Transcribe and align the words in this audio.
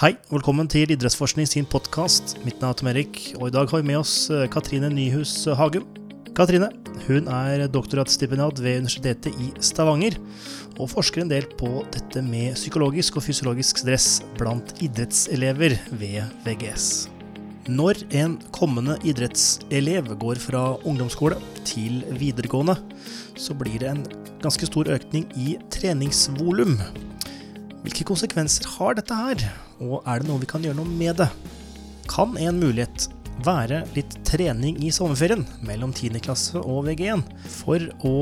Hei, 0.00 0.14
velkommen 0.32 0.64
til 0.64 0.88
Idrettsforskning 0.94 1.44
sin 1.44 1.66
podkast. 1.68 2.38
Mitt 2.40 2.62
navn 2.62 2.72
er 2.72 2.76
Tom 2.78 2.88
Erik, 2.88 3.18
og 3.36 3.50
i 3.50 3.52
dag 3.52 3.68
har 3.68 3.82
vi 3.82 3.88
med 3.90 3.98
oss 3.98 4.30
eh, 4.32 4.46
Katrine 4.48 4.88
Nyhus 4.88 5.34
Hagum. 5.58 5.84
Katrine 6.32 6.70
hun 7.04 7.28
er 7.28 7.66
doktorgradsstipendiat 7.68 8.62
ved 8.64 8.78
Universitetet 8.80 9.36
i 9.36 9.50
Stavanger, 9.60 10.16
og 10.78 10.88
forsker 10.94 11.20
en 11.20 11.28
del 11.28 11.44
på 11.60 11.84
dette 11.92 12.22
med 12.24 12.56
psykologisk 12.56 13.20
og 13.20 13.26
fysiologisk 13.26 13.82
stress 13.82 14.22
blant 14.40 14.72
idrettselever 14.80 15.76
ved 15.92 16.32
VGS. 16.48 16.88
Når 17.68 18.00
en 18.22 18.38
kommende 18.56 18.96
idrettselev 19.04 20.14
går 20.24 20.40
fra 20.40 20.64
ungdomsskole 20.80 21.36
til 21.68 22.00
videregående, 22.16 22.80
så 23.36 23.52
blir 23.52 23.76
det 23.84 23.92
en 23.92 24.04
ganske 24.40 24.72
stor 24.72 24.88
økning 24.96 25.28
i 25.36 25.58
treningsvolum. 25.68 26.78
Hvilke 27.80 28.04
konsekvenser 28.04 28.66
har 28.76 28.96
dette 28.98 29.16
her, 29.16 29.46
og 29.80 30.02
er 30.04 30.20
det 30.20 30.28
noe 30.28 30.42
vi 30.42 30.48
kan 30.50 30.64
gjøre 30.64 30.76
noe 30.76 30.98
med 31.00 31.16
det? 31.22 31.30
Kan 32.10 32.34
en 32.36 32.58
mulighet 32.60 33.06
være 33.40 33.84
litt 33.94 34.18
trening 34.28 34.76
i 34.84 34.90
sommerferien 34.92 35.46
mellom 35.64 35.94
10. 35.96 36.18
klasse 36.20 36.60
og 36.60 36.84
VG1 36.90 37.22
for 37.48 37.86
å 38.04 38.14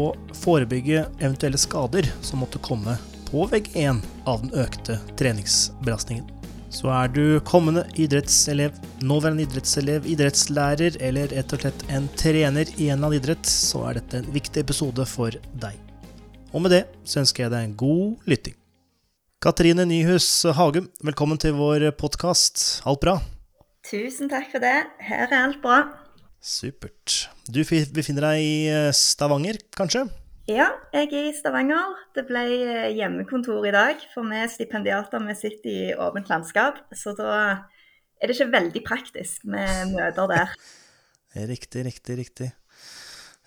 forebygge 0.44 1.08
eventuelle 1.18 1.58
skader 1.58 2.06
som 2.22 2.44
måtte 2.44 2.62
komme 2.62 2.94
på 3.26 3.48
VG1 3.50 3.98
av 4.30 4.44
den 4.44 4.54
økte 4.62 5.00
treningsbelastningen? 5.18 6.28
Så 6.70 6.92
er 6.92 7.10
du 7.10 7.40
kommende 7.48 7.82
idrettselev, 7.98 8.76
nåværende 9.00 9.46
idrettselev, 9.48 10.06
idrettslærer 10.06 11.00
eller 11.02 11.32
rett 11.32 11.56
og 11.56 11.64
slett 11.64 11.84
en 11.90 12.06
trener 12.20 12.70
i 12.76 12.92
en 12.92 13.00
eller 13.00 13.08
annen 13.08 13.18
idrett, 13.18 13.48
så 13.48 13.88
er 13.88 13.98
dette 13.98 14.20
en 14.20 14.30
viktig 14.36 14.62
episode 14.68 15.08
for 15.08 15.34
deg. 15.58 15.82
Og 16.52 16.62
med 16.62 16.76
det 16.76 16.84
så 17.08 17.24
ønsker 17.24 17.48
jeg 17.48 17.56
deg 17.56 17.70
en 17.70 17.76
god 17.80 18.30
lytting. 18.30 18.57
Katrine 19.38 19.84
Nyhus 19.86 20.42
Hagum, 20.50 20.88
velkommen 21.06 21.38
til 21.38 21.52
vår 21.54 21.84
podkast. 21.94 22.80
Alt 22.90 22.98
bra? 23.04 23.12
Tusen 23.86 24.26
takk 24.26 24.48
for 24.50 24.58
det. 24.58 24.80
Her 24.98 25.28
er 25.28 25.44
alt 25.44 25.60
bra. 25.62 25.76
Supert. 26.42 27.28
Du 27.46 27.60
befinner 27.62 28.26
deg 28.26 28.42
i 28.42 28.56
eh, 28.66 28.88
Stavanger, 28.90 29.60
kanskje? 29.78 30.08
Ja, 30.50 30.66
jeg 30.90 31.12
er 31.12 31.28
i 31.28 31.36
Stavanger. 31.38 31.94
Det 32.18 32.26
ble 32.26 32.42
eh, 32.56 32.88
hjemmekontor 32.98 33.62
i 33.70 33.76
dag, 33.78 34.02
for 34.10 34.26
vi 34.26 34.42
stipendiater 34.50 35.22
vi 35.30 35.38
sitter 35.38 35.70
i 35.70 35.94
åpent 35.94 36.34
landskap. 36.34 36.82
Så 36.90 37.14
da 37.14 37.30
er 38.18 38.26
det 38.26 38.34
ikke 38.34 38.50
veldig 38.56 38.82
praktisk 38.90 39.46
med 39.46 39.94
møter 39.94 40.34
der. 40.34 40.58
Riktig, 41.54 41.86
riktig, 41.86 42.18
riktig. 42.24 42.50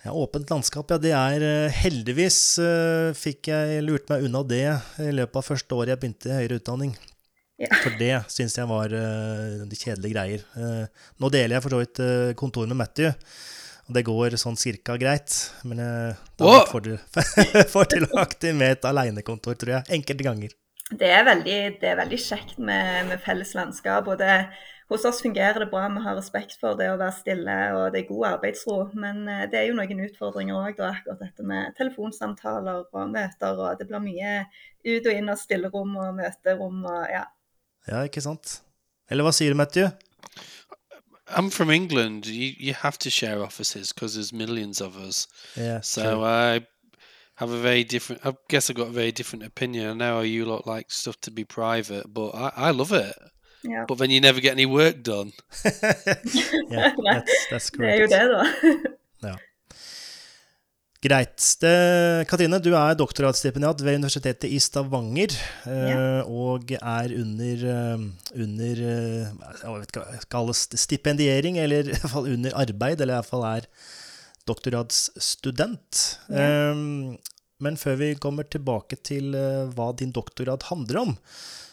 Ja, 0.02 0.12
Åpent 0.12 0.50
landskap, 0.50 0.90
ja. 0.90 0.98
Det 0.98 1.12
er 1.14 1.44
eh, 1.46 1.76
Heldigvis 1.84 2.38
uh, 2.58 3.14
fikk 3.14 3.52
jeg 3.52 3.84
lurt 3.86 4.08
meg 4.10 4.26
unna 4.26 4.42
det 4.42 4.66
i 4.98 5.12
løpet 5.14 5.38
av 5.38 5.46
første 5.46 5.76
året 5.78 5.92
jeg 5.92 6.00
begynte 6.02 6.30
i 6.30 6.38
høyere 6.40 6.58
utdanning. 6.58 6.96
Ja. 7.62 7.70
For 7.84 7.94
det 8.00 8.16
syns 8.32 8.58
jeg 8.58 8.66
var 8.66 8.90
uh, 8.90 9.62
de 9.62 9.78
kjedelige 9.78 10.16
greier. 10.16 10.42
Uh, 10.58 11.06
nå 11.22 11.30
deler 11.30 11.54
jeg 11.54 11.64
for 11.66 11.76
så 11.76 11.82
vidt 11.84 12.02
kontor 12.40 12.66
med 12.66 12.80
Matthew, 12.80 13.14
og 13.86 13.94
det 13.94 14.02
går 14.08 14.36
sånn 14.42 14.58
cirka 14.58 14.98
greit. 14.98 15.36
Men 15.70 15.84
uh, 15.86 16.26
oh! 16.42 16.64
får 16.66 16.88
du 16.88 16.92
fordelaktig 17.76 18.56
med 18.58 18.74
et 18.74 18.90
alenekontor, 18.90 19.54
tror 19.60 19.76
jeg. 19.76 19.90
Enkelte 20.00 20.26
ganger. 20.26 20.58
Det 20.98 21.14
er 21.14 21.22
veldig, 21.30 21.60
det 21.78 21.94
er 21.94 22.02
veldig 22.02 22.18
kjekt 22.20 22.58
med, 22.58 23.06
med 23.06 23.22
felles 23.22 23.54
landskap. 23.54 24.10
og 24.10 24.18
det 24.18 24.34
hos 24.90 25.04
oss 25.08 25.22
fungerer 25.22 25.62
det 25.62 25.70
bra, 25.70 25.86
vi 25.88 26.02
har 26.04 26.16
respekt 26.18 26.58
for 26.60 26.76
det 26.78 26.88
å 26.92 26.98
være 27.00 27.14
stille 27.16 27.56
og 27.76 27.92
det 27.94 28.02
er 28.02 28.08
god 28.10 28.26
arbeidsro. 28.32 28.78
Men 28.98 29.22
eh, 29.28 29.44
det 29.52 29.60
er 29.60 29.68
jo 29.70 29.76
noen 29.78 30.04
utfordringer 30.06 30.58
òg, 30.58 30.82
akkurat 30.88 31.22
dette 31.22 31.46
med 31.46 31.76
telefonsamtaler 31.78 32.84
og 32.90 33.12
møter. 33.14 33.56
og 33.56 33.78
Det 33.78 33.88
blir 33.88 34.04
mye 34.04 34.34
ut 34.84 35.06
og 35.06 35.12
inn 35.12 35.32
av 35.32 35.40
stillerom 35.40 35.96
og 35.96 36.18
møterom 36.18 36.84
og 36.84 37.02
ja. 37.12 37.26
Ja, 37.88 38.04
ikke 38.06 38.22
sant. 38.22 38.60
Eller 39.10 39.26
hva 39.26 39.32
sier 39.34 39.52
du, 39.52 39.58
Matthew? 39.58 39.90
I'm 41.28 41.50
from 41.50 41.70
England. 41.70 42.26
You, 42.26 42.52
you 42.58 42.74
have 42.74 42.98
to 42.98 43.10
share 43.10 43.42
offices 43.42 43.92
because 43.92 44.14
there's 44.14 44.32
millions 44.32 44.80
of 44.80 44.96
us. 44.96 45.26
Yeah. 45.56 45.80
So 45.80 46.02
true. 46.02 46.24
I 46.24 46.66
have 47.36 47.50
a 47.50 47.58
very 47.58 47.84
different. 47.84 48.24
I 48.24 48.34
guess 48.48 48.70
I 48.70 48.74
got 48.74 48.88
a 48.88 48.92
very 48.92 49.12
different 49.12 49.44
opinion. 49.44 49.88
I 49.90 49.94
know 49.94 50.20
you 50.20 50.44
lot 50.44 50.66
like 50.66 50.90
stuff 50.90 51.20
to 51.22 51.30
be 51.30 51.44
private, 51.44 52.12
but 52.12 52.34
I, 52.34 52.52
I 52.56 52.70
love 52.70 52.92
it. 52.92 53.16
Ja. 53.62 53.84
But 53.86 53.98
then 53.98 54.10
you 54.10 54.20
never 54.20 54.40
get 54.40 54.52
any 54.52 54.66
work 54.66 55.02
done. 55.02 55.32
yeah, 56.70 56.92
that's, 57.06 57.46
that's 57.50 57.70
Det 57.70 57.88
er 57.88 58.02
jo 58.02 58.10
det, 58.10 58.22
da. 58.32 58.42
ja. 59.28 59.36
Greit. 61.02 61.46
Det, 61.62 61.72
Katrine, 62.30 62.60
du 62.62 62.70
er 62.78 62.98
doktorgradsstipendiat 62.98 63.80
ved 63.82 63.98
Universitetet 63.98 64.50
i 64.50 64.60
Stavanger. 64.62 65.34
Yeah. 65.66 66.28
Og 66.30 66.70
er 66.78 67.14
under, 67.18 67.64
eh, 67.74 68.04
under 68.38 68.84
eh, 68.86 69.32
jeg 69.32 69.72
vet 69.72 69.90
ikke 69.90 70.04
hva 70.04 70.14
det 70.14 70.28
kalles, 70.30 70.62
stipendiering, 70.84 71.58
eller 71.58 71.90
i 71.90 71.96
hvert 71.96 72.14
fall 72.14 72.30
under 72.30 72.54
arbeid, 72.54 73.02
eller 73.02 73.16
i 73.16 73.18
hvert 73.18 73.32
fall 73.32 73.48
er 73.50 73.66
doktorgradsstudent. 74.46 76.04
Yeah. 76.30 76.70
Um, 76.70 77.18
men 77.62 77.78
før 77.78 77.98
vi 77.98 78.14
kommer 78.18 78.46
tilbake 78.50 78.98
til 79.06 79.34
hva 79.74 79.92
din 79.98 80.14
doktorgrad 80.14 80.66
handler 80.70 81.02
om, 81.02 81.12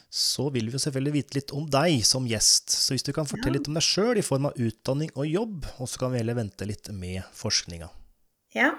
så 0.10 0.48
vil 0.52 0.66
vi 0.66 0.74
jo 0.74 0.82
selvfølgelig 0.82 1.14
vite 1.14 1.36
litt 1.38 1.52
om 1.54 1.66
deg 1.70 2.02
som 2.08 2.26
gjest. 2.26 2.72
Så 2.74 2.96
hvis 2.96 3.06
du 3.06 3.12
kan 3.14 3.26
fortelle 3.30 3.54
Ja. 3.56 3.60
litt 3.60 3.68
om 3.70 3.76
deg 3.78 3.84
sjøl 3.86 4.18
i 4.18 4.26
form 4.26 4.48
av 4.50 4.54
utdanning 4.58 5.12
og 5.16 5.28
jobb, 5.30 5.66
og 5.80 5.88
så 5.88 6.00
kan 6.00 6.12
vi 6.12 6.18
heller 6.24 6.34
vente 6.40 6.66
litt 6.66 6.90
med 6.90 7.22
forskninga. 7.38 7.90
Ja. 8.56 8.72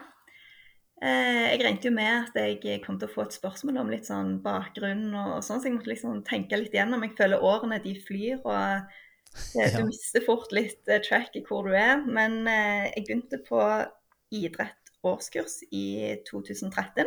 Eh, 1.03 1.55
jeg 1.57 1.61
regnet 1.63 1.85
jo 1.87 1.93
med 1.95 2.29
at 2.29 2.35
jeg 2.35 2.83
kom 2.85 2.99
til 2.99 3.09
å 3.09 3.13
få 3.15 3.23
et 3.23 3.33
spørsmål 3.39 3.79
om 3.81 3.89
litt 3.91 4.05
sånn 4.11 4.43
bakgrunn 4.43 5.15
og, 5.15 5.39
sånn, 5.47 5.61
så 5.63 5.71
jeg 5.71 5.77
måtte 5.79 5.89
liksom 5.95 6.19
tenke 6.27 6.59
litt 6.59 6.75
gjennom. 6.77 7.01
Jeg 7.07 7.17
føler 7.17 7.41
årene 7.41 7.79
de 7.83 7.95
flyr, 8.05 8.43
og 8.45 8.83
du 9.55 9.61
Ja. 9.63 9.85
mister 9.87 10.21
fort 10.27 10.51
litt 10.53 10.83
eh, 10.89 10.99
track 11.01 11.37
i 11.37 11.45
hvor 11.47 11.63
du 11.65 11.73
er. 11.73 12.03
Men 12.05 12.43
eh, 12.51 12.91
jeg 12.97 13.07
begynte 13.07 13.39
på 13.47 13.63
idrett 14.35 14.77
årskurs 15.07 15.63
i 15.73 16.19
2013. 16.29 17.07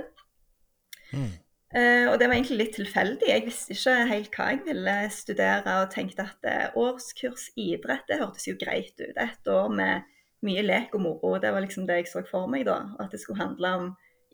Mm. 1.14 1.30
Eh, 1.74 2.06
og 2.06 2.20
det 2.22 2.28
var 2.28 2.36
egentlig 2.38 2.60
litt 2.60 2.76
tilfeldig. 2.78 3.30
Jeg 3.30 3.46
visste 3.48 3.74
ikke 3.74 3.94
helt 4.12 4.36
hva 4.38 4.50
jeg 4.52 4.64
ville 4.68 4.98
studere, 5.14 5.78
og 5.82 5.94
tenkte 5.94 6.28
at 6.28 6.50
eh, 6.50 6.76
årskurs 6.78 7.48
idrett, 7.58 8.06
det 8.10 8.20
hørtes 8.22 8.46
jo 8.50 8.58
greit 8.62 8.94
ut. 9.02 9.18
Et 9.18 9.50
år 9.50 9.74
med 9.74 10.10
mye 10.46 10.66
lek 10.66 10.94
og 10.94 11.06
moro. 11.06 11.38
Det 11.42 11.54
var 11.56 11.66
liksom 11.66 11.88
det 11.90 12.02
jeg 12.02 12.12
så 12.12 12.22
for 12.30 12.52
meg 12.52 12.68
da, 12.70 12.78
at 13.02 13.14
det 13.14 13.22
skulle 13.24 13.42
handle 13.42 13.74
om 13.80 13.88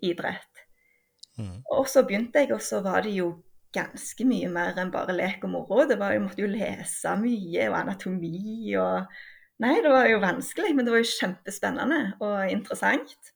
idrett. 0.04 0.66
Mm. 1.40 1.62
Og 1.78 1.88
så 1.88 2.04
begynte 2.04 2.44
jeg, 2.44 2.52
og 2.56 2.64
så 2.66 2.82
var 2.84 3.06
det 3.06 3.16
jo 3.16 3.32
ganske 3.76 4.26
mye 4.26 4.50
mer 4.52 4.80
enn 4.82 4.92
bare 4.92 5.16
lek 5.16 5.46
og 5.48 5.54
moro. 5.54 5.84
Det 5.88 6.00
var, 6.02 6.16
jeg 6.16 6.26
måtte 6.26 6.44
jo 6.44 6.52
lese 6.52 7.16
mye, 7.22 7.68
og 7.70 7.82
anatomi 7.86 8.76
og 8.82 9.20
Nei, 9.60 9.74
det 9.84 9.90
var 9.92 10.06
jo 10.08 10.22
vanskelig, 10.24 10.70
men 10.72 10.88
det 10.88 10.92
var 10.94 11.02
jo 11.02 11.08
kjempespennende 11.18 11.98
og 12.24 12.48
interessant. 12.48 13.32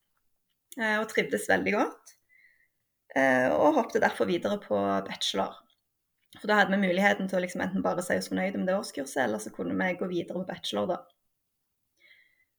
Eh, 0.79 0.95
og 0.95 1.09
trivdes 1.11 1.49
veldig 1.51 1.73
godt. 1.75 2.13
Eh, 3.13 3.49
og 3.53 3.75
hoppet 3.77 4.01
derfor 4.01 4.25
videre 4.25 4.57
på 4.61 4.77
bachelor. 5.05 5.59
For 6.39 6.49
da 6.49 6.57
hadde 6.61 6.73
vi 6.73 6.87
muligheten 6.87 7.27
til 7.29 7.37
å 7.37 7.43
liksom 7.43 7.61
enten 7.61 7.83
bare 7.85 8.01
si 8.01 8.17
oss 8.17 8.31
fornøyde 8.31 8.57
med 8.57 8.71
det 8.71 8.77
årskurset, 8.79 9.19
eller 9.27 9.41
så 9.41 9.51
kunne 9.53 9.77
vi 9.77 9.99
gå 9.99 10.07
videre 10.09 10.39
på 10.39 10.47
bachelor, 10.47 10.89
da. 10.89 10.97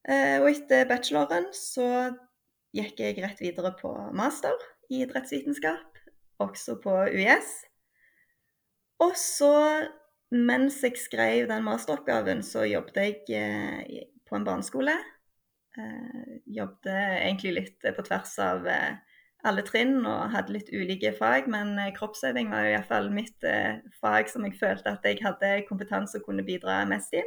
Eh, 0.04 0.37
og 0.38 0.50
etter 0.53 0.87
bacheloren 0.87 1.48
så 1.56 1.88
gikk 2.76 3.00
jeg 3.00 3.19
rett 3.25 3.41
videre 3.41 3.72
på 3.78 3.91
master 4.15 4.54
i 4.92 5.00
idrettsvitenskap, 5.03 5.98
også 6.44 6.76
på 6.84 6.94
UiS. 7.10 7.50
Og 9.03 9.16
så, 9.19 9.54
mens 10.31 10.78
jeg 10.84 11.00
skrev 11.00 11.48
den 11.50 11.66
masteroppgaven, 11.66 12.44
så 12.47 12.62
jobbet 12.69 13.00
jeg 13.00 13.41
eh, 13.41 14.06
på 14.28 14.38
en 14.38 14.47
barneskole. 14.47 14.94
Jobbet 16.54 16.86
egentlig 16.94 17.50
litt 17.56 17.86
på 17.97 18.03
tvers 18.06 18.36
av 18.38 18.69
alle 19.49 19.65
trinn 19.66 19.99
og 20.09 20.32
hadde 20.32 20.55
litt 20.56 20.71
ulike 20.72 21.12
fag, 21.19 21.49
men 21.53 21.75
eh, 21.81 21.93
kroppsøving 21.97 22.50
var 22.53 22.65
jo 22.65 22.75
iallfall 22.75 23.10
mitt 23.12 23.44
eh, 23.49 23.81
fag 24.00 24.31
som 24.32 24.47
jeg 24.47 24.56
følte 24.60 24.94
at 24.94 25.05
jeg 25.06 25.21
hadde 25.25 25.56
kompetanse 25.69 26.21
og 26.21 26.28
kunne 26.28 26.47
bidra 26.47 26.80
mest 26.89 27.16
i. 27.16 27.22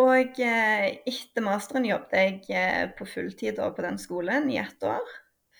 Og 0.00 0.40
eh, 0.40 0.86
etter 1.08 1.44
masteren 1.44 1.86
jobbet 1.88 2.16
jeg 2.16 2.56
eh, 2.56 2.86
på 2.96 3.06
fulltid 3.08 3.60
på 3.60 3.84
den 3.84 4.00
skolen 4.00 4.48
i 4.50 4.58
ett 4.62 4.88
år, 4.88 5.12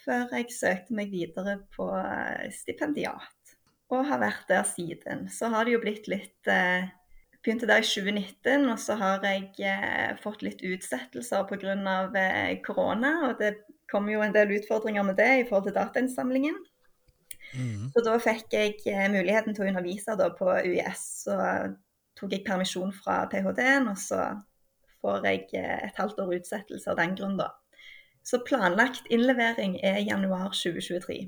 før 0.02 0.32
jeg 0.38 0.54
søkte 0.56 0.96
meg 0.96 1.12
videre 1.12 1.58
på 1.76 1.90
eh, 1.98 2.48
stipendiat. 2.56 3.54
Og 3.92 4.08
har 4.08 4.22
vært 4.22 4.48
der 4.48 4.64
siden. 4.64 5.26
Så 5.28 5.52
har 5.52 5.68
det 5.68 5.76
jo 5.76 5.84
blitt 5.84 6.08
litt 6.10 6.50
eh, 6.50 6.88
Begynte 7.42 7.66
der 7.66 7.82
i 7.82 7.86
2019, 7.88 8.68
og 8.70 8.76
så 8.78 8.94
har 9.00 9.24
jeg 9.26 10.18
fått 10.22 10.44
litt 10.46 10.60
utsettelser 10.62 11.42
pga. 11.48 11.72
Korona. 12.62 13.10
Og 13.26 13.40
det 13.40 13.48
kom 13.92 14.08
jo 14.10 14.22
en 14.24 14.34
del 14.34 14.56
utfordringer 14.58 15.04
med 15.06 15.20
det 15.20 15.30
i 15.42 15.46
forhold 15.48 15.68
til 15.68 15.76
datainnsamlingen. 15.76 16.56
Mm. 17.52 17.90
Så 17.92 18.02
da 18.04 18.16
fikk 18.22 18.54
jeg 18.56 18.78
eh, 18.88 19.08
muligheten 19.12 19.54
til 19.54 19.66
å 19.66 19.70
undervise 19.70 20.16
på 20.38 20.52
UiS. 20.64 21.04
Så 21.26 21.36
tok 22.18 22.32
jeg 22.32 22.46
permisjon 22.46 22.92
fra 22.96 23.22
ph.d.-en, 23.30 23.90
og 23.92 24.00
så 24.00 24.22
får 25.02 25.26
jeg 25.28 25.48
eh, 25.58 25.88
et 25.88 25.98
halvt 26.00 26.22
år 26.24 26.38
utsettelse 26.38 26.92
av 26.92 27.00
den 27.00 27.16
grunn, 27.18 27.36
da. 27.40 27.50
Så 28.22 28.38
planlagt 28.46 29.08
innlevering 29.10 29.76
er 29.82 29.98
januar 30.06 30.52
2023. 30.54 31.24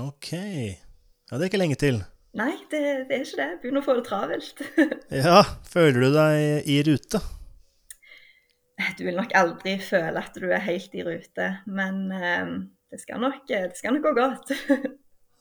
Ok. 0.00 0.32
Ja, 0.32 1.36
det 1.36 1.44
er 1.44 1.50
ikke 1.50 1.60
lenge 1.60 1.76
til. 1.80 2.00
Nei, 2.36 2.54
det, 2.72 2.80
det 3.10 3.18
er 3.18 3.26
ikke 3.26 3.40
det. 3.42 3.50
Begynner 3.60 3.82
å 3.82 3.84
få 3.84 3.98
det 3.98 4.06
travelt. 4.08 4.64
Ja, 5.22 5.42
føler 5.68 6.00
du 6.00 6.14
deg 6.16 6.70
i 6.72 6.80
rute? 6.88 7.20
Du 8.98 9.04
vil 9.04 9.16
nok 9.18 9.32
aldri 9.38 9.76
føle 9.82 10.18
at 10.22 10.34
du 10.40 10.46
er 10.50 10.62
helt 10.64 10.94
i 10.98 11.02
rute, 11.06 11.48
men 11.66 11.98
eh, 12.16 12.52
det, 12.92 13.00
skal 13.02 13.20
nok, 13.22 13.42
det 13.48 13.76
skal 13.78 13.96
nok 13.98 14.08
gå 14.10 14.14
godt. 14.20 14.52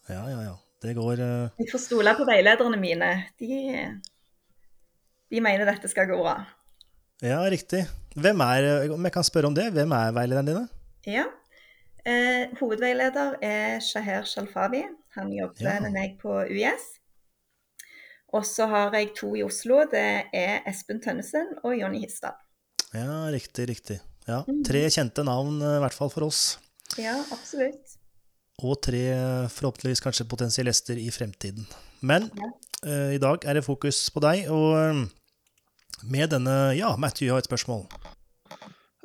Ja, 0.09 0.23
ja, 0.27 0.39
ja. 0.47 0.53
Det 0.81 0.95
går 0.97 1.19
eh, 1.21 1.49
Jeg 1.61 1.67
får 1.71 1.79
stole 1.83 2.11
på 2.17 2.25
veilederne 2.25 2.77
mine. 2.81 3.09
De, 3.39 3.57
de 5.29 5.41
mener 5.45 5.69
dette 5.69 5.87
skal 5.91 6.07
gå 6.09 6.17
bra. 6.17 6.39
Ja, 7.21 7.37
riktig. 7.53 7.83
Hvem 8.17 8.41
er, 8.41 8.89
om 8.91 9.05
jeg 9.05 9.13
kan 9.13 9.23
spørre 9.27 9.51
om 9.51 9.55
det, 9.55 9.67
hvem 9.75 9.93
er 9.93 10.15
veilederne 10.17 10.49
dine? 10.55 10.63
Ja. 11.05 11.27
Eh, 12.01 12.49
hovedveileder 12.57 13.37
er 13.45 13.77
Shaher 13.85 14.25
Shalfavi. 14.25 14.81
Han 15.19 15.29
jobber 15.37 15.67
Ja. 15.69 15.77
med 15.85 15.93
meg 15.93 16.17
på 16.21 16.33
UiS. 16.49 16.87
Og 18.33 18.45
så 18.49 18.65
har 18.71 18.95
jeg 18.97 19.13
to 19.15 19.35
i 19.37 19.43
Oslo. 19.45 19.83
Det 19.91 20.01
er 20.33 20.65
Espen 20.67 21.01
Tønnesen 21.03 21.53
og 21.63 21.77
Jonny 21.77 22.01
Histad. 22.01 22.41
Ja, 22.93 23.29
riktig, 23.31 23.67
riktig. 23.69 23.99
Ja, 24.27 24.43
Tre 24.67 24.81
kjente 24.91 25.23
navn, 25.25 25.61
eh, 25.61 25.77
i 25.77 25.81
hvert 25.83 25.95
fall 25.95 26.09
for 26.09 26.23
oss. 26.27 26.57
Ja, 26.99 27.15
absolutt. 27.31 27.97
Og 28.61 28.77
tre 28.83 28.99
forhåpentligvis 29.49 30.03
kanskje 30.03 30.27
potensielle 30.29 30.69
gjester 30.73 30.97
i 30.99 31.09
fremtiden. 31.09 31.65
Men 32.01 32.29
Ja. 32.35 32.51
eh, 32.85 33.15
i 33.15 33.17
dag 33.17 33.45
er 33.45 33.53
det 33.53 33.63
fokus 33.65 34.09
på 34.09 34.19
deg, 34.21 34.49
og 34.51 34.77
eh, 34.77 35.07
med 36.03 36.29
denne 36.29 36.75
Ja, 36.77 36.95
Matthew 36.97 37.29
har 37.31 37.37
et 37.37 37.45
spørsmål. 37.49 37.87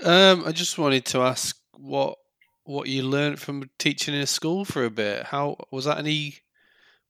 Um, 0.05 0.45
I 0.47 0.53
just 0.53 0.79
wanted 0.79 1.05
to 1.07 1.23
ask 1.23 1.57
what 1.79 2.15
what 2.67 2.89
you 2.89 3.03
learned 3.09 3.39
from 3.39 3.63
teaching 3.79 4.15
in 4.15 4.23
a 4.23 4.27
school 4.27 4.65
for 4.65 4.85
a 4.85 4.91
bit. 4.91 5.27
How 5.27 5.57
was 5.73 5.85
that 5.85 5.99
any? 5.99 6.35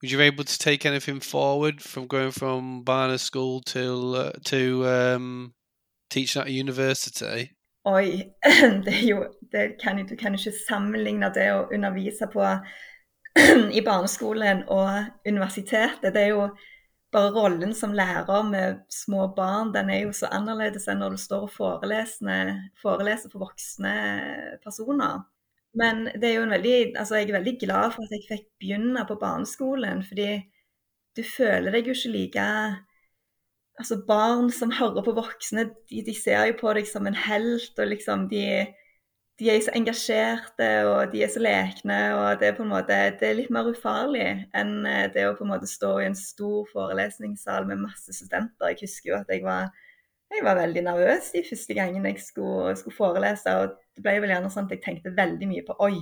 Was 0.02 0.12
you 0.12 0.20
able 0.20 0.44
to 0.44 0.58
take 0.58 0.84
anything 0.86 1.20
forward 1.22 1.80
from 1.80 2.06
going 2.06 2.30
from 2.32 2.84
Barnard 2.84 3.20
School 3.20 3.62
to 3.62 4.14
uh, 4.16 4.32
to 4.44 4.86
um, 4.86 5.52
teaching 6.10 6.42
at 6.42 6.48
a 6.48 6.52
university? 6.52 7.50
Oi, 7.86 8.32
det 8.84 8.94
er 8.94 9.04
jo 9.06 9.26
det 9.52 9.76
kan, 9.82 10.06
Du 10.06 10.16
kan 10.16 10.34
ikke 10.34 10.54
sammenligne 10.66 11.30
det 11.34 11.50
å 11.54 11.68
undervise 11.72 12.26
på 12.32 12.46
i 13.78 13.82
barneskolen 13.84 14.64
og 14.72 15.28
universitetet. 15.28 16.10
Det 16.14 16.22
er 16.22 16.32
jo 16.34 16.48
bare 17.14 17.30
rollen 17.32 17.72
som 17.74 17.94
lærer 17.96 18.42
med 18.48 18.82
små 18.92 19.28
barn, 19.36 19.70
den 19.74 19.90
er 19.90 20.02
jo 20.04 20.12
så 20.16 20.28
annerledes 20.34 20.88
enn 20.90 21.00
når 21.00 21.14
du 21.14 21.22
står 21.22 21.46
og 21.46 21.54
foreleser 21.54 22.50
for 22.82 23.40
voksne 23.40 23.94
personer. 24.64 25.22
Men 25.76 26.06
det 26.16 26.30
er 26.30 26.38
jo 26.38 26.44
en 26.46 26.54
veldig, 26.56 26.76
altså 26.96 27.20
jeg 27.20 27.30
er 27.30 27.38
veldig 27.38 27.56
glad 27.60 27.94
for 27.94 28.04
at 28.04 28.12
jeg 28.16 28.26
fikk 28.28 28.46
begynne 28.60 29.04
på 29.08 29.18
barneskolen, 29.20 30.02
fordi 30.08 30.30
du 31.16 31.22
føler 31.24 31.72
deg 31.72 31.88
jo 31.88 31.96
ikke 31.96 32.12
like 32.12 32.46
Altså 33.76 33.98
barn 34.08 34.48
som 34.56 34.72
hører 34.72 35.04
på 35.04 35.12
voksne, 35.12 35.66
de, 35.90 36.00
de 36.06 36.14
ser 36.16 36.46
jo 36.48 36.56
på 36.60 36.72
deg 36.78 36.86
som 36.88 37.06
en 37.08 37.16
helt, 37.26 37.74
og 37.76 37.90
liksom 37.90 38.22
de, 38.30 38.44
de 39.36 39.50
er 39.52 39.58
så 39.60 39.72
engasjerte 39.76 40.68
og 40.88 41.12
de 41.12 41.20
er 41.26 41.32
så 41.32 41.42
lekne, 41.44 41.98
og 42.16 42.38
det 42.40 42.48
er 42.48 42.54
på 42.56 42.64
en 42.64 42.70
måte 42.72 42.96
det 43.20 43.26
er 43.28 43.36
litt 43.36 43.50
mer 43.52 43.68
ufarlig 43.68 44.28
enn 44.56 44.78
eh, 44.88 45.10
det 45.12 45.26
å 45.28 45.34
på 45.36 45.44
en 45.44 45.52
måte 45.52 45.68
stå 45.68 45.90
i 46.00 46.06
en 46.08 46.16
stor 46.16 46.64
forelesningssal 46.70 47.68
med 47.68 47.82
masse 47.82 48.16
studenter. 48.16 48.72
Jeg 48.72 48.80
husker 48.86 49.10
jo 49.10 49.18
at 49.18 49.32
jeg 49.34 49.44
var, 49.44 49.68
jeg 50.32 50.44
var 50.46 50.56
veldig 50.62 50.84
nervøs 50.86 51.28
de 51.34 51.42
første 51.44 51.76
gangene 51.76 52.14
jeg 52.14 52.24
skulle, 52.24 52.72
skulle 52.80 52.96
forelese, 52.96 53.58
og 53.60 53.74
det 53.92 54.04
ble 54.06 54.14
vel 54.24 54.32
gjerne 54.32 54.52
sånn 54.54 54.70
at 54.70 54.72
jeg 54.78 54.84
tenkte 54.86 55.12
veldig 55.18 55.50
mye 55.50 55.66
på 55.68 55.76
oi, 55.84 55.98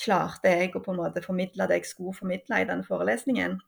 klarte 0.00 0.54
jeg 0.54 0.72
å 0.72 0.80
på 0.80 0.94
en 0.94 1.02
måte 1.02 1.20
formidle 1.26 1.66
det 1.68 1.82
jeg 1.82 1.90
skulle 1.90 2.16
formidle 2.16 2.62
i 2.62 2.70
denne 2.72 2.88
forelesningen? 2.88 3.58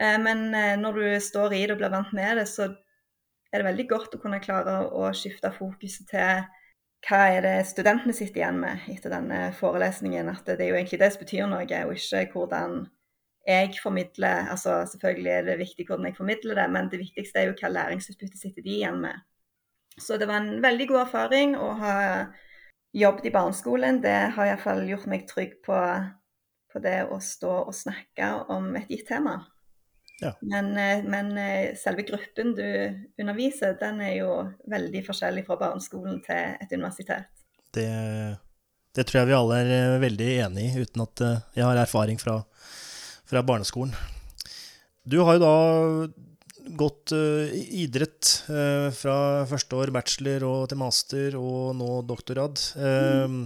Eh, 0.00 0.16
Men 0.24 0.48
eh, 0.56 0.78
når 0.80 0.96
du 0.96 1.04
står 1.20 1.58
i 1.58 1.66
det 1.66 1.76
og 1.76 1.84
blir 1.84 1.92
vant 1.92 2.16
med 2.16 2.40
det, 2.40 2.48
så 2.48 2.70
er 3.52 3.60
det 3.60 3.68
veldig 3.68 3.86
godt 3.90 4.16
å 4.16 4.20
kunne 4.22 4.40
klare 4.42 4.78
å 4.88 5.10
skifte 5.16 5.52
fokuset 5.54 6.08
til 6.10 6.42
hva 7.02 7.20
er 7.34 7.42
det 7.42 7.54
studentene 7.66 8.14
sitter 8.14 8.40
igjen 8.40 8.60
med 8.62 8.84
etter 8.90 9.12
denne 9.12 9.50
forelesningen. 9.58 10.30
At 10.30 10.46
det 10.46 10.60
er 10.62 10.70
jo 10.70 10.78
egentlig 10.78 11.00
det 11.02 11.10
som 11.12 11.24
betyr 11.24 11.48
noe, 11.50 11.66
og 11.66 11.96
ikke 11.98 12.22
hvordan 12.32 12.84
jeg 13.46 13.74
formidler. 13.82 14.48
Altså 14.54 14.78
selvfølgelig 14.92 15.32
er 15.34 15.44
det 15.48 15.58
viktig 15.58 15.86
hvordan 15.88 16.08
jeg 16.08 16.16
formidler 16.16 16.60
det, 16.60 16.68
men 16.70 16.88
det 16.92 17.02
viktigste 17.02 17.42
er 17.42 17.50
jo 17.50 17.58
hva 17.58 17.72
læringsutbytte 17.74 18.38
sitter 18.38 18.64
de 18.64 18.76
igjen 18.78 19.02
med. 19.02 19.18
Så 20.00 20.16
det 20.16 20.28
var 20.30 20.40
en 20.40 20.62
veldig 20.62 20.88
god 20.88 21.02
erfaring 21.02 21.56
å 21.58 21.72
ha 21.82 21.96
jobbet 22.96 23.28
i 23.28 23.34
barneskolen. 23.34 24.00
Det 24.04 24.18
har 24.36 24.52
iallfall 24.52 24.86
gjort 24.88 25.08
meg 25.10 25.26
trygg 25.28 25.58
på, 25.66 25.80
på 26.72 26.84
det 26.84 27.00
å 27.10 27.18
stå 27.20 27.56
og 27.66 27.74
snakke 27.76 28.30
om 28.54 28.70
et 28.78 28.88
gitt 28.92 29.08
tema. 29.10 29.40
Ja. 30.22 30.32
Men, 30.40 30.70
eh, 30.78 31.02
men 31.02 31.32
eh, 31.40 31.74
selve 31.78 32.04
gruppen 32.06 32.54
du 32.56 32.64
underviser, 33.20 33.74
den 33.80 34.00
er 34.04 34.16
jo 34.20 34.38
veldig 34.70 35.04
forskjellig 35.08 35.44
fra 35.48 35.58
barneskolen 35.60 36.22
til 36.24 36.56
et 36.62 36.74
universitet. 36.74 37.28
Det, 37.74 37.88
det 38.94 39.06
tror 39.08 39.22
jeg 39.22 39.32
vi 39.32 39.38
alle 39.38 39.60
er 39.64 39.76
eh, 39.76 40.00
veldig 40.06 40.32
enig 40.46 40.68
i, 40.70 40.86
uten 40.86 41.04
at 41.06 41.24
jeg 41.58 41.66
har 41.66 41.82
erfaring 41.82 42.22
fra, 42.22 42.40
fra 43.28 43.44
barneskolen. 43.46 43.96
Du 45.02 45.18
har 45.26 45.40
jo 45.40 45.42
da 45.42 45.56
gått 46.78 47.12
uh, 47.12 47.50
idrett 47.52 48.28
uh, 48.46 48.88
fra 48.94 49.16
første 49.50 49.78
år 49.78 49.92
bachelor 49.94 50.44
og 50.46 50.60
til 50.70 50.78
master 50.78 51.38
og 51.38 51.72
nå 51.78 51.88
doktorgrad. 52.06 52.62
Eh, 52.78 53.38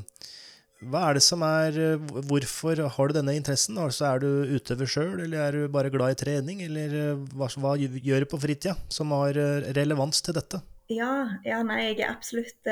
hva 0.84 1.06
er 1.08 1.17
det 1.17 1.25
som 1.25 1.40
er 1.46 1.76
eh, 1.81 2.08
Hvorfor 2.28 2.82
har 2.93 3.08
du 3.08 3.17
denne 3.17 3.37
interessen? 3.38 3.78
Altså, 3.81 4.11
er 4.11 4.20
du 4.20 4.56
utøver 4.56 4.90
sjøl, 4.90 5.20
eller 5.25 5.40
er 5.40 5.56
du 5.56 5.73
bare 5.73 5.93
glad 5.93 6.17
i 6.17 6.19
trening? 6.20 6.61
Eller 6.67 6.96
eh, 7.00 7.23
hva, 7.32 7.49
hva 7.62 7.76
gjør 7.81 8.26
du 8.26 8.31
på 8.32 8.40
fritida 8.43 8.76
som 8.93 9.14
har 9.17 9.38
eh, 9.40 9.70
relevans 9.76 10.20
til 10.25 10.37
dette? 10.37 10.61
Ja, 10.93 11.38
ja 11.43 11.62
nei, 11.67 11.81
jeg 11.88 12.05
er 12.05 12.12
absolutt, 12.12 12.69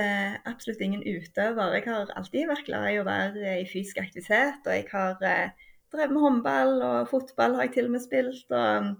absolutt 0.46 0.84
ingen 0.84 1.02
utøver. 1.02 1.72
Jeg 1.74 1.88
har 1.88 2.12
alltid 2.14 2.46
vært 2.46 2.68
glad 2.68 2.90
i 2.92 3.00
å 3.00 3.08
være 3.08 3.56
i 3.62 3.64
fysisk 3.66 3.98
aktivitet. 4.04 4.60
Og 4.68 4.76
jeg 4.76 4.86
har 4.92 5.16
drevet 5.18 6.14
med 6.14 6.22
håndball 6.22 6.76
og 6.84 7.10
fotball 7.10 7.56
har 7.58 7.66
jeg 7.66 7.74
til 7.78 7.88
og 7.88 7.96
med 7.96 8.04
spilt. 8.04 8.54
Og 8.54 8.94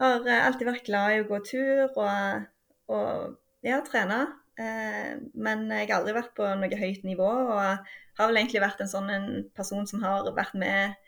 har 0.00 0.26
eh, 0.26 0.46
alltid 0.46 0.68
vært 0.70 0.86
glad 0.88 1.14
i 1.14 1.20
å 1.22 1.28
gå 1.28 1.40
tur 1.46 1.82
og, 1.88 2.46
og 2.94 3.66
ja, 3.66 3.80
trene. 3.86 4.22
Eh, 4.60 5.12
men 5.40 5.68
jeg 5.72 5.88
har 5.88 6.00
aldri 6.00 6.16
vært 6.16 6.34
på 6.36 6.48
noe 6.60 6.80
høyt 6.80 7.06
nivå. 7.06 7.28
Og 7.28 7.60
har 8.20 8.28
vel 8.28 8.42
egentlig 8.42 8.64
vært 8.64 8.82
en 8.84 8.90
sånn 8.90 9.08
en 9.12 9.30
person 9.56 9.86
som 9.88 10.04
har 10.04 10.28
vært 10.36 10.58
med 10.58 10.98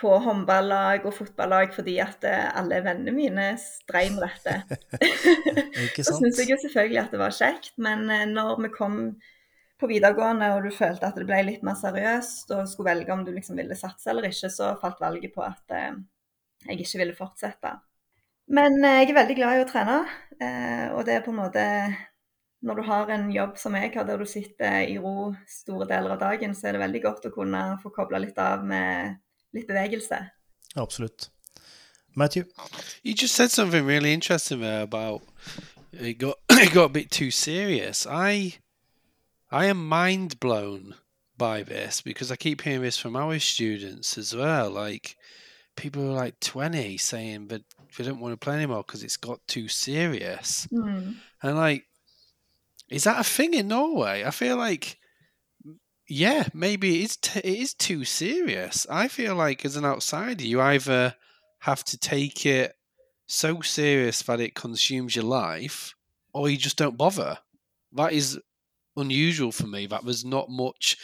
på 0.00 0.08
håndballag 0.24 1.04
og 1.04 1.12
fotballag 1.12 1.74
fordi 1.76 1.98
at 2.00 2.24
eh, 2.24 2.46
alle 2.56 2.80
vennene 2.84 3.12
mine 3.12 3.50
streiv 3.60 4.16
med 4.16 4.24
dette. 4.24 4.78
Ikke 5.84 6.04
Så 6.06 6.14
sant? 6.14 6.22
syntes 6.22 6.40
jeg 6.40 6.54
jo 6.54 6.60
selvfølgelig 6.64 7.02
at 7.02 7.12
det 7.12 7.20
var 7.20 7.36
kjekt, 7.36 7.74
men 7.82 8.08
eh, 8.08 8.24
når 8.30 8.62
vi 8.64 8.72
kom 8.72 8.98
på 9.82 9.90
videregående 9.90 10.48
og 10.54 10.64
du 10.64 10.70
følte 10.72 11.08
at 11.08 11.16
det 11.18 11.26
ble 11.28 11.40
litt 11.44 11.64
mer 11.66 11.74
seriøst 11.76 12.52
og 12.54 12.68
skulle 12.70 12.92
velge 12.92 13.12
om 13.12 13.24
du 13.26 13.32
liksom 13.34 13.58
ville 13.58 13.76
satse 13.76 14.12
eller 14.12 14.28
ikke, 14.28 14.48
så 14.54 14.76
falt 14.78 15.00
valget 15.02 15.34
på 15.34 15.42
at 15.42 15.74
jeg 15.74 16.76
ikke 16.78 17.00
ville 17.00 17.16
fortsette. 17.18 17.72
Men 18.54 18.78
jeg 18.78 19.08
er 19.08 19.16
veldig 19.16 19.36
glad 19.40 19.58
i 19.58 19.64
å 19.64 19.66
trene, 19.66 19.96
og 20.94 21.02
det 21.08 21.16
er 21.16 21.24
på 21.26 21.34
en 21.34 21.40
måte 21.40 21.64
Når 22.62 22.78
du 22.78 22.82
har 22.86 23.10
en 23.10 23.30
jobb 23.34 23.56
som 23.58 23.74
jeg 23.74 23.90
har, 23.94 24.06
der 24.06 24.20
du 24.20 24.26
sitter 24.28 24.86
i 24.86 24.98
ro 25.02 25.32
store 25.50 25.88
deler 25.90 26.14
av 26.14 26.20
dagen, 26.20 26.54
så 26.54 26.68
er 26.68 26.76
det 26.76 26.84
veldig 26.84 27.02
godt 27.02 27.26
å 27.26 27.34
kunne 27.34 27.62
få 27.82 27.90
kobla 27.94 28.20
litt 28.22 28.38
av 28.38 28.62
med 28.66 29.18
litt 29.56 29.66
bevegelse. 29.66 30.20
Absolutt. 30.78 31.28
Matthew? 32.14 32.44
You 33.02 33.14
just 33.14 33.34
said 33.34 33.50
something 33.50 33.84
really 33.86 34.12
interesting 34.12 34.60
there 34.60 34.82
about 34.82 35.22
it 35.92 36.18
got 36.18 36.38
it 36.50 36.72
got 36.72 36.84
a 36.84 36.88
bit 37.00 37.10
too 37.10 37.30
serious. 37.30 38.06
I 38.06 38.58
I 39.50 39.66
am 39.66 39.88
mind 39.88 40.40
blown 40.40 40.94
by 41.36 41.62
this 41.62 42.00
because 42.00 42.30
I 42.30 42.36
keep 42.36 42.62
hearing 42.62 42.82
this 42.82 42.98
from 42.98 43.16
our 43.16 43.38
students 43.38 44.16
as 44.18 44.34
well. 44.36 44.70
Like 44.70 45.16
people 45.76 46.02
are 46.10 46.24
like 46.24 46.38
twenty 46.40 46.96
saying 46.98 47.48
that 47.48 47.62
they 47.96 48.04
don't 48.04 48.20
want 48.20 48.32
to 48.32 48.36
play 48.36 48.54
anymore 48.54 48.84
because 48.86 49.02
it's 49.02 49.16
got 49.16 49.40
too 49.46 49.68
serious. 49.68 50.66
Mm. 50.72 51.16
And 51.42 51.56
like, 51.56 51.84
is 52.92 53.04
that 53.04 53.20
a 53.20 53.24
thing 53.24 53.54
in 53.54 53.68
Norway? 53.68 54.24
I 54.24 54.30
feel 54.30 54.56
like, 54.56 54.98
yeah, 56.08 56.48
maybe 56.52 57.00
it 57.00 57.04
is. 57.04 57.16
T- 57.16 57.40
it 57.40 57.58
is 57.58 57.74
too 57.74 58.04
serious. 58.04 58.86
I 58.90 59.08
feel 59.08 59.34
like 59.34 59.64
as 59.64 59.76
an 59.76 59.84
outsider, 59.84 60.44
you 60.44 60.60
either 60.60 61.14
have 61.60 61.84
to 61.84 61.98
take 61.98 62.44
it 62.44 62.74
so 63.26 63.60
serious 63.62 64.22
that 64.22 64.40
it 64.40 64.54
consumes 64.54 65.16
your 65.16 65.24
life, 65.24 65.94
or 66.34 66.50
you 66.50 66.56
just 66.56 66.76
don't 66.76 66.98
bother. 66.98 67.38
That 67.92 68.12
is 68.12 68.38
unusual 68.96 69.52
for 69.52 69.66
me. 69.66 69.86
That 69.86 70.04
there's 70.04 70.24
not 70.24 70.50
much 70.50 70.98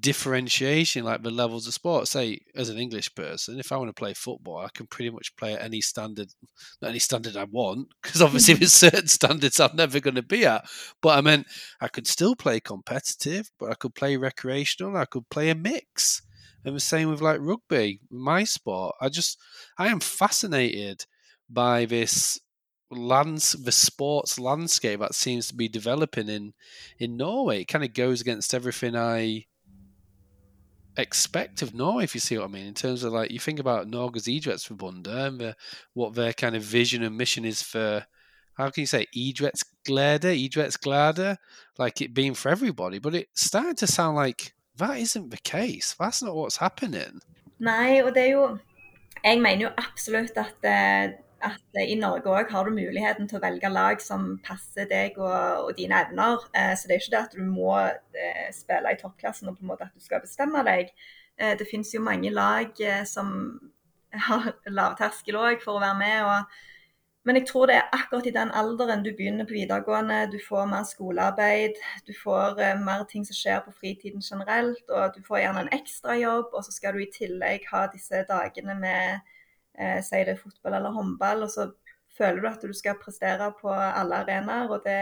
differentiation 0.00 1.04
like 1.04 1.22
the 1.22 1.30
levels 1.30 1.66
of 1.66 1.74
sport. 1.74 2.08
Say, 2.08 2.40
as 2.54 2.68
an 2.68 2.78
English 2.78 3.14
person, 3.14 3.58
if 3.58 3.72
I 3.72 3.76
want 3.76 3.88
to 3.88 3.98
play 3.98 4.14
football, 4.14 4.58
I 4.58 4.68
can 4.74 4.86
pretty 4.86 5.10
much 5.10 5.34
play 5.36 5.54
at 5.54 5.62
any 5.62 5.80
standard, 5.80 6.28
not 6.82 6.88
any 6.90 6.98
standard 6.98 7.36
I 7.36 7.44
want, 7.44 7.88
because 8.02 8.20
obviously 8.20 8.54
with 8.60 8.70
certain 8.70 9.08
standards 9.08 9.60
I'm 9.60 9.76
never 9.76 10.00
going 10.00 10.16
to 10.16 10.22
be 10.22 10.44
at. 10.44 10.64
But 11.00 11.18
I 11.18 11.20
meant 11.20 11.46
I 11.80 11.88
could 11.88 12.06
still 12.06 12.36
play 12.36 12.60
competitive, 12.60 13.50
but 13.58 13.70
I 13.70 13.74
could 13.74 13.94
play 13.94 14.16
recreational, 14.16 14.96
I 14.96 15.06
could 15.06 15.28
play 15.30 15.50
a 15.50 15.54
mix. 15.54 16.22
And 16.64 16.74
the 16.76 16.80
same 16.80 17.08
with 17.08 17.22
like 17.22 17.38
rugby, 17.40 18.00
my 18.10 18.44
sport. 18.44 18.96
I 19.00 19.08
just 19.08 19.38
I 19.78 19.88
am 19.88 20.00
fascinated 20.00 21.06
by 21.48 21.86
this 21.86 22.38
lands 22.90 23.52
the 23.52 23.72
sports 23.72 24.38
landscape 24.38 24.98
that 25.00 25.14
seems 25.14 25.48
to 25.48 25.54
be 25.54 25.68
developing 25.68 26.28
in 26.28 26.52
in 26.98 27.16
Norway. 27.16 27.62
It 27.62 27.68
kind 27.68 27.84
of 27.84 27.94
goes 27.94 28.20
against 28.20 28.52
everything 28.52 28.96
I 28.96 29.46
expect 30.98 31.62
of 31.62 31.74
Norway, 31.74 32.04
if 32.04 32.14
you 32.14 32.20
see 32.20 32.36
what 32.36 32.44
I 32.44 32.52
mean, 32.52 32.66
in 32.66 32.74
terms 32.74 33.04
of 33.04 33.12
like 33.12 33.30
you 33.30 33.38
think 33.38 33.60
about 33.60 33.90
Norges 33.90 34.26
Idrettsforbundet 34.28 35.26
and 35.26 35.40
the, 35.40 35.56
what 35.94 36.14
their 36.14 36.32
kind 36.32 36.56
of 36.56 36.62
vision 36.62 37.02
and 37.02 37.16
mission 37.16 37.44
is 37.44 37.62
for 37.62 38.04
how 38.54 38.70
can 38.70 38.80
you 38.80 38.86
say 38.86 39.06
idrettsglede, 39.16 40.48
idrettsglede, 40.48 41.38
like 41.78 42.00
it 42.00 42.12
being 42.12 42.34
for 42.34 42.50
everybody, 42.50 42.98
but 42.98 43.14
it's 43.14 43.44
starting 43.44 43.76
to 43.76 43.86
sound 43.86 44.16
like 44.16 44.52
that 44.76 44.98
isn't 44.98 45.30
the 45.30 45.38
case. 45.38 45.94
That's 45.98 46.22
not 46.22 46.34
what's 46.34 46.56
happening. 46.56 47.20
Nei, 47.58 48.02
og 48.02 48.14
det 48.14 48.22
er 48.22 48.30
jo 48.30 48.58
Jeg 49.24 49.40
mener 49.42 49.62
jo 49.62 49.70
absolutt 49.76 50.36
at, 50.36 50.54
eh, 50.62 51.10
at 51.44 51.78
i 51.82 51.94
Norge 51.98 52.30
òg 52.30 52.50
har 52.52 52.66
du 52.66 52.74
muligheten 52.74 53.28
til 53.28 53.38
å 53.38 53.42
velge 53.44 53.70
lag 53.70 54.00
som 54.02 54.30
passer 54.44 54.88
deg 54.90 55.18
og, 55.20 55.68
og 55.68 55.72
dine 55.78 56.00
evner. 56.04 56.42
Eh, 56.52 56.74
så 56.74 56.88
det 56.88 56.96
er 56.96 57.02
ikke 57.02 57.14
det 57.14 57.20
at 57.24 57.36
du 57.36 57.44
må 57.46 57.74
eh, 57.84 58.48
spille 58.54 58.94
i 58.94 59.00
toppklassen 59.00 59.50
og 59.50 59.58
på 59.58 59.66
en 59.66 59.72
måte 59.72 59.86
at 59.88 59.94
du 59.94 60.04
skal 60.04 60.24
bestemme 60.24 60.64
deg. 60.66 60.92
Det 61.38 61.68
finnes 61.70 61.92
jo 61.94 62.00
mange 62.02 62.32
lag 62.34 62.80
som 63.06 63.28
har 64.26 64.48
lavterskel 64.78 65.38
òg 65.38 65.62
for 65.62 65.78
å 65.78 65.84
være 65.84 66.00
med. 66.00 66.24
og 66.26 66.64
men 67.28 67.36
jeg 67.36 67.48
tror 67.50 67.66
det 67.68 67.74
er 67.76 67.90
akkurat 67.92 68.26
i 68.26 68.32
den 68.32 68.50
alderen 68.56 69.02
du 69.04 69.10
begynner 69.12 69.44
på 69.44 69.52
videregående, 69.52 70.30
du 70.32 70.38
får 70.48 70.64
mer 70.70 70.84
skolearbeid, 70.88 71.74
du 72.08 72.14
får 72.22 72.62
mer 72.80 73.02
ting 73.10 73.26
som 73.28 73.36
skjer 73.36 73.58
på 73.66 73.74
fritiden 73.80 74.22
generelt, 74.24 74.80
og 74.88 75.12
du 75.16 75.20
får 75.26 75.42
gjerne 75.42 75.64
en 75.66 75.74
ekstrajobb, 75.76 76.54
og 76.56 76.64
så 76.64 76.72
skal 76.72 76.96
du 76.96 77.02
i 77.04 77.10
tillegg 77.12 77.66
ha 77.72 77.82
disse 77.92 78.22
dagene 78.30 78.78
med 78.80 79.34
uh, 79.80 79.98
si 80.04 80.22
det 80.26 80.38
fotball 80.40 80.78
eller 80.78 80.96
håndball, 80.96 81.46
og 81.46 81.52
så 81.52 81.70
føler 82.18 82.42
du 82.42 82.48
at 82.50 82.64
du 82.66 82.74
skal 82.74 82.98
prestere 83.00 83.50
på 83.60 83.72
alle 83.72 84.22
arenaer, 84.24 84.70
og 84.74 84.86
det 84.86 85.00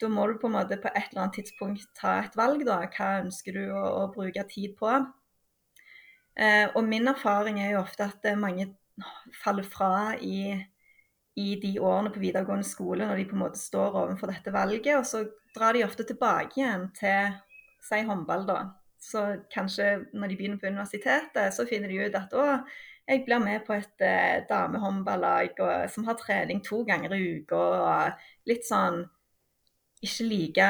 da 0.00 0.08
må 0.12 0.26
du 0.28 0.34
på 0.36 0.50
en 0.50 0.58
måte 0.58 0.76
på 0.76 0.90
et 0.90 1.06
eller 1.08 1.22
annet 1.22 1.38
tidspunkt 1.38 1.86
ta 1.96 2.18
et 2.20 2.34
valg, 2.36 2.66
da. 2.68 2.82
Hva 2.92 3.22
ønsker 3.22 3.56
du 3.56 3.62
å, 3.72 3.84
å 4.02 4.08
bruke 4.12 4.42
tid 4.50 4.74
på? 4.76 4.90
Eh, 6.36 6.66
og 6.76 6.82
min 6.84 7.08
erfaring 7.08 7.62
er 7.62 7.72
jo 7.72 7.80
ofte 7.80 8.04
at 8.10 8.26
mange 8.36 8.68
faller 9.40 9.64
fra 9.64 10.18
i 10.20 10.58
i 11.36 11.50
de 11.60 11.74
årene 11.84 12.08
på 12.12 12.20
videregående 12.22 12.64
skole 12.64 13.04
når 13.04 13.18
de 13.20 13.26
på 13.28 13.36
en 13.36 13.42
måte 13.42 13.60
står 13.60 13.98
overfor 14.02 14.32
dette 14.32 14.52
valget. 14.54 14.94
Og 14.96 15.04
så 15.04 15.24
drar 15.56 15.76
de 15.76 15.84
ofte 15.84 16.06
tilbake 16.08 16.62
igjen 16.62 16.88
til 16.96 17.34
si 17.84 18.00
håndball, 18.08 18.46
da. 18.48 18.60
Så 18.96 19.22
kanskje 19.52 20.06
når 20.16 20.32
de 20.32 20.38
begynner 20.38 20.60
på 20.60 20.70
universitetet, 20.72 21.52
så 21.54 21.66
finner 21.68 21.92
de 21.92 22.06
ut 22.06 22.16
at 22.16 22.32
å, 22.32 22.46
jeg 23.06 23.24
blir 23.26 23.42
med 23.42 23.66
på 23.66 23.76
et 23.76 24.02
eh, 24.02 24.42
damehåndballag 24.48 25.60
som 25.92 26.06
har 26.08 26.18
trening 26.18 26.62
to 26.64 26.82
ganger 26.84 27.14
i 27.14 27.20
uka. 27.38 27.60
Og 27.60 28.50
litt 28.50 28.66
sånn 28.66 29.04
ikke 30.04 30.24
like, 30.28 30.66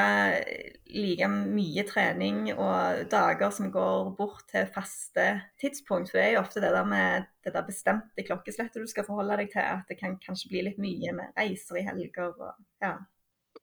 like, 0.95 1.27
mye 1.27 1.83
trening 1.87 2.53
og 2.53 3.03
dager 3.11 3.51
som 3.51 3.71
går 3.71 4.13
bort 4.17 4.45
til 4.51 4.69
faste 4.73 5.25
tidspunkt. 5.61 6.11
For 6.11 6.19
det 6.19 6.25
er 6.25 6.31
jo 6.35 6.43
ofte 6.45 6.63
det 6.63 6.71
der 6.71 6.87
med 6.87 7.27
det 7.43 7.53
der 7.53 7.67
bestemte 7.67 8.23
klokkeslettet 8.23 8.81
du 8.81 8.87
skal 8.87 9.05
forholde 9.05 9.37
deg 9.41 9.51
til, 9.51 9.65
at 9.65 9.83
det 9.89 9.99
kan 9.99 10.17
kanskje 10.23 10.49
bli 10.53 10.63
litt 10.69 10.79
mye 10.79 11.13
med 11.15 11.35
reiser 11.37 11.81
i 11.81 11.85
helger 11.85 12.31
og 12.31 12.55
ja. 12.81 12.95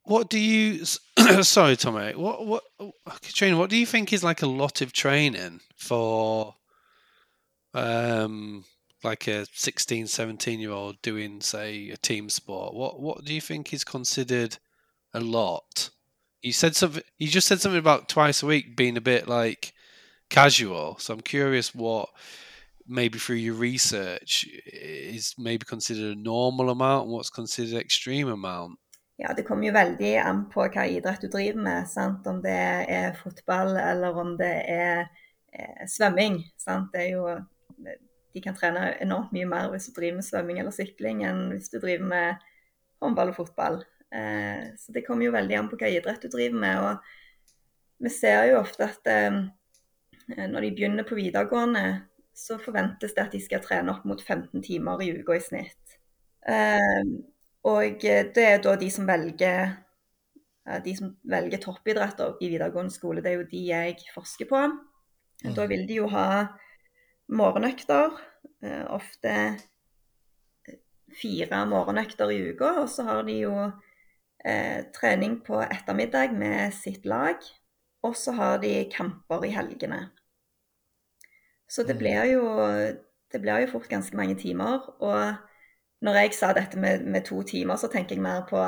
What 0.06 0.30
do 0.30 0.38
you? 0.38 0.84
Sorry, 1.42 1.76
Tommy. 1.76 2.12
What 2.14 2.46
what 2.46 2.64
Katrina? 3.22 3.56
What 3.56 3.70
do 3.70 3.76
you 3.76 3.86
think 3.86 4.12
is 4.12 4.22
like 4.22 4.42
a 4.42 4.46
lot 4.46 4.82
of 4.82 4.92
training 4.92 5.60
for, 5.76 6.54
um, 7.74 8.64
like 9.02 9.26
a 9.26 9.46
16, 9.52 10.06
17 10.06 10.60
year 10.60 10.70
old 10.70 11.00
doing, 11.02 11.40
say, 11.40 11.90
a 11.90 11.96
team 11.96 12.28
sport? 12.30 12.74
What 12.74 13.00
what 13.00 13.24
do 13.24 13.34
you 13.34 13.40
think 13.40 13.72
is 13.72 13.84
considered 13.84 14.58
a 15.14 15.20
lot. 15.20 15.90
You 16.42 16.52
said 16.52 16.76
something. 16.76 17.02
You 17.16 17.28
just 17.28 17.46
said 17.46 17.60
something 17.60 17.78
about 17.78 18.08
twice 18.08 18.42
a 18.42 18.46
week 18.46 18.76
being 18.76 18.96
a 18.96 19.00
bit 19.00 19.28
like 19.28 19.72
casual. 20.28 20.96
So 20.98 21.14
I'm 21.14 21.20
curious 21.20 21.74
what 21.74 22.10
maybe 22.86 23.18
through 23.18 23.36
your 23.36 23.54
research 23.54 24.46
is 24.66 25.34
maybe 25.38 25.64
considered 25.64 26.18
a 26.18 26.20
normal 26.20 26.68
amount 26.68 27.04
and 27.04 27.12
what's 27.12 27.30
considered 27.30 27.80
extreme 27.80 28.28
amount. 28.28 28.78
Ja, 29.16 29.32
Det 29.32 29.46
kommer 29.46 29.66
jo 29.66 29.72
veldig 29.72 30.16
an 30.18 30.48
på 30.50 30.66
hva 30.74 30.88
idrett 30.90 31.20
du 31.22 31.28
driver 31.28 31.60
med. 31.62 31.88
Sant? 31.88 32.26
Om 32.26 32.42
det 32.42 32.60
er 32.90 33.14
fotball 33.14 33.76
eller 33.78 34.18
om 34.20 34.36
det 34.36 34.54
er 34.68 35.06
eh, 35.52 35.86
svømming. 35.86 36.42
Sant? 36.58 36.90
Det 36.92 37.00
er 37.00 37.10
jo, 37.12 37.28
de 38.34 38.42
kan 38.42 38.56
trene 38.58 38.88
enormt 39.02 39.32
mye 39.34 39.46
mer 39.46 39.70
hvis 39.72 39.88
du 39.88 39.94
driver 39.96 40.18
med 40.18 40.26
svømming 40.26 40.58
eller 40.60 40.74
sykling 40.74 41.22
enn 41.26 41.44
hvis 41.52 41.70
du 41.70 41.78
driver 41.78 42.08
med 42.10 42.46
håndball 43.04 43.30
og 43.30 43.38
fotball. 43.38 43.82
Eh, 44.14 44.72
så 44.78 44.94
det 44.94 45.04
kommer 45.06 45.28
jo 45.28 45.34
veldig 45.34 45.58
an 45.58 45.68
på 45.70 45.78
hva 45.78 45.90
idrett 45.92 46.24
du 46.24 46.32
driver 46.32 46.58
med. 46.64 46.88
Og 46.88 48.04
vi 48.04 48.12
ser 48.12 48.48
jo 48.50 48.58
ofte 48.62 48.88
at 48.88 49.10
eh, 49.10 49.38
når 50.40 50.66
de 50.66 50.72
begynner 50.74 51.06
på 51.06 51.18
videregående, 51.18 51.84
så 52.34 52.58
forventes 52.58 53.14
det 53.14 53.22
at 53.22 53.36
de 53.36 53.42
skal 53.42 53.62
trene 53.62 53.92
opp 53.94 54.06
mot 54.08 54.20
15 54.20 54.62
timer 54.64 55.02
i 55.04 55.12
uka 55.14 55.38
i 55.38 55.44
snitt. 55.44 55.98
Eh, 56.50 57.02
og 57.70 58.02
det 58.02 58.44
er 58.44 58.58
da 58.64 58.74
de 58.76 58.90
som 58.92 59.06
velger 59.08 59.80
de 60.84 60.94
som 60.96 61.10
velger 61.28 61.60
toppidretter 61.60 62.38
i 62.40 62.48
videregående 62.48 62.92
skole, 62.92 63.20
det 63.20 63.30
er 63.30 63.34
jo 63.36 63.48
de 63.50 63.58
jeg 63.68 63.98
forsker 64.14 64.48
på. 64.48 64.60
Da 65.42 65.52
mm. 65.52 65.68
vil 65.68 65.82
de 65.88 65.98
jo 65.98 66.06
ha 66.08 66.28
morgenøkter, 67.28 68.16
ofte 68.92 69.32
fire 71.14 71.64
morgenøkter 71.70 72.32
i 72.32 72.40
uka. 72.50 72.72
Og 72.82 72.88
så 72.90 73.06
har 73.08 73.22
de 73.28 73.38
jo 73.44 73.54
eh, 74.44 74.84
trening 74.94 75.38
på 75.46 75.60
ettermiddag 75.62 76.34
med 76.36 76.74
sitt 76.76 77.06
lag. 77.06 77.40
Og 78.04 78.16
så 78.16 78.34
har 78.36 78.60
de 78.62 78.76
kamper 78.92 79.46
i 79.48 79.54
helgene. 79.54 80.02
Så 81.68 81.82
det 81.82 81.96
mm. 81.96 82.02
blir 82.02 82.24
jo, 82.34 82.44
det 83.32 83.40
blir 83.40 83.64
jo 83.64 83.72
fort 83.76 83.88
ganske 83.88 84.16
mange 84.16 84.36
timer. 84.40 84.84
Og 85.00 86.04
når 86.04 86.20
jeg 86.20 86.36
sa 86.36 86.52
dette 86.52 86.78
med, 86.78 87.06
med, 87.06 87.24
to 87.24 87.42
timer, 87.42 87.80
så 87.80 87.88
tenker 87.88 88.16
jeg 88.16 88.24
mer 88.24 88.44
på 88.48 88.60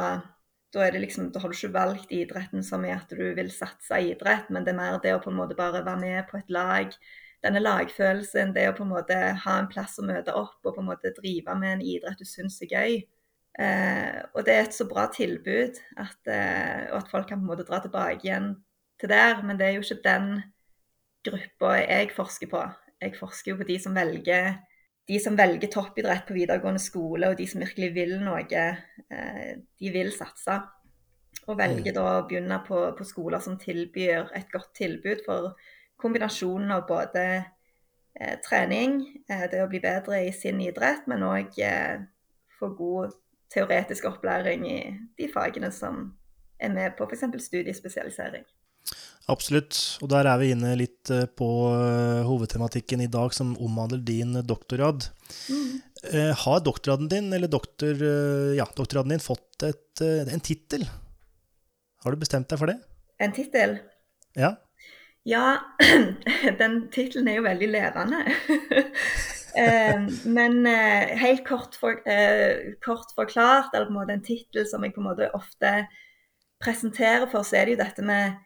da, 0.75 0.82
er 0.82 0.92
det 0.92 1.04
liksom, 1.04 1.30
da 1.32 1.40
har 1.40 1.52
du 1.52 1.56
ikke 1.56 1.72
valgt 1.72 2.10
idretten 2.12 2.64
som 2.64 2.82
i 2.84 2.90
at 2.92 3.12
du 3.12 3.22
vil 3.36 3.52
satse 3.54 4.00
i 4.02 4.10
idrett, 4.12 4.50
men 4.52 4.64
det 4.64 4.75
er 4.75 4.80
mer 4.80 4.98
det 5.00 5.14
å 5.14 5.20
på 5.22 5.30
en 5.30 5.38
måte 5.38 5.56
bare 5.56 5.84
være 5.86 6.00
med 6.00 6.26
på 6.28 6.40
et 6.40 6.50
lag. 6.52 6.96
Denne 7.46 7.62
lagfølelsen, 7.62 8.50
det 8.56 8.66
å 8.68 8.74
på 8.74 8.82
en 8.82 8.90
måte 8.90 9.16
ha 9.44 9.58
en 9.60 9.68
plass 9.70 10.00
å 10.02 10.06
møte 10.06 10.34
opp 10.34 10.66
og 10.66 10.74
på 10.74 10.82
en 10.82 10.88
måte 10.88 11.14
drive 11.14 11.54
med 11.58 11.76
en 11.76 11.84
idrett 11.94 12.18
du 12.18 12.26
syns 12.26 12.58
er 12.66 12.72
gøy. 12.72 12.96
Eh, 13.62 14.18
og 14.34 14.42
det 14.44 14.52
er 14.52 14.66
et 14.66 14.76
så 14.76 14.84
bra 14.90 15.06
tilbud 15.14 15.78
at, 16.02 16.18
eh, 16.28 16.90
og 16.90 16.98
at 16.98 17.12
folk 17.12 17.30
kan 17.30 17.38
på 17.38 17.46
en 17.46 17.52
måte 17.54 17.68
dra 17.68 17.78
tilbake 17.84 18.26
igjen 18.26 18.50
til 19.00 19.12
der. 19.14 19.44
Men 19.46 19.60
det 19.60 19.68
er 19.68 19.76
jo 19.78 19.86
ikke 19.86 20.02
den 20.08 20.32
gruppa 21.26 21.76
jeg 21.84 22.10
forsker 22.16 22.50
på. 22.50 22.64
Jeg 23.06 23.14
forsker 23.20 23.52
jo 23.52 23.60
på 23.60 23.68
de 23.70 23.78
som 23.80 23.94
velger 23.94 24.56
de 25.06 25.18
som 25.22 25.36
velger 25.38 25.70
toppidrett 25.70 26.26
på 26.26 26.34
videregående 26.34 26.82
skole, 26.82 27.30
og 27.30 27.38
de 27.38 27.46
som 27.46 27.62
virkelig 27.62 27.92
vil 27.94 28.16
noe, 28.24 28.42
eh, 28.42 29.50
de 29.78 29.92
vil 29.94 30.10
satse. 30.14 30.58
Og 31.46 31.58
velger 31.60 31.94
da 31.94 32.06
å 32.16 32.24
begynne 32.26 32.58
på, 32.66 32.80
på, 32.98 33.06
skoler 33.06 33.42
som 33.42 33.54
tilbyr 33.60 34.32
et 34.34 34.50
godt 34.50 34.72
tilbud 34.74 35.22
for 35.26 35.52
kombinasjonen 36.00 36.72
av 36.76 36.86
både 36.88 37.24
eh, 38.20 38.36
trening, 38.44 39.00
eh, 39.28 39.46
det 39.50 39.62
å 39.64 39.70
bli 39.70 39.80
bedre 39.82 40.24
i 40.26 40.32
sin 40.34 40.60
idrett, 40.64 41.06
men 41.10 41.24
òg 41.26 41.58
eh, 41.62 42.04
få 42.58 42.72
god 42.76 43.16
teoretisk 43.52 44.08
opplæring 44.10 44.66
i 44.68 44.78
de 45.18 45.30
fagene 45.32 45.70
som 45.72 46.10
er 46.58 46.72
med 46.72 46.96
på 46.98 47.06
f.eks. 47.08 47.26
studiespesialisering. 47.46 48.46
Absolutt, 49.26 49.78
og 50.04 50.10
der 50.12 50.28
er 50.30 50.38
vi 50.38 50.52
inne 50.54 50.76
litt 50.78 51.10
eh, 51.10 51.26
på 51.26 51.48
eh, 51.74 52.22
hovedtematikken 52.26 53.02
i 53.02 53.10
dag, 53.10 53.34
som 53.34 53.56
omhandler 53.56 54.04
din 54.06 54.38
doktorgrad. 54.46 55.10
Mm. 55.50 55.82
Har 56.38 56.60
doktorgraden 56.62 57.08
din, 57.10 57.32
eller 57.34 57.50
doktor, 57.50 57.98
ja, 58.54 58.66
doktorgraden 58.78 59.16
din 59.16 59.22
fått 59.24 59.64
et, 59.66 60.02
en 60.04 60.42
tittel? 60.44 60.84
Har 62.04 62.14
du 62.14 62.20
bestemt 62.20 62.46
deg 62.52 62.60
for 62.60 62.70
det? 62.70 62.76
En 63.18 63.32
tittel? 63.34 63.78
Ja. 64.38 64.52
Ja, 65.26 65.59
den 66.61 66.85
tittelen 66.95 67.28
er 67.28 67.40
jo 67.40 67.49
veldig 67.49 67.73
levende. 67.78 68.23
Eh, 69.56 70.02
men 70.28 70.66
eh, 70.68 71.14
helt 71.16 71.47
kort, 71.49 71.78
for, 71.80 72.02
eh, 72.04 72.75
kort, 72.85 73.14
forklart, 73.16 73.71
eller 73.73 73.87
på 73.87 73.95
en 73.95 73.97
måte 73.97 74.12
en 74.12 74.25
tittel 74.26 74.66
som 74.68 74.85
jeg 74.85 74.92
på 74.92 75.00
en 75.00 75.06
måte 75.06 75.30
ofte 75.33 75.71
presenterer 76.61 77.25
for, 77.33 77.40
så 77.40 77.56
er 77.56 77.64
det 77.64 77.78
jo 77.78 77.78
dette 77.80 78.04
med 78.04 78.37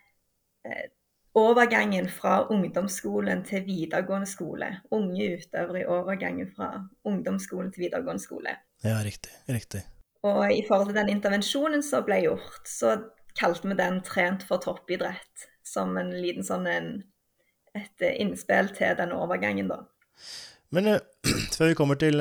overgangen 1.35 2.07
fra 2.15 2.45
ungdomsskolen 2.55 3.43
til 3.43 3.67
videregående 3.67 4.31
skole. 4.31 4.71
Unge 4.95 5.33
utøvere 5.41 5.83
i 5.83 5.89
overgangen 5.91 6.55
fra 6.55 6.73
ungdomsskolen 7.03 7.75
til 7.75 7.89
videregående 7.89 8.23
skole. 8.23 8.55
Ja, 8.87 9.01
riktig. 9.03 9.35
riktig. 9.49 9.83
Og 10.23 10.47
i 10.53 10.63
forhold 10.69 10.93
til 10.93 11.01
den 11.01 11.11
intervensjonen 11.17 11.83
som 11.83 12.05
ble 12.05 12.23
gjort, 12.29 12.63
så 12.69 13.01
kalte 13.39 13.69
vi 13.69 13.75
den 13.75 14.01
'Trent 14.01 14.47
for 14.47 14.63
toppidrett', 14.63 15.47
som 15.71 15.97
en 16.01 16.13
liten 16.19 16.47
sånn 16.47 16.69
en 16.71 16.93
et 17.79 18.03
innspill 18.19 18.73
til 18.75 18.97
den 18.99 19.13
overgangen, 19.15 19.69
da. 19.71 19.85
Men 20.75 20.89
før 21.57 21.71
vi 21.71 21.77
kommer 21.79 21.99
til 21.99 22.19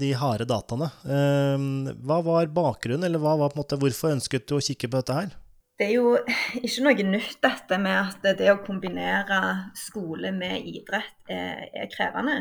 de 0.00 0.12
harde 0.16 0.46
dataene, 0.48 0.88
hva 1.04 2.20
var 2.24 2.48
bakgrunnen, 2.56 3.04
eller 3.04 3.20
var 3.20 3.52
måte, 3.56 3.76
hvorfor 3.80 4.14
ønsket 4.16 4.48
du 4.48 4.56
å 4.56 4.62
kikke 4.64 4.88
på 4.88 5.02
dette 5.02 5.18
her? 5.18 5.34
Det 5.76 5.90
er 5.90 5.94
jo 5.98 6.16
ikke 6.64 6.84
noe 6.86 7.06
nytt 7.12 7.38
dette 7.44 7.78
med 7.80 7.96
at 8.00 8.28
det 8.40 8.50
å 8.52 8.62
kombinere 8.64 9.40
skole 9.76 10.32
med 10.32 10.68
idrett 10.72 11.32
er, 11.32 11.66
er 11.76 11.90
krevende. 11.92 12.40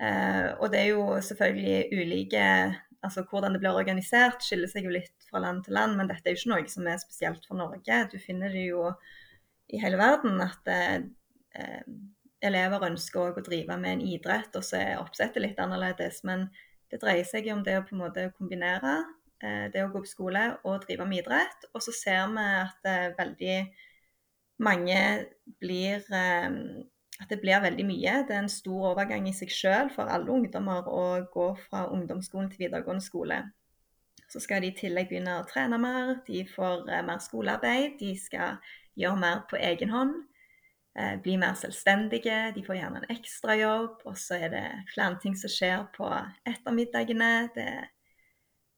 Eh, 0.00 0.54
og 0.58 0.70
det 0.72 0.82
er 0.82 0.90
jo 0.94 1.06
selvfølgelig 1.22 2.02
ulike 2.02 2.46
Altså 3.04 3.20
hvordan 3.28 3.52
det 3.52 3.58
blir 3.60 3.76
organisert 3.76 4.40
skiller 4.40 4.64
seg 4.64 4.86
jo 4.86 4.94
litt 4.94 5.26
fra 5.28 5.36
land 5.44 5.58
til 5.66 5.74
land, 5.76 5.92
men 5.98 6.08
dette 6.08 6.24
er 6.24 6.32
jo 6.32 6.38
ikke 6.38 6.50
noe 6.54 6.70
som 6.72 6.86
er 6.88 7.02
spesielt 7.02 7.44
for 7.44 7.58
Norge. 7.60 7.98
Du 8.08 8.14
finner 8.16 8.48
det 8.48 8.62
jo 8.70 8.86
i 9.72 9.80
hele 9.80 9.98
verden 10.00 10.40
at 10.44 10.70
eh, 10.70 11.06
elever 12.44 12.88
ønsker 12.90 13.32
å 13.32 13.44
drive 13.44 13.76
med 13.80 13.96
en 13.96 14.06
idrett, 14.14 14.52
og 14.58 14.64
så 14.66 14.80
er 14.80 15.00
oppsettet 15.00 15.42
litt 15.42 15.60
annerledes. 15.62 16.22
Men 16.28 16.48
det 16.92 17.00
dreier 17.02 17.26
seg 17.28 17.48
jo 17.48 17.56
om 17.56 17.64
det 17.66 17.78
å 17.78 17.84
på 17.86 17.96
en 17.96 18.04
måte 18.04 18.28
kombinere 18.36 18.96
eh, 19.42 19.66
det 19.72 19.84
å 19.84 19.90
gå 19.92 20.04
på 20.04 20.12
skole 20.12 20.46
og 20.62 20.84
drive 20.84 21.08
med 21.08 21.24
idrett. 21.24 21.68
Og 21.72 21.84
så 21.84 21.94
ser 21.96 22.28
vi 22.34 22.48
at 22.60 22.90
eh, 22.90 23.12
veldig 23.18 23.58
mange 24.64 25.00
blir 25.60 26.04
eh, 26.14 26.50
at 27.22 27.30
det 27.30 27.40
blir 27.40 27.62
veldig 27.62 27.84
mye. 27.86 28.14
Det 28.26 28.34
er 28.34 28.42
en 28.42 28.50
stor 28.50 28.88
overgang 28.92 29.28
i 29.30 29.34
seg 29.36 29.52
selv 29.54 29.92
for 29.94 30.10
alle 30.10 30.32
ungdommer 30.34 30.88
å 30.90 31.04
gå 31.32 31.50
fra 31.66 31.86
ungdomsskolen 31.94 32.50
til 32.50 32.66
videregående 32.66 33.04
skole. 33.04 33.38
Så 34.30 34.40
skal 34.42 34.64
de 34.64 34.72
i 34.72 34.76
tillegg 34.76 35.10
begynne 35.10 35.36
å 35.38 35.46
trene 35.46 35.78
mer, 35.78 36.16
de 36.26 36.42
får 36.50 36.88
eh, 36.90 37.04
mer 37.06 37.20
skolearbeid, 37.22 38.00
de 38.00 38.14
skal 38.18 38.58
gjøre 38.98 39.20
mer 39.20 39.42
på 39.50 39.58
egen 39.60 39.92
hånd. 39.94 40.14
Eh, 40.98 41.16
bli 41.22 41.34
mer 41.40 41.56
selvstendige, 41.58 42.52
de 42.54 42.62
får 42.66 42.78
gjerne 42.78 43.02
en 43.02 43.16
ekstrajobb. 43.16 44.04
Og 44.06 44.18
så 44.18 44.38
er 44.46 44.52
det 44.52 44.66
flere 44.92 45.18
ting 45.22 45.34
som 45.38 45.50
skjer 45.50 45.88
på 45.96 46.10
ettermiddagene. 46.46 47.32
Det 47.54 47.66
er 47.66 47.88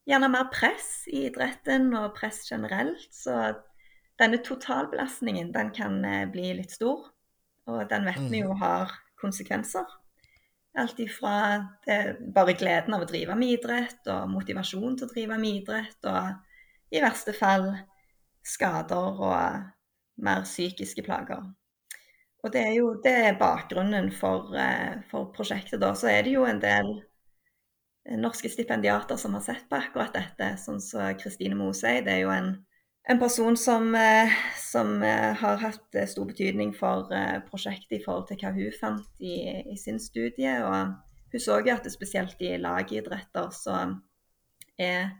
gjerne 0.08 0.30
mer 0.32 0.48
press 0.52 1.04
i 1.12 1.26
idretten 1.28 1.90
og 1.98 2.14
press 2.16 2.44
generelt. 2.48 3.08
Så 3.12 3.36
denne 4.16 4.40
totalbelastningen 4.40 5.52
den 5.52 5.74
kan 5.76 6.00
eh, 6.04 6.24
bli 6.32 6.54
litt 6.56 6.72
stor. 6.72 7.10
Og 7.66 7.84
den 7.90 8.06
vet 8.06 8.26
vi 8.30 8.44
jo 8.44 8.54
mm. 8.54 8.60
har 8.62 8.96
konsekvenser. 9.20 9.86
Alt 10.76 10.98
ifra 11.00 11.36
bare 12.36 12.52
gleden 12.52 12.92
av 12.92 13.06
å 13.06 13.08
drive 13.08 13.34
med 13.38 13.54
idrett, 13.54 14.02
og 14.12 14.28
motivasjon 14.28 14.98
til 14.98 15.08
å 15.08 15.12
drive 15.14 15.38
med 15.40 15.62
idrett, 15.62 15.96
og 16.04 16.92
i 16.92 17.00
verste 17.00 17.32
fall 17.34 17.70
skader 18.46 19.22
og 19.24 19.75
mer 20.16 20.44
psykiske 20.46 21.04
plager. 21.06 21.44
Og 22.44 22.52
det 22.54 22.62
er 22.62 22.74
jo 22.76 22.92
det 23.02 23.14
er 23.30 23.40
bakgrunnen 23.40 24.12
for, 24.14 24.54
eh, 24.56 25.02
for 25.10 25.32
prosjektet. 25.34 25.80
da. 25.80 25.94
Så 25.94 26.08
er 26.12 26.22
det 26.22 26.36
jo 26.36 26.44
en 26.46 26.60
del 26.62 26.92
norske 28.22 28.48
stipendiater 28.48 29.18
som 29.18 29.34
har 29.34 29.42
sett 29.42 29.68
på 29.68 29.80
akkurat 29.80 30.14
dette, 30.14 30.52
sånn 30.62 30.80
som 30.80 31.14
Kristine 31.18 31.58
Mosøy. 31.58 32.04
Det 32.06 32.12
er 32.12 32.22
jo 32.22 32.30
en 32.30 32.52
en 33.08 33.18
person 33.18 33.56
som, 33.56 33.94
eh, 33.94 34.30
som, 34.56 35.02
eh, 35.02 35.32
har 35.34 35.56
hatt 35.56 35.94
eh, 35.94 36.06
stor 36.06 36.26
betydning 36.26 36.74
for 36.74 37.06
prosjektet 37.50 38.00
i 38.00 38.02
forhold 38.04 38.26
til 38.28 38.40
hva 38.40 38.50
hun 38.54 38.72
fant 38.80 39.20
i, 39.22 39.62
i 39.72 39.76
sin 39.78 40.00
studie. 40.02 40.56
Og 40.66 40.96
hun 41.32 41.40
så 41.40 41.60
jo 41.62 41.74
at 41.74 41.86
det 41.86 41.94
spesielt 41.94 42.42
i 42.42 42.56
lagidretter 42.58 43.52
så 43.54 43.78
er 44.78 45.14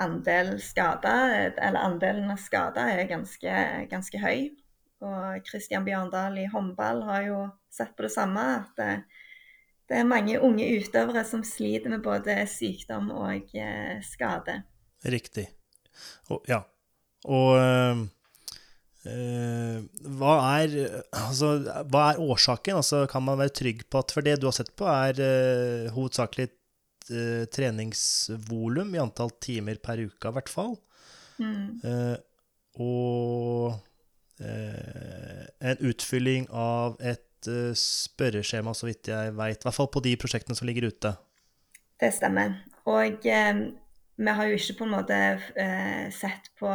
andel 0.00 0.56
skada, 0.62 1.14
eller 1.48 1.80
andelen 1.80 2.30
av 2.32 2.40
skada 2.42 2.88
er 2.92 3.08
ganske, 3.10 3.54
ganske 3.90 4.20
høy. 4.20 4.50
Og 5.00 5.46
Kristian 5.46 5.86
Bjørndal 5.86 6.36
i 6.42 6.48
håndball 6.52 7.02
har 7.08 7.24
jo 7.24 7.40
sett 7.72 7.94
på 7.96 8.04
det 8.04 8.12
samme, 8.12 8.42
at 8.60 8.76
det, 8.76 8.90
det 9.88 10.00
er 10.00 10.08
mange 10.08 10.40
unge 10.44 10.66
utøvere 10.76 11.24
som 11.24 11.44
sliter 11.46 11.92
med 11.94 12.04
både 12.04 12.36
sykdom 12.50 13.08
og 13.16 13.54
skade. 14.04 14.60
Riktig. 15.08 15.48
Og, 16.28 16.44
ja. 16.48 16.60
Og 17.28 17.56
øh, 17.56 18.04
hva, 20.20 20.34
er, 20.60 20.76
altså, 21.16 21.56
hva 21.88 22.10
er 22.10 22.20
årsaken? 22.20 22.80
Altså, 22.80 23.06
kan 23.10 23.24
man 23.24 23.40
være 23.40 23.56
trygg 23.56 23.84
på 23.90 24.04
at 24.04 24.12
For 24.14 24.24
det 24.24 24.40
du 24.40 24.48
har 24.50 24.56
sett 24.56 24.72
på, 24.76 24.88
er 24.88 25.20
øh, 25.20 25.90
hovedsakelig 25.96 26.50
øh, 27.10 27.44
treningsvolum 27.52 28.94
i 28.94 29.02
antall 29.02 29.32
timer 29.42 29.80
per 29.82 30.02
uke, 30.06 30.28
i 30.28 30.36
hvert 30.38 30.52
fall. 30.52 30.76
Mm. 31.40 31.80
og 32.84 33.80
en 34.40 35.80
utfylling 35.84 36.46
av 36.52 36.98
et 37.00 37.48
spørreskjema, 37.76 38.74
så 38.76 38.88
vidt 38.88 39.08
jeg 39.08 39.32
veit. 39.36 39.60
I 39.60 39.66
hvert 39.66 39.76
fall 39.76 39.88
på 39.92 40.02
de 40.04 40.12
prosjektene 40.20 40.56
som 40.56 40.68
ligger 40.68 40.90
ute. 40.92 41.14
Det 42.00 42.12
stemmer. 42.16 42.58
Og 42.88 43.24
vi 44.20 44.32
har 44.36 44.48
jo 44.50 44.56
ikke 44.58 44.74
på 44.78 44.84
en 44.84 44.92
måte 44.92 45.16
eh, 45.64 46.08
sett 46.12 46.50
på, 46.60 46.68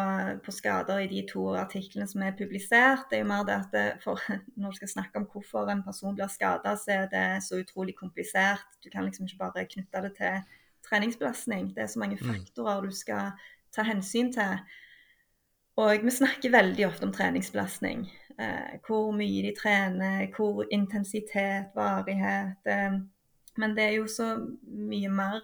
på, 0.46 0.54
skader 0.54 1.04
i 1.04 1.10
de 1.12 1.22
to 1.30 1.44
artiklene 1.54 2.08
som 2.10 2.24
er 2.26 2.38
publisert. 2.38 3.06
Det 3.12 3.20
er 3.20 3.22
jo 3.22 3.30
mer 3.30 3.46
det 3.46 3.58
at 3.60 3.76
det, 3.76 3.84
for, 4.04 4.22
Når 4.58 4.74
du 4.74 4.80
skal 4.80 4.94
snakke 4.96 5.22
om 5.22 5.28
hvorfor 5.30 5.70
en 5.70 5.84
person 5.86 6.18
blir 6.18 6.32
skada, 6.34 6.74
så 6.82 6.96
er 6.96 7.12
det 7.12 7.26
så 7.46 7.62
utrolig 7.62 7.94
komplisert. 8.00 8.66
Du 8.82 8.90
kan 8.90 9.06
liksom 9.06 9.30
ikke 9.30 9.44
bare 9.44 9.68
knytte 9.70 10.02
det 10.08 10.16
til 10.18 10.42
treningsbelastning. 10.90 11.70
Det 11.76 11.86
er 11.86 11.94
så 11.94 12.02
mange 12.02 12.18
mm. 12.22 12.26
faktorer 12.32 12.82
du 12.82 12.96
skal 12.96 13.38
ta 13.76 13.86
hensyn 13.86 14.34
til. 14.34 14.66
Og 15.78 16.02
vi 16.02 16.18
snakker 16.18 16.54
veldig 16.56 16.88
ofte 16.88 17.06
om 17.06 17.14
treningsbelastning. 17.14 18.08
Eh, 18.42 18.78
hvor 18.88 19.12
mye 19.14 19.42
de 19.46 19.54
trener, 19.58 20.32
hvor 20.34 20.66
intensitet, 20.72 21.76
varighet. 21.76 22.58
Eh, 22.66 23.02
men 23.58 23.78
det 23.78 23.84
er 23.84 24.00
jo 24.00 24.08
så 24.10 24.34
mye 24.66 25.14
mer 25.14 25.44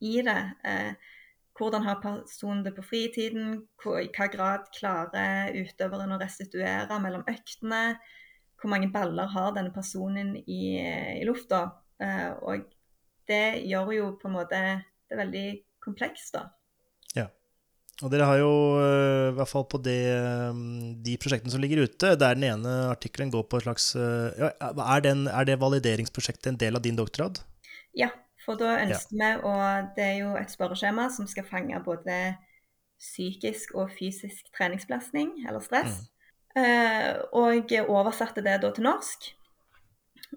i 0.00 0.18
det. 0.26 0.42
Eh, 0.66 1.14
hvordan 1.56 1.84
har 1.86 2.02
personen 2.02 2.64
det 2.64 2.74
på 2.76 2.84
fritiden? 2.84 3.62
I 3.86 4.08
hva 4.12 4.28
grad 4.32 4.68
klarer 4.76 5.54
utøveren 5.56 6.14
å 6.14 6.20
restituere 6.20 7.00
mellom 7.02 7.24
øktene? 7.30 7.96
Hvor 8.60 8.72
mange 8.72 8.90
baller 8.92 9.28
har 9.32 9.54
denne 9.56 9.72
personen 9.74 10.34
i, 10.36 10.76
i 10.80 11.24
lufta? 11.28 11.64
Eh, 12.02 12.32
og 12.44 12.68
det 13.28 13.62
gjør 13.68 13.94
jo 13.96 14.10
på 14.20 14.28
en 14.28 14.36
måte 14.36 14.60
det 15.06 15.18
veldig 15.18 15.46
komplekst, 15.84 16.34
da. 16.36 16.46
Ja. 17.16 17.26
Og 18.02 18.12
dere 18.12 18.28
har 18.28 18.40
jo, 18.40 18.52
eh, 18.82 19.30
i 19.30 19.36
hvert 19.38 19.52
fall 19.52 19.66
på 19.70 19.80
det, 19.84 20.00
eh, 20.12 20.62
de 21.08 21.16
prosjektene 21.22 21.52
som 21.52 21.62
ligger 21.64 21.84
ute, 21.84 22.16
der 22.16 22.36
den 22.36 22.48
ene 22.50 22.76
artikkelen 22.90 23.32
går 23.32 23.48
på 23.48 23.60
et 23.60 23.68
slags 23.68 23.92
ja, 23.96 24.52
er, 24.60 25.00
den, 25.04 25.26
er 25.28 25.48
det 25.48 25.60
valideringsprosjektet 25.60 26.52
en 26.52 26.60
del 26.60 26.76
av 26.76 26.84
din 26.84 26.98
doktorgrad? 26.98 27.40
Ja, 27.96 28.10
for 28.46 28.58
da 28.60 28.76
ønsker 28.84 29.18
ja. 29.18 29.30
vi, 29.36 29.46
og 29.50 29.94
det 29.96 30.04
er 30.06 30.18
jo 30.20 30.34
et 30.38 30.52
spørreskjema 30.52 31.08
som 31.12 31.26
skal 31.30 31.46
fange 31.48 31.78
både 31.84 32.36
psykisk 32.96 33.74
og 33.76 33.90
fysisk 33.92 34.48
treningsbelastning, 34.56 35.34
eller 35.48 35.60
stress. 35.64 35.98
Mm. 35.98 36.12
Uh, 36.56 37.10
og 37.36 37.74
oversatte 37.84 38.44
det 38.44 38.60
da 38.62 38.70
til 38.72 38.86
norsk. 38.86 39.28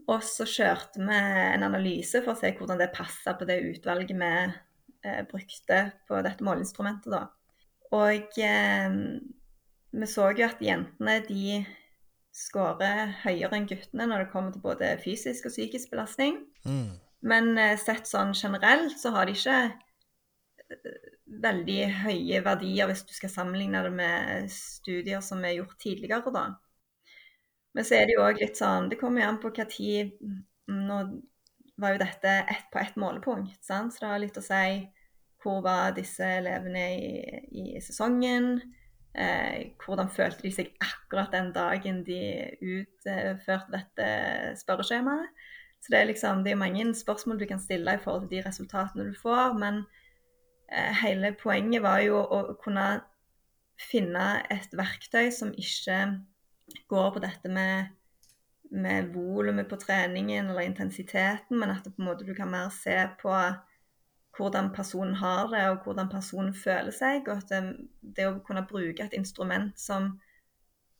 Og 0.09 0.23
så 0.25 0.45
kjørte 0.49 0.99
vi 0.99 1.15
en 1.15 1.63
analyse 1.65 2.19
for 2.25 2.33
å 2.33 2.39
se 2.39 2.51
hvordan 2.57 2.81
det 2.81 2.91
passa 2.95 3.35
på 3.37 3.47
det 3.47 3.61
utvalget 3.69 4.11
vi 4.11 4.31
uh, 4.49 5.21
brukte 5.29 5.81
på 6.09 6.23
dette 6.25 6.45
måleinstrumentet. 6.45 7.13
da. 7.13 7.27
Og 7.95 8.39
uh, 8.41 8.97
vi 9.89 10.09
så 10.09 10.31
jo 10.35 10.49
at 10.49 10.59
jentene 10.61 11.19
de 11.29 11.61
skårer 12.35 13.15
høyere 13.23 13.57
enn 13.57 13.67
guttene 13.69 14.05
når 14.09 14.25
det 14.25 14.33
kommer 14.33 14.53
til 14.53 14.63
både 14.63 14.91
fysisk 15.01 15.47
og 15.49 15.55
psykisk 15.55 15.93
belastning. 15.93 16.43
Mm. 16.67 16.97
Men 17.21 17.57
eh, 17.57 17.75
sett 17.79 18.07
sånn 18.07 18.33
generelt 18.37 18.95
så 18.99 19.11
har 19.15 19.27
de 19.27 19.35
ikke 19.35 19.57
eh, 19.67 20.99
veldig 21.43 21.79
høye 22.05 22.41
verdier 22.45 22.89
hvis 22.89 23.03
du 23.07 23.13
skal 23.15 23.33
sammenligne 23.33 23.83
det 23.85 23.91
med 23.95 24.51
studier 24.53 25.23
som 25.25 25.43
er 25.45 25.57
gjort 25.57 25.77
tidligere, 25.81 26.33
da. 26.33 26.45
Men 27.75 27.85
så 27.85 27.99
er 27.99 28.07
det 28.07 28.15
jo 28.15 28.23
òg 28.25 28.39
litt 28.41 28.57
sånn 28.57 28.87
Det 28.89 28.97
kommer 28.97 29.21
jo 29.21 29.27
an 29.29 29.35
på 29.43 29.51
hva 29.53 29.65
tid 29.69 30.15
Nå 30.73 30.95
var 31.79 31.93
jo 31.93 31.99
dette 32.01 32.31
ett 32.49 32.65
på 32.73 32.79
ett 32.81 32.97
målepunkt, 32.99 33.59
sant? 33.63 33.93
så 33.93 34.01
det 34.01 34.09
har 34.09 34.23
litt 34.23 34.39
å 34.39 34.43
si 34.43 34.63
hvor 35.39 35.61
var 35.63 35.93
disse 35.95 36.25
elevene 36.41 36.81
i, 36.97 37.11
i 37.55 37.63
sesongen? 37.79 38.57
Eh, 39.15 39.71
hvordan 39.79 40.11
følte 40.11 40.43
de 40.43 40.51
seg 40.51 40.73
akkurat 40.83 41.31
den 41.31 41.53
dagen 41.55 42.01
de 42.03 42.19
utførte 42.59 43.71
dette 43.71 44.09
spørreskjemaet? 44.59 45.47
Så 45.79 45.93
det 45.93 45.99
er 45.99 46.09
liksom, 46.09 46.43
det 46.43 46.51
er 46.51 46.59
mange 46.59 46.95
spørsmål 46.95 47.39
du 47.39 47.45
kan 47.47 47.59
stille 47.59 47.93
i 47.95 48.01
forhold 48.03 48.27
til 48.27 48.37
de 48.37 48.47
resultatene 48.47 49.05
du 49.07 49.13
får. 49.15 49.53
Men 49.59 49.83
eh, 50.71 50.91
hele 51.03 51.35
poenget 51.39 51.83
var 51.83 52.01
jo 52.03 52.19
å, 52.19 52.41
kunne 52.63 52.87
finne 53.79 54.25
et 54.51 54.73
verktøy 54.75 55.29
som 55.31 55.53
ikke 55.55 56.01
går 56.91 57.13
på 57.15 57.21
dette 57.23 57.49
med, 57.49 57.93
med 58.75 59.13
volumet 59.13 59.69
på 59.71 59.79
treningen 59.79 60.49
eller 60.51 60.67
intensiteten, 60.67 61.55
men 61.55 61.71
at 61.71 61.85
det 61.85 61.93
på 61.95 62.03
en 62.03 62.09
måte 62.09 62.27
du 62.27 62.33
kan 62.35 62.51
mer 62.51 62.67
se 62.75 62.97
på 63.21 63.31
hvordan 64.37 64.69
personen 64.75 65.15
har 65.19 65.47
det, 65.47 65.63
og 65.69 65.83
hvordan 65.83 66.11
personen 66.11 66.53
føler 66.55 66.91
seg. 66.95 67.27
Og 67.27 67.39
at 67.39 67.49
det, 67.51 67.87
det 68.01 68.27
å 68.27 68.39
kunne 68.45 68.67
bruke 68.67 69.03
et 69.03 69.15
instrument 69.17 69.73
som 69.79 70.13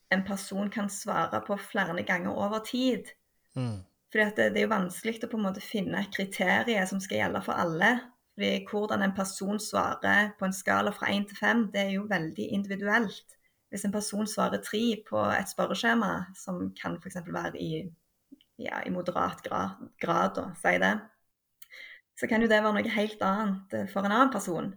en 0.10 0.24
person 0.26 0.72
kan 0.74 0.89
svare 0.89 1.44
på 1.46 1.58
flere 1.62 2.04
ganger 2.04 2.32
over 2.32 2.63
tid. 2.65 3.12
Mm. 3.56 3.84
Fordi 4.12 4.30
det, 4.38 4.48
det 4.54 4.62
er 4.62 4.65
jo 4.65 4.72
vanskelig 4.74 5.19
å 5.24 5.30
på 5.30 5.38
en 5.38 5.45
måte 5.45 5.63
finne 5.63 6.02
et 6.02 6.13
kriterium 6.13 6.88
som 6.89 7.02
skal 7.04 7.22
gjelde 7.22 7.43
for 7.45 7.62
alle. 7.62 7.91
Fordi 8.39 8.63
hvordan 8.69 9.04
en 9.06 9.15
person 9.15 9.60
svarer 9.62 10.32
på 10.39 10.48
en 10.48 10.56
skala 10.56 10.93
fra 10.95 11.12
én 11.13 11.28
til 11.30 11.38
fem, 11.38 11.67
det 11.74 11.82
er 11.84 11.93
jo 11.98 12.08
veldig 12.10 12.48
individuelt. 12.56 13.38
Hvis 13.69 13.86
en 13.86 13.93
person 13.93 14.28
svarer 14.28 14.63
tre 14.65 14.84
på 15.06 15.22
et 15.36 15.50
spørreskjema, 15.52 16.13
som 16.39 16.69
kan 16.82 16.98
f.eks. 16.98 17.19
være 17.28 17.62
i, 17.62 17.84
ja, 18.58 18.82
i 18.86 18.93
moderat 18.93 19.43
grad, 19.45 19.78
grad 20.02 20.34
da, 20.39 20.45
si 20.58 20.78
det, 20.82 20.95
så 22.19 22.28
kan 22.28 22.41
jo 22.41 22.50
det 22.50 22.63
være 22.63 22.80
noe 22.80 22.95
helt 22.95 23.22
annet 23.24 23.76
eh, 23.78 23.86
for 23.91 24.04
en 24.04 24.15
annen 24.15 24.34
person. 24.34 24.72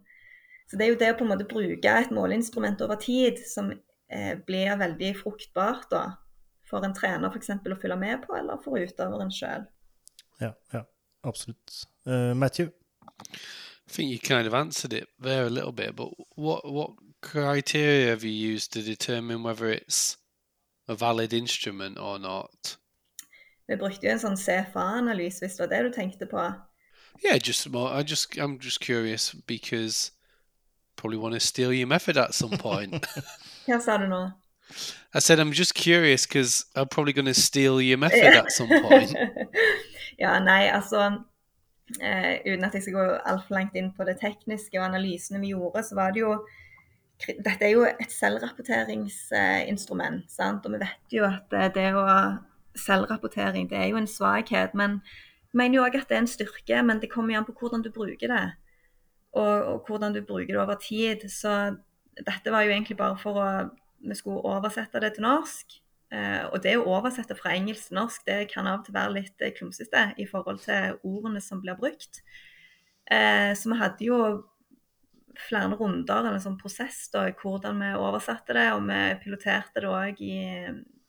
Så 0.68 0.77
det 0.77 0.85
er 0.85 0.92
jo 0.92 0.99
det 1.01 1.09
å 1.14 1.16
på 1.18 1.25
en 1.25 1.33
måte 1.33 1.49
bruke 1.49 1.95
et 2.03 2.12
måleinstrument 2.14 2.85
over 2.85 3.01
tid 3.01 3.40
som 3.49 3.73
eh, 3.73 4.35
blir 4.47 4.77
veldig 4.79 5.14
fruktbart 5.23 5.88
da, 5.90 6.03
for 6.72 6.85
en 6.87 6.94
trener 6.96 7.28
f.eks. 7.28 7.52
å 7.52 7.78
følge 7.82 7.98
med 8.00 8.24
på, 8.24 8.35
eller 8.38 8.61
for 8.64 8.80
utøveren 8.80 9.32
sjøl. 9.32 9.66
Ja, 10.40 10.54
ja, 10.72 10.87
absolutt. 11.28 11.82
Uh, 12.08 12.32
Matthew? 12.35 12.72
I 13.20 13.90
think 13.92 14.11
you 14.11 14.18
kind 14.18 14.46
of 14.46 14.54
answered 14.54 14.92
it 14.92 15.08
there 15.20 15.44
a 15.44 15.50
little 15.50 15.72
bit, 15.72 15.94
but 15.94 16.08
what 16.35 16.64
what 16.64 16.90
criteria 17.20 18.08
have 18.11 18.24
you 18.24 18.32
used 18.32 18.72
to 18.72 18.82
determine 18.82 19.42
whether 19.42 19.68
it's 19.70 20.16
a 20.88 20.94
valid 20.94 21.32
instrument 21.32 21.98
or 21.98 22.18
not? 22.18 22.76
Vi 23.68 23.76
brukte 23.76 24.06
jo 24.06 24.16
en 24.16 24.22
sånn 24.24 24.40
CFA-analyse, 24.40 25.44
hvis 25.44 25.58
det 25.58 25.66
var 25.66 25.70
det 25.70 25.82
du 25.85 25.92
tenkte 25.94 26.26
på. 26.26 26.42
Yeah, 27.22 27.38
just 27.38 27.68
more. 27.68 27.92
I 27.92 28.02
just 28.02 28.37
I'm 28.38 28.58
just 28.58 28.80
curious 28.80 29.35
because 29.46 30.11
probably 30.96 31.18
want 31.18 31.35
to 31.35 31.40
steal 31.40 31.72
your 31.72 31.87
method 31.87 32.16
at 32.16 32.35
some 32.35 32.56
point. 32.58 33.06
Hva 33.68 33.80
sa 33.80 33.98
du 33.98 34.08
nå? 34.08 34.24
I 35.14 35.20
said 35.20 35.40
I'm 35.40 35.52
just 35.52 35.74
curious 35.74 36.26
because 36.26 36.64
I'm 36.74 36.88
probably 36.88 37.12
going 37.12 37.26
to 37.26 37.35
steal 37.35 37.80
your 37.80 37.98
method 37.98 38.35
at 38.35 38.50
some 38.52 38.68
point. 38.68 39.14
ja, 40.18 40.40
nei, 40.40 40.68
altså 40.68 41.22
eh, 42.00 42.40
Uten 42.46 42.64
at 42.64 42.74
jeg 42.74 42.82
skal 42.82 42.94
gå 42.96 43.18
altfor 43.24 43.54
langt 43.58 43.74
inn 43.76 43.92
på 43.96 44.04
det 44.08 44.20
tekniske 44.22 44.80
og 44.80 44.87
analysene 44.88 45.40
vi 45.40 45.48
gjorde, 45.52 45.82
så 45.85 45.94
var 45.98 46.11
det 46.12 46.20
jo 46.24 46.46
Dette 47.22 47.64
er 47.68 47.70
jo 47.70 47.85
et 47.87 48.11
selvrapporteringsinstrument, 48.11 50.30
sant? 50.32 50.66
og 50.66 50.72
vi 50.74 50.78
vet 50.80 51.12
jo 51.14 51.24
at 51.28 51.50
det 51.76 51.94
å 51.94 52.06
Selvrapportering 52.72 53.68
det 53.68 53.76
er 53.76 53.92
jo 53.92 54.00
en 54.00 54.08
svakhet. 54.08 54.72
men 54.74 55.02
jeg 55.52 55.58
mener 55.61 55.76
jo 55.76 55.85
òg 55.85 55.96
at 55.98 56.08
det 56.08 56.16
er 56.16 56.22
en 56.24 56.30
styrke, 56.30 56.82
men 56.82 57.00
det 57.00 57.11
kommer 57.12 57.37
an 57.37 57.44
på 57.44 57.52
hvordan 57.52 57.82
du 57.85 57.90
bruker 57.92 58.30
det. 58.32 58.44
Og, 59.37 59.64
og, 59.64 59.85
hvordan 59.87 60.14
du 60.14 60.22
bruker 60.24 60.54
det 60.54 60.56
over 60.56 60.78
tid. 60.80 61.28
Så 61.28 61.76
dette 62.16 62.52
var 62.52 62.64
jo 62.64 62.72
egentlig 62.72 62.96
bare 62.96 63.18
for 63.20 63.37
å 63.37 63.48
Vi 64.03 64.17
skulle 64.19 64.43
oversette 64.49 65.01
det 65.03 65.15
til 65.17 65.27
norsk. 65.27 65.79
Eh, 66.12 66.43
og 66.51 66.61
det 66.65 66.75
å 66.77 66.88
oversette 66.93 67.37
fra 67.38 67.55
engelsk 67.57 67.88
til 67.88 67.97
norsk 67.97 68.25
det 68.29 68.41
kan 68.51 68.67
av 68.69 68.81
og 68.81 68.87
til 68.87 68.97
være 68.97 69.15
litt 69.15 69.45
eh, 69.45 69.55
klumsete 69.57 70.11
i 70.21 70.27
forhold 70.29 70.61
til 70.65 70.99
ordene 71.09 71.41
som 71.41 71.62
blir 71.62 71.79
brukt. 71.79 72.21
Eh, 73.09 73.53
så 73.57 73.71
vi 73.73 73.79
hadde 73.81 74.09
jo 74.11 74.19
flere 75.49 75.79
runder, 75.79 76.19
eller 76.19 76.37
en 76.37 76.45
sånn 76.45 76.61
prosess, 76.61 77.07
da, 77.15 77.25
i 77.31 77.37
hvordan 77.38 77.81
vi 77.81 77.95
oversatte 77.97 78.57
det. 78.59 78.69
Og 78.77 78.85
vi 78.91 79.01
piloterte 79.23 79.81
det 79.81 79.88
òg 79.88 80.21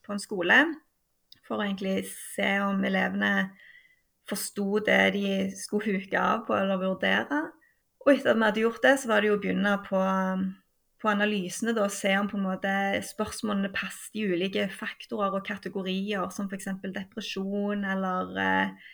på 0.04 0.14
en 0.14 0.22
skole 0.22 0.58
for 1.44 1.58
å 1.58 1.66
egentlig 1.66 2.06
se 2.08 2.48
om 2.64 2.80
elevene 2.88 3.50
forsto 4.28 4.80
det 4.86 5.02
de 5.18 5.26
skulle 5.52 5.98
huke 5.98 6.16
av 6.16 6.46
på 6.46 6.56
eller 6.56 6.80
vurdere. 6.80 7.42
Og 8.04 8.12
etter 8.14 8.32
at 8.32 8.38
vi 8.38 8.46
hadde 8.48 8.64
gjort 8.64 8.84
det, 8.84 8.94
så 9.00 9.10
var 9.10 9.20
det 9.20 9.28
jo 9.30 9.36
å 9.36 9.42
begynne 9.42 9.74
på 9.84 10.00
på 11.04 11.12
analysene 11.12 11.74
da, 11.76 11.84
se 11.92 12.14
om 12.16 12.28
på 12.30 12.38
en 12.38 12.46
måte 12.46 12.72
spørsmålene 13.04 13.68
passet 13.76 14.16
i 14.16 14.24
ulike 14.24 14.64
faktorer 14.72 15.36
og 15.36 15.44
kategorier, 15.44 16.24
som 16.32 16.48
f.eks. 16.48 16.70
depresjon 16.94 17.84
eller 17.84 18.38
eh, 18.40 18.86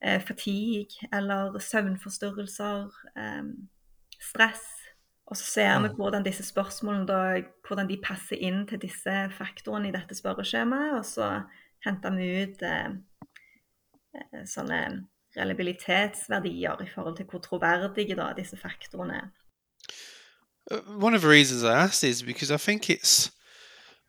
eh, 0.00 0.20
fatigue 0.22 1.10
eller 1.10 1.58
søvnforstyrrelser, 1.58 2.86
eh, 3.18 3.48
stress. 4.22 4.66
Og 5.26 5.34
så 5.34 5.42
ser 5.42 5.80
vi 5.82 5.90
hvordan 5.98 6.22
disse 6.22 6.46
spørsmålene 6.46 7.08
da, 7.10 7.20
hvordan 7.66 7.90
de 7.90 7.98
passer 7.98 8.38
inn 8.46 8.62
til 8.70 8.78
disse 8.84 9.14
faktorene 9.34 9.90
i 9.90 9.96
dette 9.96 10.14
spørreskjemaet. 10.14 11.00
Og 11.00 11.08
så 11.08 11.30
henter 11.82 12.14
vi 12.14 12.28
ut 12.44 12.62
eh, 12.62 12.94
eh, 14.14 14.44
sånne 14.46 14.84
reliabilitetsverdier 15.36 16.86
i 16.86 16.88
forhold 16.94 17.18
til 17.18 17.26
hvor 17.26 17.42
troverdige 17.42 18.14
da, 18.14 18.30
disse 18.38 18.58
faktorene 18.60 19.18
er. 19.24 19.34
Uh, 20.70 20.78
one 20.96 21.14
of 21.14 21.22
the 21.22 21.28
reasons 21.28 21.62
I 21.62 21.78
asked 21.78 22.02
is 22.02 22.22
because 22.22 22.50
I 22.50 22.56
think 22.56 22.90
it's 22.90 23.30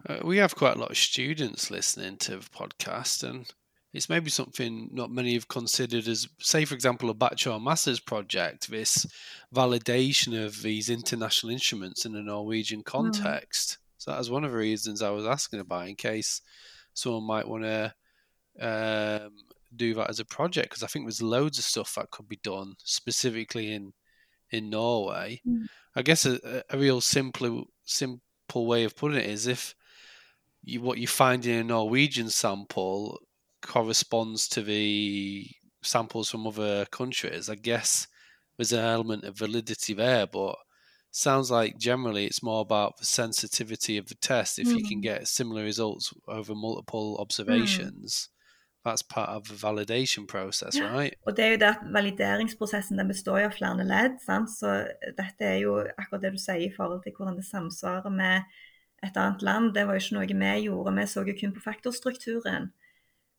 uh, 0.08 0.20
we 0.24 0.38
have 0.38 0.56
quite 0.56 0.76
a 0.76 0.80
lot 0.80 0.91
of 0.91 0.98
students 0.98 1.70
listening 1.70 2.17
to 2.17 2.38
the 2.38 2.50
podcast, 2.50 3.24
and 3.24 3.52
it's 3.93 4.10
maybe 4.10 4.30
something 4.30 4.89
not 4.91 5.12
many 5.12 5.34
have 5.34 5.48
considered 5.48 6.08
as, 6.08 6.28
say, 6.39 6.65
for 6.65 6.76
example, 6.76 7.10
a 7.10 7.13
bachelor 7.13 7.54
or 7.54 7.60
master's 7.60 8.00
project. 8.00 8.70
This 8.70 9.06
validation 9.54 10.46
of 10.46 10.62
these 10.62 10.89
international 10.89 11.52
instruments 11.52 12.06
in 12.06 12.15
a 12.15 12.22
Norwegian 12.22 12.80
hmm. 12.80 12.84
context. 12.84 13.72
Mm. 13.72 13.78
So 14.00 14.12
that 14.12 14.20
was 14.20 14.30
one 14.30 14.43
of 14.43 14.52
the 14.52 14.58
reasons 14.58 15.02
I 15.02 15.10
was 15.10 15.26
asking 15.26 15.60
about, 15.60 15.88
in 15.88 15.96
case 15.96 16.41
someone 16.93 17.24
might 17.24 17.48
want 17.48 17.63
to 17.63 17.93
um, 18.60 19.32
do 19.76 19.93
that 19.96 20.10
as 20.10 20.20
a 20.20 20.26
project, 20.26 20.70
because 20.70 20.84
I 20.84 20.88
think 20.88 21.06
there's 21.06 21.22
loads 21.22 21.58
of 21.58 21.65
stuff 21.65 21.96
that 21.96 22.12
could 22.12 22.28
be 22.28 22.39
done 22.43 22.76
specifically 22.84 23.74
in 23.74 23.93
in 24.52 24.70
Norway. 24.70 25.42
Mm. 25.48 25.68
I 25.96 26.02
guess 26.02 26.26
a, 26.26 26.64
a 26.70 26.78
real 26.78 27.02
simple 27.02 27.66
simple 27.84 28.66
way 28.66 28.84
of 28.84 28.96
putting 28.96 29.18
it 29.18 29.26
is 29.26 29.48
if 29.48 29.76
you, 30.64 30.82
what 30.82 30.98
you 30.98 31.08
find 31.08 31.46
in 31.46 31.60
a 31.60 31.64
Norwegian 31.64 32.30
sample 32.30 33.20
corresponds 33.62 34.48
to 34.50 34.62
the 34.62 35.50
samples 35.82 36.30
from 36.30 36.46
other 36.46 36.86
countries, 36.86 37.50
I 37.50 37.56
guess 37.56 38.08
there's 38.58 38.74
an 38.74 38.84
element 38.84 39.24
of 39.24 39.38
validity 39.38 39.94
there, 39.94 40.28
but 40.28 40.56
sounds 41.12 41.50
like 41.50 41.78
generally 41.78 42.26
it's 42.26 42.44
more 42.44 42.62
about 42.62 42.98
the 42.98 43.06
sensitivity 43.06 43.98
of 43.98 44.08
the 44.08 44.16
test. 44.16 44.60
If 44.60 44.68
mm. 44.68 44.78
you 44.78 44.88
can 44.88 45.00
mm. 45.00 45.04
get 45.04 45.28
similar 45.28 45.64
results 45.64 46.14
over 46.28 46.54
multiple 46.54 47.18
mm. 47.18 47.22
observations, 47.22 48.30
that's 48.88 49.04
part 49.04 49.30
of 49.30 49.43
the 49.47 49.58
validation 49.67 50.28
process, 50.28 50.80
right? 50.82 51.13
Og 51.26 51.38
det 51.38 51.45
er 51.45 51.52
jo 51.52 51.60
det 51.62 51.69
at 51.69 51.84
valideringsprosessen 51.93 52.97
den 52.97 53.08
består 53.12 53.43
av 53.45 53.54
flere 53.58 53.84
ledd. 53.84 54.17
Sant? 54.26 54.50
Så 54.50 54.73
dette 55.19 55.45
er 55.45 55.60
jo 55.62 55.78
akkurat 55.97 56.23
det 56.26 56.34
du 56.38 56.41
sier 56.41 56.65
i 56.65 56.73
forhold 56.78 57.04
til 57.04 57.15
hvordan 57.17 57.38
det 57.38 57.45
samsvarer 57.45 58.10
med 58.10 58.47
et 59.06 59.17
annet 59.17 59.41
land. 59.41 59.73
Det 59.76 59.88
var 59.88 59.97
jo 59.97 60.04
ikke 60.04 60.17
noe 60.17 60.28
vi 60.28 60.67
gjorde, 60.67 60.95
vi 60.97 61.08
så 61.08 61.23
jo 61.28 61.39
kun 61.39 61.56
på 61.56 61.65
faktorstrukturen. 61.65 62.71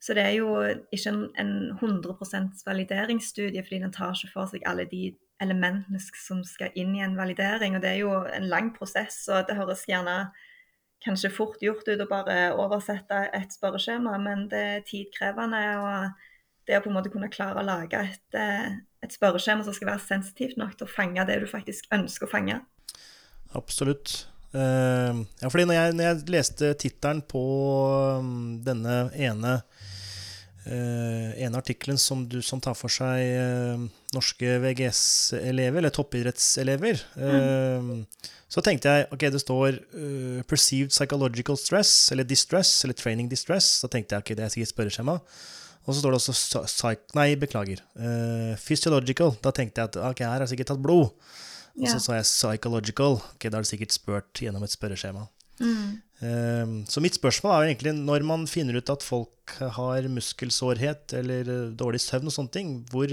Så 0.00 0.14
det 0.14 0.22
er 0.22 0.36
jo 0.38 0.52
ikke 0.94 1.10
en, 1.10 1.24
en 1.38 1.54
100 1.82 2.62
valideringsstudie, 2.66 3.64
fordi 3.66 3.80
den 3.82 3.92
tar 3.92 4.14
ikke 4.14 4.32
for 4.32 4.46
seg 4.46 4.62
alle 4.66 4.86
de 4.86 5.16
elementene 5.42 5.98
som 6.14 6.44
skal 6.46 6.74
inn 6.78 6.94
i 6.94 7.02
en 7.02 7.16
validering. 7.18 7.76
Og 7.76 7.82
det 7.82 7.90
er 7.90 8.04
jo 8.04 8.12
en 8.22 8.46
lang 8.46 8.70
prosess, 8.76 9.24
og 9.28 9.48
det 9.48 9.58
høres 9.58 9.86
gjerne 9.88 10.28
kanskje 11.04 11.30
fort 11.30 11.62
gjort 11.62 11.86
ut 11.88 12.00
å 12.02 12.08
bare 12.10 12.38
oversette 12.58 13.28
et 13.36 13.54
spørreskjema, 13.54 14.16
men 14.22 14.48
det 14.52 14.64
er 14.76 14.86
tidkrevende. 14.88 15.62
og 15.78 16.26
det 16.68 16.78
å 16.78 16.84
på 16.84 16.90
en 16.90 16.98
måte 16.98 17.12
kunne 17.12 17.30
klare 17.32 17.62
å 17.62 17.66
lage 17.66 18.00
et, 18.10 18.24
eh, 18.36 18.80
et 19.04 19.14
spørreskjema 19.14 19.64
som 19.64 19.76
skal 19.76 19.94
være 19.94 20.04
sensitivt 20.04 20.58
nok 20.60 20.76
til 20.76 20.88
å 20.88 20.92
fange 20.92 21.24
det 21.28 21.40
du 21.40 21.46
faktisk 21.48 21.88
ønsker 21.94 22.28
å 22.28 22.32
fange. 22.32 22.58
Absolutt. 23.56 24.26
Uh, 24.48 25.24
ja, 25.42 25.48
fordi 25.52 25.66
når 25.68 25.76
jeg, 25.76 25.94
når 25.96 26.06
jeg 26.06 26.32
leste 26.32 26.72
tittelen 26.80 27.20
på 27.28 27.40
um, 28.16 28.56
denne 28.64 29.10
ene 29.12 29.58
uh, 30.64 31.28
ene 31.36 31.60
artikkelen 31.60 32.00
som, 32.00 32.22
som, 32.40 32.60
tar 32.64 32.76
for 32.76 32.92
seg 32.92 33.26
uh, 33.36 33.84
norske 34.16 34.54
VGS-elever, 34.64 35.82
eller 35.82 35.92
toppidrettselever, 35.92 37.04
mm. 37.20 37.92
Så 38.48 38.62
tenkte 38.64 38.88
jeg 38.88 39.08
ok, 39.12 39.26
det 39.28 39.40
står 39.42 39.76
uh, 39.76 40.40
'perceived 40.48 40.92
psychological 40.94 41.56
stress' 41.60 42.10
eller 42.12 42.24
'distress' 42.24 42.84
eller 42.84 42.96
'training 42.96 43.28
distress'. 43.28 43.84
Så 43.84 43.88
tenkte 43.92 44.16
jeg 44.16 44.24
ok, 44.24 44.36
det 44.36 44.44
er 44.44 44.54
sikkert 44.54 44.72
spørreskjema. 44.72 45.18
Og 45.84 45.94
så 45.94 46.00
står 46.00 46.12
det 46.12 46.20
også 46.20 46.64
psych... 46.64 47.04
Nei, 47.16 47.34
beklager. 47.36 47.84
Uh, 47.96 48.56
'physiological'. 48.56 49.36
Da 49.44 49.52
tenkte 49.52 49.80
jeg 49.80 49.92
at 49.92 50.00
ok, 50.00 50.24
her 50.24 50.36
har 50.38 50.46
jeg 50.46 50.54
sikkert 50.54 50.72
tatt 50.72 50.82
blod. 50.84 51.12
Og 51.78 51.88
så 51.92 52.00
sa 52.00 52.16
jeg 52.16 52.24
'psychological'. 52.24 53.20
Ok, 53.34 53.50
Da 53.50 53.56
har 53.56 53.62
du 53.62 53.68
sikkert 53.68 53.92
spurt 53.92 54.32
gjennom 54.40 54.64
et 54.64 54.72
spørreskjema. 54.72 55.28
Mm. 55.60 56.00
Uh, 56.22 56.84
så 56.88 57.00
mitt 57.04 57.14
spørsmål 57.20 57.52
er 57.52 57.60
jo 57.62 57.70
egentlig 57.74 57.94
når 58.00 58.24
man 58.24 58.46
finner 58.46 58.78
ut 58.78 58.90
at 58.90 59.02
folk 59.02 59.58
har 59.60 60.08
muskelsårhet 60.08 61.12
eller 61.20 61.70
dårlig 61.76 62.00
søvn 62.00 62.30
og 62.30 62.32
sånne 62.32 62.52
ting, 62.52 62.72
hvor 62.90 63.12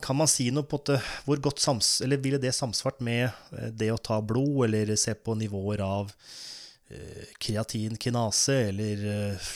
kan 0.00 0.16
man 0.16 0.28
si 0.28 0.50
noe 0.52 0.64
på 0.68 0.78
det, 0.86 0.98
hvor 1.24 1.40
godt 1.40 1.60
sams, 1.62 2.00
eller 2.04 2.20
ville 2.20 2.40
det 2.40 2.52
samsvart 2.56 3.00
med 3.04 3.30
eh, 3.56 3.70
det 3.72 3.92
å 3.92 4.00
ta 4.00 4.20
blod, 4.20 4.66
eller 4.68 4.96
se 5.00 5.14
på 5.16 5.34
nivåer 5.40 5.80
av 5.84 6.12
eh, 6.92 7.24
kreatin 7.40 7.96
kinase, 7.96 8.58
eller 8.68 8.96
eh, 9.16 9.52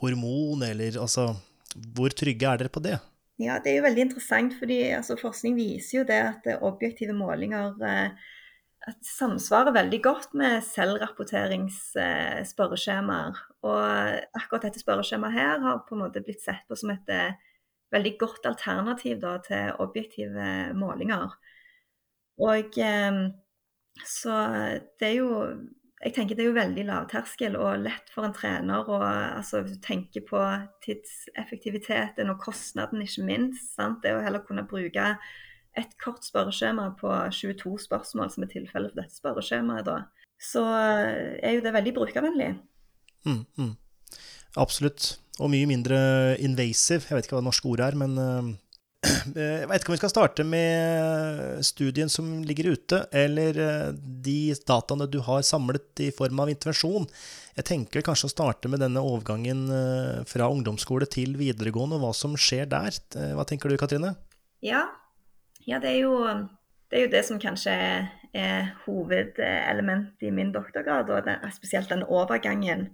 hormon, 0.00 0.62
eller 0.66 0.98
altså 1.00 1.34
Hvor 1.74 2.10
trygge 2.14 2.46
er 2.46 2.58
dere 2.60 2.70
på 2.70 2.82
det? 2.82 2.98
Ja, 3.42 3.58
det 3.58 3.72
er 3.72 3.76
jo 3.80 3.88
veldig 3.88 4.04
interessant, 4.08 4.54
fordi 4.60 4.78
altså, 4.94 5.16
forskning 5.18 5.56
viser 5.58 5.98
jo 5.98 6.04
det 6.06 6.20
at 6.22 6.46
objektive 6.62 7.14
målinger 7.18 7.74
eh, 7.82 8.10
at 8.84 9.00
samsvarer 9.08 9.72
veldig 9.74 9.98
godt 10.04 10.34
med 10.36 10.60
selvrapporteringsspørreskjemaer. 10.66 13.38
Og 13.64 13.80
akkurat 14.36 14.62
dette 14.66 14.80
spørreskjemaet 14.82 15.38
her 15.38 15.54
har 15.62 15.78
på 15.88 15.94
en 15.96 16.02
måte 16.04 16.24
blitt 16.24 16.42
sett 16.44 16.62
på 16.68 16.74
som 16.78 16.90
et 16.92 17.08
eh, 17.10 17.32
veldig 17.92 18.14
godt 18.20 18.46
alternativ 18.48 19.20
da, 19.22 19.36
til 19.44 19.72
objektive 19.82 20.72
målinger. 20.78 21.34
Og 22.42 22.78
eh, 22.82 23.18
så 24.04 24.36
det 24.98 25.08
er 25.12 25.18
jo 25.20 25.30
jeg 26.04 26.12
tenker 26.12 26.36
det 26.36 26.44
er 26.44 26.50
jo 26.50 26.56
veldig 26.58 26.82
lavterskel 26.84 27.54
og 27.56 27.84
lett 27.86 28.10
for 28.12 28.26
en 28.26 28.34
trener 28.36 28.88
å 28.92 28.98
altså 29.00 29.62
tenke 29.84 30.20
på 30.26 30.40
tidseffektiviteten 30.84 32.28
og 32.28 32.42
kostnaden, 32.42 33.00
ikke 33.00 33.24
minst. 33.24 33.70
Sant? 33.72 34.02
Det 34.04 34.12
å 34.12 34.20
heller 34.20 34.44
kunne 34.44 34.66
bruke 34.68 35.14
et 35.74 35.94
kort 36.02 36.26
spørreskjema 36.26 36.90
på 36.98 37.08
22 37.32 37.78
spørsmål, 37.86 38.28
som 38.34 38.44
er 38.44 38.52
tilfellet 38.52 38.92
for 38.92 39.00
dette 39.00 39.16
spørreskjemaet, 39.16 39.88
da, 39.88 39.96
så 40.36 40.66
er 40.68 41.56
jo 41.56 41.64
det 41.64 41.72
veldig 41.72 41.94
brukervennlig. 41.96 42.50
Mm, 43.24 43.40
mm. 43.56 43.72
Absolutt. 44.60 45.14
Og 45.42 45.50
mye 45.50 45.66
mindre 45.66 45.98
invasive. 46.42 47.08
Jeg 47.08 47.16
vet 47.16 47.26
ikke 47.26 47.36
hva 47.36 47.42
det 47.42 47.48
norske 47.48 47.70
ordet 47.70 47.88
er, 47.88 47.96
men 47.98 48.18
uh, 48.18 48.50
jeg 49.34 49.68
vet 49.70 49.80
ikke 49.82 49.90
om 49.90 49.96
vi 49.96 50.02
skal 50.02 50.12
starte 50.12 50.46
med 50.46 51.64
studien 51.66 52.12
som 52.12 52.28
ligger 52.46 52.70
ute, 52.76 53.00
eller 53.10 53.58
uh, 53.58 53.88
de 53.94 54.54
dataene 54.68 55.08
du 55.10 55.18
har 55.26 55.42
samlet 55.46 56.04
i 56.06 56.12
form 56.14 56.44
av 56.44 56.52
intervensjon. 56.52 57.08
Jeg 57.58 57.66
tenker 57.70 58.06
kanskje 58.06 58.30
å 58.30 58.34
starte 58.34 58.70
med 58.70 58.82
denne 58.82 59.02
overgangen 59.02 59.68
fra 60.26 60.48
ungdomsskole 60.50 61.06
til 61.06 61.36
videregående, 61.38 62.00
og 62.00 62.02
hva 62.02 62.10
som 62.18 62.34
skjer 62.34 62.66
der. 62.66 62.96
Hva 63.38 63.44
tenker 63.46 63.70
du, 63.70 63.76
Katrine? 63.78 64.10
Ja, 64.58 64.88
ja, 65.62 65.78
det 65.78 65.92
er 65.92 66.00
jo 66.02 66.16
det, 66.90 66.98
er 66.98 67.04
jo 67.04 67.12
det 67.12 67.22
som 67.28 67.38
kanskje 67.42 67.74
er, 68.34 68.72
hovedelementet 68.88 70.26
i 70.26 70.32
min 70.34 70.50
doktorgrad, 70.54 71.10
og 71.14 71.28
spesielt 71.54 71.92
den 71.94 72.02
overgangen. 72.02 72.88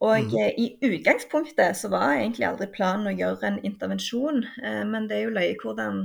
Og 0.00 0.30
mm. 0.30 0.38
Eh, 0.40 0.54
i 0.56 0.66
utgangspunktet 0.86 1.76
så 1.76 1.90
var 1.92 2.16
egentlig 2.16 2.48
aldri 2.48 2.70
planen 2.72 3.10
å 3.10 3.16
gjøre 3.16 3.46
en 3.50 3.60
intervensjon, 3.68 4.42
eh, 4.64 4.82
men 4.88 5.10
det 5.10 5.18
er 5.18 5.26
jo 5.26 5.36
løye 5.36 5.58
hvordan 5.60 6.02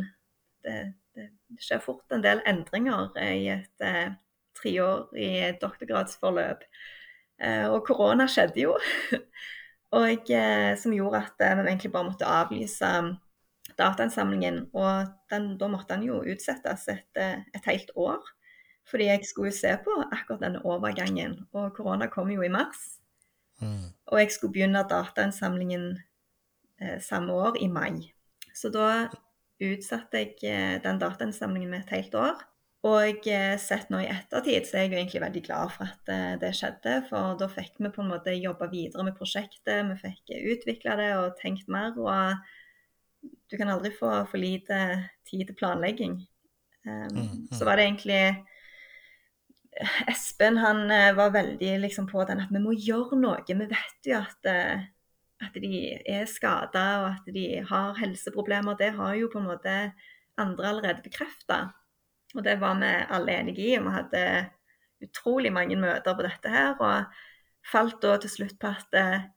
det, 0.66 0.80
det, 1.16 1.30
skjer 1.64 1.80
fort 1.84 2.12
en 2.12 2.24
del 2.26 2.42
endringer 2.50 3.16
i 3.24 3.48
et 3.54 3.86
eh, 3.86 4.16
treårig 4.60 5.56
doktorgradsforløp. 5.62 6.66
Eh, 7.44 7.68
og 7.68 7.84
korona 7.88 8.28
skjedde 8.32 8.64
jo, 8.64 8.76
og 10.00 10.32
eh, 10.32 10.72
som 10.80 10.96
gjorde 10.96 11.24
at 11.26 11.44
eh, 11.44 11.56
vi 11.60 11.68
egentlig 11.68 11.92
bare 11.92 12.10
måtte 12.10 12.30
avlyse 12.30 12.92
datainnsamlingen. 13.80 14.66
Og 14.76 15.12
den, 15.32 15.54
da 15.60 15.70
måtte 15.72 15.96
den 15.96 16.08
jo 16.08 16.22
utsettes 16.24 16.88
et, 16.92 17.20
et 17.20 17.68
helt 17.68 17.92
år. 17.96 18.24
Fordi 18.86 19.08
jeg 19.10 19.26
skulle 19.26 19.52
se 19.52 19.72
på 19.82 19.96
akkurat 20.12 20.44
denne 20.46 20.62
overgangen. 20.64 21.40
Og 21.58 21.74
korona 21.76 22.08
kom 22.12 22.30
jo 22.32 22.46
i 22.46 22.52
mars. 22.54 22.95
Og 24.12 24.20
jeg 24.22 24.34
skulle 24.34 24.56
begynne 24.56 24.84
datainnsamlingen 24.90 25.86
eh, 26.82 26.98
samme 27.02 27.34
år, 27.34 27.62
i 27.62 27.70
mai. 27.72 28.12
Så 28.56 28.72
da 28.74 29.08
utsatte 29.64 30.22
jeg 30.22 30.36
eh, 30.44 30.76
den 30.84 31.00
datainnsamlingen 31.00 31.72
med 31.72 31.86
et 31.86 31.96
helt 31.96 32.16
år. 32.20 32.44
Og 32.86 33.28
eh, 33.32 33.56
sett 33.62 33.90
nå 33.90 34.04
i 34.04 34.10
ettertid 34.12 34.68
så 34.68 34.78
er 34.78 34.86
jeg 34.86 34.92
jo 34.92 35.00
egentlig 35.00 35.24
veldig 35.24 35.42
glad 35.48 35.72
for 35.74 35.90
at 35.90 36.12
eh, 36.14 36.36
det 36.42 36.52
skjedde. 36.58 37.00
For 37.10 37.40
da 37.40 37.50
fikk 37.50 37.80
vi 37.80 37.92
på 37.96 38.04
en 38.04 38.12
måte 38.12 38.36
jobba 38.38 38.70
videre 38.70 39.08
med 39.08 39.18
prosjektet, 39.18 39.88
vi 39.90 39.98
fikk 40.04 40.36
utvikla 40.54 40.98
det 41.00 41.10
og 41.18 41.40
tenkt 41.40 41.72
mer. 41.72 41.98
Og 41.98 43.32
du 43.50 43.58
kan 43.58 43.72
aldri 43.74 43.94
få 43.96 44.12
for 44.30 44.42
lite 44.42 44.82
tid 45.26 45.48
til 45.48 45.58
planlegging. 45.58 46.20
Um. 46.86 47.48
Så 47.50 47.66
var 47.66 47.80
det 47.80 47.88
egentlig 47.88 48.22
Espen 50.08 50.58
han 50.58 50.92
eh, 50.92 51.14
var 51.16 51.34
veldig 51.36 51.72
liksom, 51.84 52.08
på 52.08 52.24
den 52.28 52.42
at 52.44 52.52
vi 52.54 52.62
må 52.64 52.76
gjøre 52.76 53.20
noe. 53.20 53.44
Vi 53.48 53.68
vet 53.70 54.10
jo 54.10 54.20
at, 54.22 54.50
eh, 54.50 54.86
at 55.44 55.58
de 55.60 55.82
er 56.00 56.28
skada 56.32 56.86
og 57.02 57.08
at 57.12 57.32
de 57.36 57.48
har 57.68 57.98
helseproblemer. 58.00 58.78
Det 58.80 58.94
har 58.96 59.16
jo 59.20 59.32
på 59.32 59.42
en 59.42 59.50
måte 59.50 59.76
andre 60.40 60.70
allerede 60.72 61.04
bekrefta. 61.04 61.70
Og 62.36 62.44
det 62.44 62.58
var 62.60 62.80
vi 62.80 62.92
alle 63.18 63.40
enige 63.40 63.68
i. 63.68 63.80
Vi 63.80 63.96
hadde 63.96 64.26
utrolig 65.04 65.52
mange 65.54 65.78
møter 65.80 66.16
på 66.16 66.26
dette 66.26 66.52
her. 66.52 66.76
Og 66.80 67.06
falt 67.72 68.02
da 68.04 68.16
til 68.22 68.32
slutt 68.32 68.60
på 68.62 68.72
at 68.72 69.00
eh, 69.00 69.28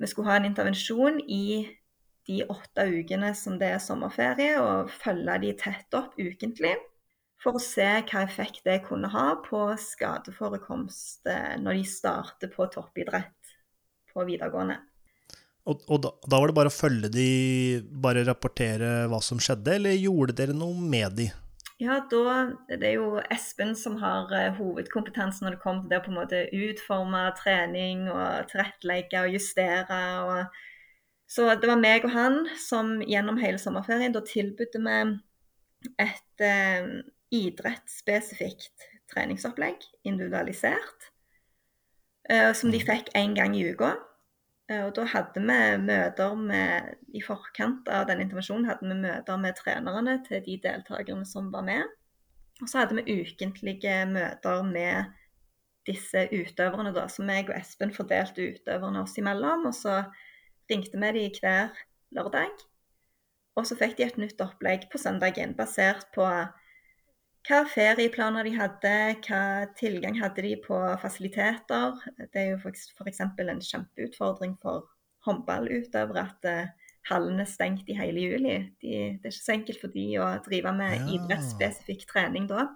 vi 0.00 0.08
skulle 0.08 0.30
ha 0.30 0.40
en 0.40 0.48
intervensjon 0.48 1.20
i 1.28 1.68
de 2.28 2.44
åtte 2.48 2.86
ukene 2.88 3.32
som 3.36 3.58
det 3.60 3.72
er 3.74 3.82
sommerferie, 3.82 4.54
og 4.60 4.92
følge 4.92 5.36
de 5.42 5.52
tett 5.58 5.96
opp 5.96 6.16
ukentlig. 6.20 6.76
For 7.40 7.56
å 7.56 7.62
se 7.62 7.86
hva 8.10 8.22
effekt 8.26 8.66
det 8.66 8.82
kunne 8.84 9.08
ha 9.12 9.26
på 9.44 9.62
skadeforekomst 9.80 11.28
eh, 11.30 11.56
når 11.60 11.80
de 11.80 11.84
starter 11.88 12.52
på 12.52 12.66
toppidrett 12.72 13.54
på 14.12 14.24
videregående. 14.28 14.76
Og, 15.68 15.84
og 15.88 16.00
da, 16.04 16.10
da, 16.24 16.40
var 16.40 16.50
det 16.50 16.56
bare 16.56 16.72
å 16.72 16.74
følge 16.74 17.10
de, 17.12 17.28
bare 18.02 18.24
rapportere 18.26 19.06
hva 19.12 19.20
som 19.24 19.40
skjedde, 19.40 19.76
eller 19.76 19.96
gjorde 19.96 20.36
dere 20.36 20.56
noe 20.56 20.76
med 20.80 21.16
de? 21.20 21.28
Ja, 21.80 21.96
da, 22.10 22.40
Det 22.68 22.84
er 22.84 22.98
jo 22.98 23.20
Espen 23.32 23.72
som 23.78 23.96
har 24.02 24.28
uh, 24.32 24.56
hovedkompetansen 24.58 25.46
når 25.46 25.56
det 25.56 25.62
kommer 25.62 25.84
til 25.84 25.92
det 25.92 26.00
å 26.00 26.04
på 26.04 26.12
en 26.12 26.18
måte 26.18 26.42
utforme 26.52 27.22
trening 27.38 28.04
og 28.12 28.50
tilrettelegge 28.50 29.24
og 29.24 29.38
justere. 29.38 30.02
og 30.26 30.60
så 31.30 31.46
det 31.54 31.68
var 31.70 31.78
meg 31.78 32.04
og 32.04 32.10
han 32.10 32.40
som 32.58 32.98
gjennom 33.06 33.38
hele 33.38 33.60
sommerferien 33.62 34.12
da 34.12 34.20
tilbudte 34.26 34.80
vi 34.82 34.96
et 36.02 36.42
eh, 36.44 36.88
idrettsspesifikt 37.30 38.88
treningsopplegg, 39.10 39.82
individualisert, 40.06 41.10
eh, 42.28 42.52
som 42.54 42.70
de 42.70 42.78
mm. 42.78 42.86
fikk 42.86 43.12
én 43.18 43.34
gang 43.34 43.56
i 43.56 43.64
uka. 43.72 43.94
Eh, 44.70 44.84
og 44.86 44.94
da 44.98 45.06
hadde 45.10 45.42
vi 45.42 45.60
møter 45.82 46.36
med 46.38 46.94
I 47.14 47.22
forkant 47.26 47.88
av 47.90 48.06
den 48.10 48.22
intervensjonen 48.22 48.68
hadde 48.70 48.86
vi 48.86 48.98
møter 49.02 49.40
med 49.42 49.58
trenerne 49.58 50.20
til 50.28 50.44
de 50.46 50.58
deltakerne 50.62 51.26
som 51.26 51.50
var 51.54 51.66
med. 51.66 51.96
Og 52.60 52.68
så 52.68 52.82
hadde 52.82 53.00
vi 53.00 53.20
ukentlige 53.22 54.04
møter 54.06 54.62
med 54.66 55.16
disse 55.88 56.26
utøverne, 56.30 56.92
da. 56.94 57.06
som 57.08 57.26
meg 57.26 57.48
og 57.48 57.56
Espen 57.56 57.94
fordelte 57.94 58.50
utøverne 58.52 59.02
oss 59.02 59.16
imellom. 59.18 59.66
Og 59.70 59.74
så 59.74 60.02
ringte 60.70 61.00
vi 61.00 61.12
de 61.16 61.28
hver 61.40 61.72
lørdag. 62.14 62.52
Og 63.58 63.66
så 63.66 63.74
fikk 63.80 63.96
de 63.98 64.06
et 64.06 64.20
nytt 64.20 64.42
opplegg 64.44 64.86
på 64.92 65.00
søndagen 65.00 65.56
basert 65.58 66.06
på 66.14 66.26
hva 67.48 67.62
ferieplaner 67.72 68.46
de 68.46 68.54
hadde, 68.56 68.94
hva 69.26 69.42
tilgang 69.78 70.18
hadde 70.20 70.44
de 70.44 70.54
på 70.64 70.78
fasiliteter. 71.02 72.00
Det 72.20 72.42
er 72.42 72.50
jo 72.52 72.58
f.eks. 72.60 73.22
en 73.24 73.64
kjempeutfordring 73.64 74.56
for 74.62 74.88
håndballutøvere 75.26 76.26
at 76.26 76.48
uh, 76.48 76.90
hallene 77.08 77.44
er 77.44 77.50
stengt 77.50 77.88
i 77.88 77.96
hele 77.96 78.26
juli. 78.26 78.58
De, 78.82 78.92
det 79.16 79.24
er 79.24 79.32
ikke 79.32 79.38
så 79.38 79.56
enkelt 79.56 79.80
for 79.80 79.94
de 79.94 80.06
å 80.20 80.28
drive 80.44 80.74
med 80.76 80.96
ja. 80.98 81.08
idrettsspesifikk 81.16 82.06
trening 82.10 82.48
da. 82.50 82.68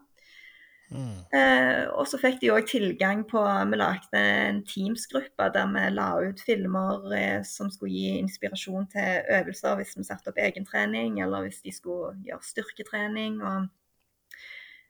Mm. 0.94 1.22
Eh, 1.32 1.86
og 1.96 2.04
så 2.06 2.18
fikk 2.20 2.42
de 2.42 2.50
òg 2.52 2.66
tilgang 2.68 3.22
på 3.26 3.40
Vi 3.40 3.78
lagde 3.80 4.20
en 4.20 4.60
Teams-gruppe 4.68 5.48
der 5.54 5.70
vi 5.72 5.84
la 5.94 6.08
ut 6.20 6.42
filmer 6.44 7.08
eh, 7.16 7.40
som 7.48 7.70
skulle 7.72 7.94
gi 7.94 8.18
inspirasjon 8.20 8.86
til 8.92 9.24
øvelser 9.38 9.80
hvis 9.80 9.96
vi 9.96 10.04
satte 10.06 10.30
opp 10.30 10.38
egentrening, 10.38 11.22
eller 11.24 11.48
hvis 11.48 11.64
de 11.64 11.72
skulle 11.72 12.12
gjøre 12.28 12.50
styrketrening. 12.52 13.40
og 13.42 13.72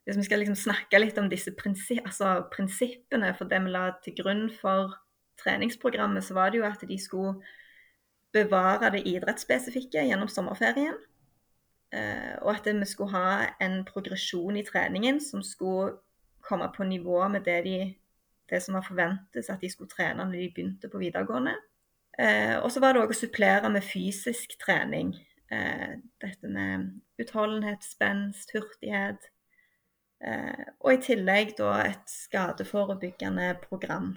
Hvis 0.05 0.19
vi 0.21 0.27
skal 0.27 0.43
liksom 0.43 0.59
snakke 0.59 1.01
litt 1.01 1.19
om 1.19 1.31
disse 1.33 1.55
prinsipp, 1.57 2.05
altså 2.05 2.45
prinsippene 2.53 3.33
for 3.39 3.49
det 3.49 3.63
vi 3.65 3.73
la 3.73 3.87
til 4.05 4.17
grunn 4.19 4.47
for 4.53 4.93
treningsprogrammet, 5.41 6.25
så 6.25 6.37
var 6.37 6.53
det 6.53 6.61
jo 6.61 6.67
at 6.69 6.85
de 6.89 6.99
skulle 7.01 7.39
bevare 8.35 8.91
det 8.93 9.05
idrettsspesifikke 9.09 10.05
gjennom 10.05 10.29
sommerferien. 10.29 10.97
Eh, 11.95 12.35
og 12.43 12.57
at 12.57 12.67
vi 12.67 12.87
skulle 12.91 13.15
ha 13.15 13.51
en 13.63 13.85
progresjon 13.87 14.57
i 14.57 14.65
treningen 14.67 15.21
som 15.23 15.43
skulle 15.43 15.95
komme 16.45 16.69
på 16.77 16.85
nivå 16.85 17.29
med 17.29 17.47
det, 17.47 17.61
de, 17.65 17.95
det 18.51 18.63
som 18.63 18.75
var 18.75 18.85
forventes 18.87 19.51
at 19.51 19.63
de 19.63 19.71
skulle 19.71 19.91
trene 19.91 20.25
når 20.25 20.37
de 20.39 20.51
begynte 20.55 20.91
på 20.91 21.01
videregående. 21.01 21.55
Eh, 22.19 22.57
og 22.59 22.71
så 22.73 22.83
var 22.83 22.95
det 22.95 23.03
òg 23.03 23.15
å 23.15 23.19
supplere 23.19 23.71
med 23.73 23.87
fysisk 23.87 24.59
trening. 24.61 25.15
Eh, 25.53 25.97
dette 26.23 26.51
med 26.51 26.91
utholdenhet, 27.23 27.87
spenst, 27.87 28.53
hurtighet. 28.55 29.31
Og 30.23 30.89
i 30.93 31.01
tillegg 31.05 31.57
da 31.59 31.73
et 31.85 32.09
skadeforebyggende 32.09 33.51
program. 33.65 34.15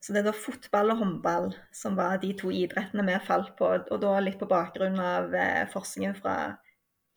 Så 0.00 0.14
det 0.14 0.22
er 0.22 0.28
da 0.30 0.34
fotball 0.36 0.92
og 0.94 1.00
håndball 1.02 1.50
som 1.74 1.98
var 1.98 2.20
de 2.22 2.30
to 2.38 2.52
idrettene 2.54 3.04
vi 3.06 3.18
falt 3.26 3.54
på. 3.58 3.70
Og 3.90 3.98
da 4.02 4.14
litt 4.22 4.38
på 4.40 4.48
bakgrunn 4.50 4.98
av 5.02 5.34
eh, 5.34 5.64
forskningen 5.72 6.14
fra 6.20 6.36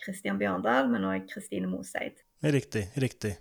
Kristian 0.02 0.40
Bjørndal, 0.42 0.90
men 0.90 1.06
òg 1.06 1.28
Kristine 1.30 1.70
Moseid. 1.70 2.18
Riktig, 2.42 2.88
riktig. 3.00 3.36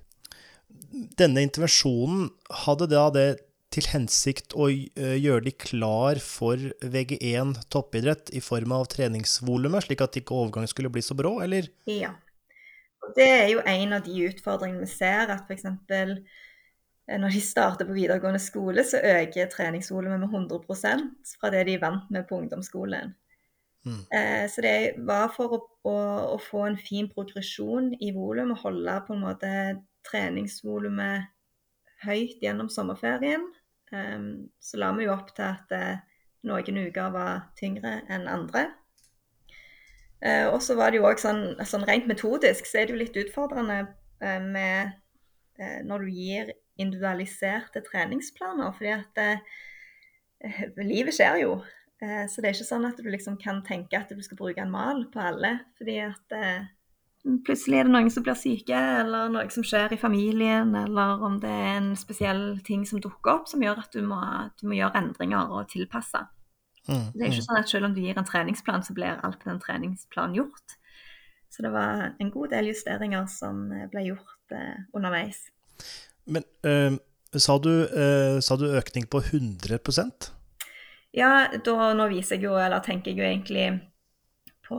Denne 1.18 1.42
intervensjonen, 1.46 2.28
hadde 2.66 2.90
da 2.92 3.06
det 3.14 3.28
til 3.72 3.86
hensikt 3.90 4.52
å 4.58 4.68
eh, 4.68 5.16
gjøre 5.16 5.46
de 5.46 5.54
klar 5.56 6.20
for 6.22 6.60
VG1 6.82 7.56
toppidrett 7.72 8.32
i 8.36 8.42
form 8.44 8.74
av 8.76 8.90
treningsvolumet, 8.92 9.86
slik 9.86 10.04
at 10.04 10.18
ikke 10.20 10.36
overgangen 10.36 10.70
skulle 10.70 10.92
bli 10.92 11.02
så 11.06 11.16
brå, 11.16 11.38
eller? 11.42 11.70
Ja. 11.88 12.12
Det 13.16 13.28
er 13.28 13.48
jo 13.52 13.64
en 13.66 13.96
av 13.96 14.04
de 14.06 14.26
utfordringene 14.28 14.84
vi 14.84 14.90
ser, 14.90 15.32
at 15.32 15.48
f.eks. 15.48 15.66
når 17.10 17.34
de 17.34 17.42
starter 17.42 17.88
på 17.88 17.96
videregående 17.96 18.40
skole, 18.42 18.84
så 18.86 19.00
øker 19.02 19.50
treningsvolumet 19.52 20.20
med 20.20 20.28
100% 20.28 21.34
fra 21.40 21.50
det 21.54 21.66
de 21.68 21.76
er 21.78 21.82
vant 21.82 22.10
med 22.10 22.28
på 22.28 22.38
ungdomsskolen. 22.42 23.14
Mm. 23.86 24.00
Eh, 24.12 24.44
så 24.52 24.60
det 24.60 24.74
var 25.08 25.30
for 25.32 25.56
å, 25.56 25.60
å, 25.88 25.96
å 26.36 26.38
få 26.44 26.66
en 26.68 26.78
fin 26.78 27.08
progresjon 27.08 27.94
i 28.00 28.12
volum 28.12 28.52
og 28.52 28.66
holde 28.66 28.98
på 29.06 29.16
en 29.16 29.24
måte 29.24 29.52
treningsvolumet 30.10 31.30
høyt 32.04 32.44
gjennom 32.44 32.68
sommerferien. 32.72 33.46
Um, 33.90 34.50
så 34.62 34.78
la 34.78 34.92
vi 34.94 35.08
jo 35.08 35.14
opp 35.16 35.32
til 35.34 35.48
at 35.48 35.72
noen 36.46 36.84
uker 36.86 37.10
var 37.12 37.48
tyngre 37.58 38.00
enn 38.08 38.28
andre. 38.30 38.68
Uh, 40.20 40.52
og 40.52 40.60
så 40.64 40.76
var 40.76 40.92
det 40.92 41.00
jo 41.00 41.08
òg 41.08 41.20
sånn, 41.20 41.42
sånn, 41.64 41.86
rent 41.88 42.08
metodisk 42.10 42.68
så 42.68 42.82
er 42.82 42.88
det 42.88 42.94
jo 42.94 43.00
litt 43.00 43.20
utfordrende 43.22 43.82
uh, 44.24 44.40
med 44.44 44.96
når 45.60 46.06
du 46.06 46.14
gir 46.16 46.50
individualiserte 46.80 47.82
treningsplaner, 47.84 48.70
fordi 48.72 48.94
at 48.94 50.78
livet 50.80 51.12
skjer 51.12 51.36
jo. 51.42 51.50
så 52.00 52.40
det 52.40 52.48
er 52.48 52.56
ikke 52.56 52.64
sånn 52.70 52.86
at 52.88 52.96
du 52.96 53.10
liksom 53.12 53.36
kan 53.42 53.60
tenke 53.66 53.98
at 53.98 54.08
du 54.08 54.22
skal 54.24 54.38
bruke 54.40 54.62
en 54.64 54.72
mal 54.72 55.02
på 55.12 55.20
alle. 55.20 55.50
fordi 55.76 55.98
at 56.06 56.32
plutselig 57.44 57.78
er 57.78 57.88
det 57.88 57.92
noen 57.92 58.10
som 58.12 58.24
blir 58.24 58.38
syke, 58.38 58.80
eller 59.02 59.28
noe 59.32 59.52
som 59.52 59.64
skjer 59.66 59.92
i 59.92 60.00
familien, 60.00 60.72
eller 60.80 61.20
om 61.26 61.36
det 61.42 61.50
er 61.52 61.74
en 61.74 61.92
spesiell 61.98 62.44
ting 62.64 62.86
som 62.88 63.02
dukker 63.04 63.34
opp 63.34 63.50
som 63.50 63.60
gjør 63.60 63.82
at 63.84 63.92
du 63.92 64.00
må, 64.06 64.20
du 64.60 64.68
må 64.70 64.78
gjøre 64.78 65.02
endringer 65.02 65.52
og 65.52 65.68
tilpasse. 65.72 66.24
Mm, 66.90 67.06
Det 67.14 67.22
er 67.22 67.30
ikke 67.30 67.42
mm. 67.44 67.48
sånn 67.48 67.60
at 67.62 67.70
selv 67.70 67.88
om 67.88 67.94
du 67.94 68.02
gir 68.02 68.18
en 68.18 68.26
treningsplan, 68.26 68.84
så 68.86 68.96
blir 68.96 69.20
alt 69.22 69.38
på 69.40 69.50
den 69.50 69.62
treningsplanen 69.62 70.38
gjort. 70.40 70.76
Så 71.50 71.62
det 71.62 71.72
var 71.74 72.10
en 72.18 72.30
god 72.30 72.52
del 72.54 72.70
justeringer 72.70 73.26
som 73.30 73.62
ble 73.90 74.04
gjort 74.06 74.54
eh, 74.54 74.82
underveis. 74.94 75.42
Men 76.30 76.46
eh, 76.66 76.94
sa, 77.34 77.58
du, 77.58 77.72
eh, 77.86 78.38
sa 78.42 78.56
du 78.56 78.68
økning 78.78 79.08
på 79.10 79.22
100% 79.22 80.30
Ja, 81.16 81.30
da, 81.50 81.92
nå 81.98 82.06
viser 82.12 82.38
jeg 82.38 82.46
jo, 82.46 82.54
eller 82.58 82.82
tenker 82.86 83.10
jeg 83.10 83.18
jo 83.18 83.26
egentlig 83.26 83.66
på, 84.68 84.78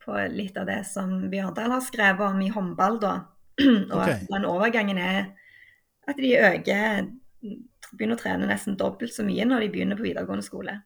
på 0.00 0.16
litt 0.32 0.56
av 0.56 0.70
det 0.70 0.80
som 0.88 1.28
Bjørdal 1.32 1.76
har 1.76 1.84
skrevet 1.84 2.24
om 2.32 2.40
i 2.40 2.52
håndball, 2.52 2.96
da. 3.02 3.14
Og 3.62 3.98
okay. 3.98 4.22
den 4.30 4.48
overgangen 4.48 4.98
er 4.98 5.26
at 6.08 6.16
de 6.18 6.32
øker 6.38 7.10
Begynner 7.92 8.16
å 8.16 8.20
trene 8.22 8.46
nesten 8.48 8.78
dobbelt 8.80 9.12
så 9.12 9.24
mye 9.26 9.44
når 9.44 9.66
de 9.66 9.70
begynner 9.74 9.98
på 9.98 10.06
videregående 10.06 10.46
skole. 10.46 10.78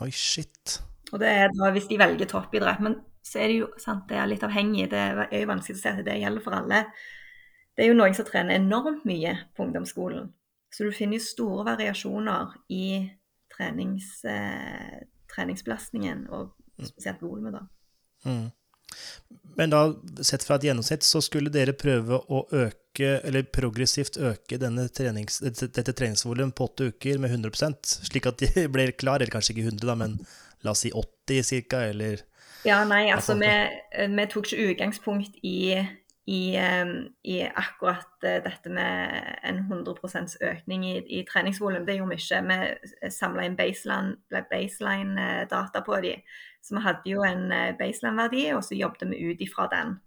Oi, 0.00 0.10
shit. 0.14 0.80
Og 1.12 1.20
det 1.20 1.28
er 1.28 1.54
da 1.54 1.70
hvis 1.74 1.88
de 1.90 1.98
velger 2.00 2.28
toppidrett. 2.30 2.82
Men 2.84 2.98
så 3.26 3.42
er 3.42 3.50
det 3.50 3.56
jo 3.60 3.70
sant, 3.80 4.06
det 4.08 4.18
er 4.18 4.28
litt 4.30 4.44
avhengig. 4.46 4.88
Det 4.92 5.00
er 5.00 5.40
jo 5.42 5.50
vanskelig 5.50 5.78
å 5.78 5.80
si 5.82 5.90
at 5.90 6.04
det 6.06 6.20
gjelder 6.22 6.44
for 6.44 6.56
alle. 6.56 6.84
Det 7.76 7.84
er 7.84 7.90
jo 7.90 7.98
noen 7.98 8.16
som 8.16 8.28
trener 8.28 8.58
enormt 8.58 9.04
mye 9.08 9.34
på 9.56 9.66
ungdomsskolen. 9.66 10.30
Så 10.70 10.86
du 10.86 10.94
finner 10.94 11.18
jo 11.18 11.26
store 11.26 11.64
variasjoner 11.66 12.54
i 12.70 12.84
trenings, 13.50 14.24
eh, 14.24 15.02
treningsbelastningen, 15.32 16.28
og 16.30 16.54
spesielt 16.86 17.22
volumet, 17.22 17.58
da. 17.58 17.64
Mm. 18.24 18.50
Men 19.56 19.70
da, 19.70 19.80
sett 20.24 20.44
fra 20.46 20.56
et 20.56 20.64
gjennomsnitt, 20.68 21.04
så 21.04 21.20
skulle 21.24 21.52
dere 21.52 21.74
prøve 21.76 22.16
å 22.16 22.44
øke, 22.48 23.10
eller 23.26 23.46
progressivt 23.52 24.16
øke 24.16 24.58
denne 24.60 24.86
trenings, 24.94 25.40
dette, 25.44 25.92
treningsvolumet 25.92 26.56
på 26.56 26.68
åtte 26.70 26.90
uker 26.94 27.20
med 27.20 27.34
100 27.34 27.82
slik 28.08 28.28
at 28.30 28.40
de 28.40 28.66
ble 28.74 28.90
klar, 28.92 29.20
eller 29.20 29.32
kanskje 29.32 29.56
ikke 29.56 29.70
100, 29.72 29.86
da, 29.90 29.96
men 30.00 30.18
la 30.64 30.74
oss 30.74 30.84
si 30.86 30.92
80 30.94 31.48
cirka, 31.52 31.84
eller 31.92 32.24
Ja, 32.64 32.82
nei, 32.84 33.06
altså 33.12 33.38
vi, 33.40 33.48
vi 34.16 34.26
tok 34.28 34.48
ikke 34.48 34.72
utgangspunkt 34.72 35.38
i, 35.48 35.78
i, 36.28 36.42
i 37.24 37.36
akkurat 37.48 38.26
eh, 38.28 38.36
dette 38.44 38.72
med 38.72 39.16
en 39.48 39.62
100% 39.64 40.36
økning 40.44 40.84
i, 40.84 40.98
i 41.20 41.22
treningsvolum. 41.28 41.86
Det 41.88 41.96
gjorde 41.96 42.16
vi 42.16 42.20
ikke. 42.20 42.42
Vi 42.50 43.10
samla 43.16 43.48
inn 43.48 43.56
baseline-data 43.56 44.44
baseline, 44.52 45.30
eh, 45.40 45.86
på 45.88 46.00
de. 46.04 46.14
Så 46.62 46.76
vi 46.76 46.84
hadde 46.84 47.12
jo 47.12 47.24
en 47.26 47.50
eh, 47.52 47.74
baseline-verdi, 47.78 48.46
og 48.56 48.64
så 48.64 48.78
jobbet 48.78 49.08
vi 49.10 49.30
ut 49.30 49.44
ifra 49.44 49.68
den. 49.72 49.98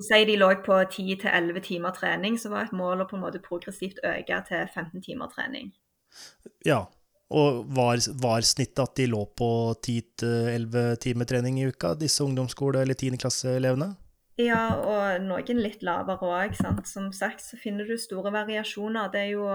Så 0.00 0.06
Si 0.08 0.24
de 0.24 0.36
lå 0.40 0.48
på 0.64 0.78
10-11 0.82 1.60
timer 1.60 1.92
trening, 1.96 2.38
så 2.40 2.50
var 2.52 2.66
et 2.66 2.76
mål 2.76 3.04
å 3.04 3.08
på 3.08 3.18
en 3.18 3.24
måte 3.26 3.42
progressivt 3.44 4.00
øke 4.04 4.38
til 4.48 4.64
15 4.74 5.02
timer 5.04 5.28
trening. 5.34 5.74
Ja. 6.66 6.86
Og 7.30 7.66
var, 7.76 8.00
var 8.18 8.42
snittet 8.42 8.80
at 8.82 8.96
de 8.98 9.06
lå 9.06 9.20
på 9.38 9.50
10-11 9.86 10.96
timer 11.04 11.28
trening 11.30 11.60
i 11.60 11.68
uka, 11.70 11.92
disse 11.94 12.24
ungdomsskole- 12.24 12.80
eller 12.82 12.98
10. 12.98 13.20
klasseelevene? 13.22 13.92
Ja, 14.40 14.64
og 14.80 15.22
noen 15.22 15.60
litt 15.62 15.84
lavere 15.86 16.26
òg. 16.26 16.56
Som 16.88 17.12
sagt 17.14 17.44
så 17.44 17.60
finner 17.60 17.86
du 17.86 17.94
store 18.00 18.32
variasjoner. 18.34 19.12
Det 19.12 19.20
er 19.20 19.30
jo 19.36 19.46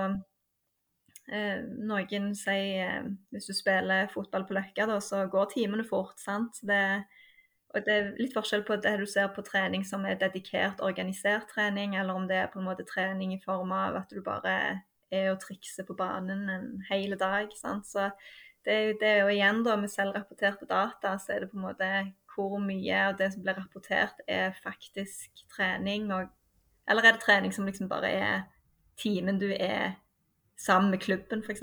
Noen 1.28 2.36
sier 2.38 2.82
eh, 2.86 3.06
Hvis 3.34 3.48
du 3.50 3.54
spiller 3.58 4.10
fotball 4.14 4.46
på 4.46 4.54
Løkka, 4.54 4.86
da, 4.86 5.00
så 5.02 5.26
går 5.32 5.54
timene 5.54 5.86
fort. 5.88 6.20
sant? 6.22 6.60
Det, 6.62 6.82
og 7.74 7.86
det 7.86 7.94
er 7.94 8.12
litt 8.20 8.36
forskjell 8.36 8.66
på 8.68 8.78
det 8.84 8.94
du 9.02 9.06
ser 9.10 9.32
på 9.34 9.44
trening 9.46 9.86
som 9.88 10.06
er 10.06 10.20
dedikert, 10.22 10.84
organisert 10.86 11.50
trening, 11.52 11.96
eller 11.96 12.14
om 12.14 12.28
det 12.30 12.38
er 12.44 12.52
på 12.54 12.62
en 12.62 12.70
måte 12.70 12.86
trening 12.88 13.34
i 13.34 13.42
form 13.44 13.74
av 13.76 13.98
at 14.04 14.14
du 14.14 14.22
bare 14.22 14.56
er 15.14 15.32
og 15.32 15.40
trikser 15.40 15.86
på 15.88 15.96
banen 15.98 16.50
en 16.50 16.70
hel 16.90 17.18
dag. 17.18 17.52
sant? 17.56 17.88
Så 17.88 18.10
det 18.66 19.06
er 19.06 19.20
jo 19.22 19.34
igjen 19.34 19.62
da, 19.66 19.76
med 19.78 19.92
selvrapporterte 19.94 20.66
data, 20.66 21.18
så 21.22 21.36
er 21.36 21.44
det 21.44 21.52
på 21.52 21.60
en 21.60 21.68
måte 21.68 21.90
hvor 22.36 22.58
mye 22.60 22.96
av 23.10 23.18
det 23.20 23.30
som 23.34 23.44
blir 23.46 23.56
rapportert, 23.56 24.20
er 24.28 24.56
faktisk 24.64 25.46
trening, 25.54 26.10
og, 26.12 26.32
eller 26.90 27.06
er 27.06 27.16
det 27.16 27.24
trening 27.24 27.54
som 27.56 27.68
liksom 27.68 27.88
bare 27.92 28.10
er 28.12 28.42
timen 29.00 29.40
du 29.40 29.48
er 29.54 29.96
sammen 30.58 30.92
med 30.94 31.02
klubben, 31.04 31.42
f.eks. 31.46 31.60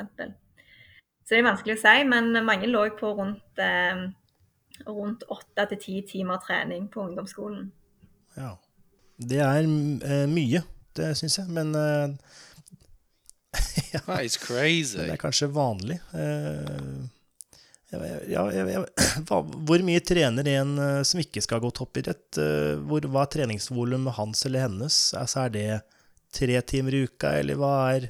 Så 1.23 1.31
det 1.31 1.39
er 1.39 1.47
vanskelig 1.47 1.77
å 1.79 1.83
si, 1.83 2.05
men 2.09 2.33
mange 2.45 2.67
lå 2.69 2.83
på 2.99 3.13
rundt, 3.19 3.59
eh, 3.63 4.03
rundt 4.89 5.23
8 5.31 5.69
til 5.71 5.79
10 5.79 6.03
timer 6.11 6.41
trening 6.45 6.89
på 6.93 7.05
ungdomsskolen. 7.09 7.71
Ja. 8.37 8.57
Det 9.23 9.39
er 9.45 9.63
eh, 9.63 10.27
mye, 10.29 10.63
det 10.99 11.13
syns 11.17 11.39
jeg, 11.39 11.49
men 11.55 11.75
eh, 11.79 12.15
ja, 13.95 14.01
That 14.07 14.25
is 14.25 14.37
crazy. 14.41 14.99
det 14.99 15.11
er 15.15 15.21
kanskje 15.21 15.49
vanlig. 15.53 15.99
Eh, 16.17 17.03
ja, 17.93 18.47
jeg- 18.51 18.71
jeg- 18.73 18.87
hva, 19.29 19.43
hvor 19.45 19.83
mye 19.85 20.01
trener 20.01 20.49
en 20.57 20.79
eh, 20.81 21.03
som 21.05 21.21
ikke 21.21 21.43
skal 21.45 21.61
gå 21.61 21.71
toppidrett? 21.77 22.39
Eh, 22.41 22.81
Hvor, 22.89 23.05
hva 23.13 23.27
er 23.27 23.33
treningsvolumet 23.37 24.17
hans 24.17 24.47
eller 24.49 24.65
hennes? 24.67 24.97
Altså, 25.19 25.45
er 25.47 25.51
det 25.55 25.83
tre 26.33 26.61
timer 26.65 26.97
i 26.97 27.03
uka, 27.07 27.35
eller 27.43 27.59
hva 27.61 27.73
er, 27.95 28.07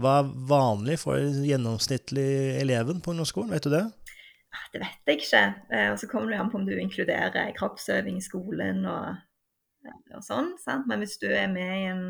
hva 0.00 0.18
er 0.20 0.32
vanlig 0.50 0.98
for 1.02 1.20
gjennomsnittlig 1.20 2.28
eleven 2.60 3.00
på 3.00 3.14
ungdomsskolen? 3.14 3.52
Vet 3.54 3.64
du 3.68 3.72
det? 3.72 3.84
Ah, 4.52 4.64
Det 4.72 4.80
vet 4.82 5.10
jeg 5.10 5.20
ikke. 5.22 5.42
Eh, 5.72 5.90
Og 5.92 5.98
så 6.00 6.08
kommer 6.10 6.30
det 6.32 6.40
an 6.40 6.50
på 6.52 6.58
om 6.60 6.66
du 6.66 6.74
inkluderer 6.76 7.52
kroppsøving 7.56 8.18
i 8.20 8.24
skolen 8.24 8.84
og, 8.86 9.16
og 10.14 10.22
sånn. 10.24 10.54
sant? 10.62 10.86
Men 10.88 11.00
hvis 11.04 11.18
du 11.22 11.28
er 11.28 11.48
med 11.52 11.72
i 11.78 11.86
en, 11.90 12.04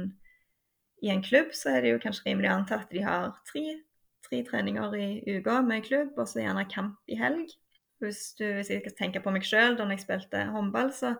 i 1.03 1.13
en 1.15 1.23
klubb, 1.23 1.53
så 1.55 1.77
er 1.77 1.83
det 1.83 1.95
jo 1.95 2.03
kanskje 2.03 2.31
rimelig 2.31 2.51
å 2.51 2.57
anta 2.59 2.81
at 2.83 2.91
de 2.91 3.05
har 3.07 3.31
tre, 3.51 3.65
tre 4.27 4.43
treninger 4.47 4.99
i 4.99 5.39
uka 5.39 5.61
med 5.63 5.87
klubb, 5.87 6.13
og 6.19 6.27
så 6.29 6.43
gjerne 6.43 6.67
kamp 6.73 6.99
i 7.09 7.19
helg. 7.21 7.55
Hvis, 8.03 8.35
du, 8.37 8.45
hvis 8.59 8.69
jeg 8.69 8.83
skal 8.83 8.99
tenke 8.99 9.23
på 9.25 9.33
meg 9.33 9.47
sjøl, 9.47 9.79
da 9.79 9.87
jeg 9.89 10.03
spilte 10.03 10.43
håndball, 10.53 10.91
så 10.93 11.15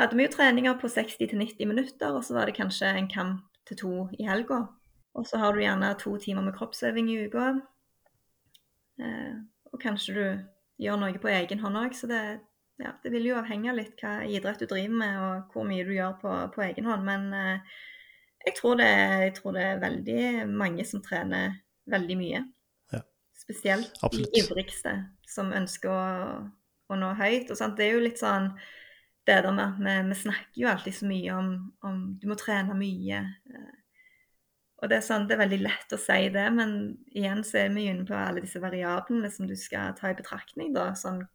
hadde 0.00 0.16
vi 0.16 0.24
jo 0.24 0.32
treninger 0.32 0.74
på 0.80 0.88
60-90 0.90 1.68
minutter, 1.68 2.16
og 2.16 2.24
så 2.26 2.34
var 2.34 2.48
det 2.48 2.56
kanskje 2.56 2.88
en 2.96 3.10
kamp 3.12 3.44
til 3.68 3.76
to 3.78 3.94
i 4.18 4.26
helga. 4.26 4.64
Og 5.18 5.26
så 5.26 5.40
har 5.42 5.54
du 5.54 5.62
gjerne 5.62 5.90
to 5.98 6.14
timer 6.22 6.44
med 6.46 6.54
kroppsøving 6.56 7.10
i 7.10 7.18
uka. 7.26 7.48
Eh, 9.00 9.34
og 9.72 9.82
kanskje 9.82 10.14
du 10.14 10.24
gjør 10.84 11.00
noe 11.00 11.20
på 11.22 11.30
egen 11.32 11.62
hånd 11.62 11.78
òg, 11.80 11.96
så 11.96 12.08
det, 12.10 12.20
ja, 12.80 12.94
det 13.02 13.12
vil 13.14 13.30
jo 13.30 13.38
avhenge 13.40 13.74
litt 13.76 14.00
hva 14.00 14.20
idrett 14.28 14.62
du 14.62 14.68
driver 14.70 15.00
med 15.02 15.18
og 15.20 15.54
hvor 15.54 15.66
mye 15.68 15.86
du 15.86 15.92
gjør 15.96 16.16
på, 16.22 16.34
på 16.54 16.64
egen 16.68 16.88
hånd. 16.88 17.04
Men 17.08 17.28
eh, 17.36 17.76
jeg, 18.46 18.56
tror 18.60 18.78
det, 18.80 18.90
jeg 19.26 19.34
tror 19.40 19.56
det 19.56 19.66
er 19.66 19.84
veldig 19.84 20.24
mange 20.52 20.86
som 20.88 21.02
trener 21.04 21.58
veldig 21.90 22.18
mye. 22.20 22.44
Ja. 22.94 23.02
Spesielt 23.38 23.98
Absolutt. 24.00 24.30
de 24.30 24.44
ivrigste 24.44 24.94
som 25.28 25.52
ønsker 25.56 25.90
å, 25.90 26.04
å 26.90 26.98
nå 26.98 27.14
høyt. 27.18 27.50
Det 27.50 27.86
er 27.86 27.96
jo 27.96 28.06
litt 28.06 28.22
sånn 28.22 28.52
det 29.28 29.42
der 29.44 29.52
med 29.52 29.66
at 29.66 29.82
vi, 29.84 30.08
vi 30.08 30.16
snakker 30.22 30.62
jo 30.62 30.70
alltid 30.70 30.96
så 30.96 31.06
mye 31.06 31.34
om, 31.36 31.50
om 31.86 31.98
du 32.18 32.24
må 32.30 32.38
trene 32.40 32.74
mye. 32.78 33.20
eh, 33.52 33.76
og 34.80 34.88
det 34.88 34.96
er, 34.96 35.04
sånn, 35.04 35.26
det 35.28 35.36
er 35.36 35.42
veldig 35.42 35.60
lett 35.60 35.92
å 35.92 35.98
si 36.00 36.30
det, 36.32 36.46
men 36.56 36.70
igjen 37.12 37.42
så 37.44 37.58
er 37.62 37.74
vi 37.74 37.84
inne 37.90 38.06
på 38.08 38.16
alle 38.16 38.40
disse 38.40 38.62
variablene 38.62 39.28
som 39.32 39.48
du 39.48 39.52
skal 39.58 39.92
ta 39.98 40.08
i 40.08 40.16
betraktning. 40.16 40.72
da, 40.76 40.94
sånn, 40.96 41.26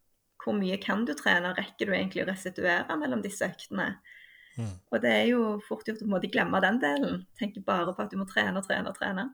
Hvor 0.41 0.57
mye 0.57 0.77
kan 0.81 1.05
du 1.05 1.13
trene? 1.17 1.53
Rekker 1.57 1.89
du 1.89 1.93
egentlig 1.93 2.23
å 2.23 2.29
restituere 2.29 2.97
mellom 2.97 3.21
disse 3.21 3.45
øktene? 3.45 3.95
Mm. 4.57 4.73
Og 4.91 5.01
det 5.03 5.11
er 5.11 5.25
jo 5.29 5.45
fort 5.67 5.87
gjort 5.87 6.01
å 6.01 6.05
på 6.05 6.09
en 6.09 6.15
måte 6.15 6.31
glemme 6.33 6.61
den 6.63 6.79
delen. 6.81 7.23
Tenke 7.37 7.61
bare 7.65 7.93
på 7.93 8.01
at 8.01 8.13
du 8.13 8.17
må 8.17 8.27
trene 8.29 8.61
og 8.61 8.67
trene 8.67 8.89
og 8.89 8.97
trene. 8.97 9.29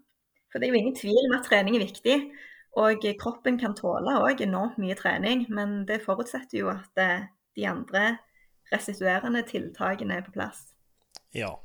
For 0.51 0.59
det 0.59 0.67
er 0.67 0.73
jo 0.73 0.81
ingen 0.81 0.97
tvil 0.97 1.19
om 1.29 1.37
at 1.37 1.47
trening 1.47 1.77
er 1.77 1.85
viktig. 1.85 2.17
Og 2.81 3.07
kroppen 3.19 3.59
kan 3.59 3.75
tåle 3.75 4.15
òg 4.23 4.43
enormt 4.43 4.79
mye 4.79 4.95
trening, 4.95 5.45
men 5.51 5.81
det 5.87 6.01
forutsetter 6.05 6.61
jo 6.61 6.71
at 6.71 6.99
eh, 6.99 7.27
de 7.59 7.67
andre 7.67 8.05
restituerende 8.71 9.43
tiltakene 9.47 10.19
er 10.19 10.23
på 10.25 10.35
plass. 10.35 10.69
Ja. 11.35 11.57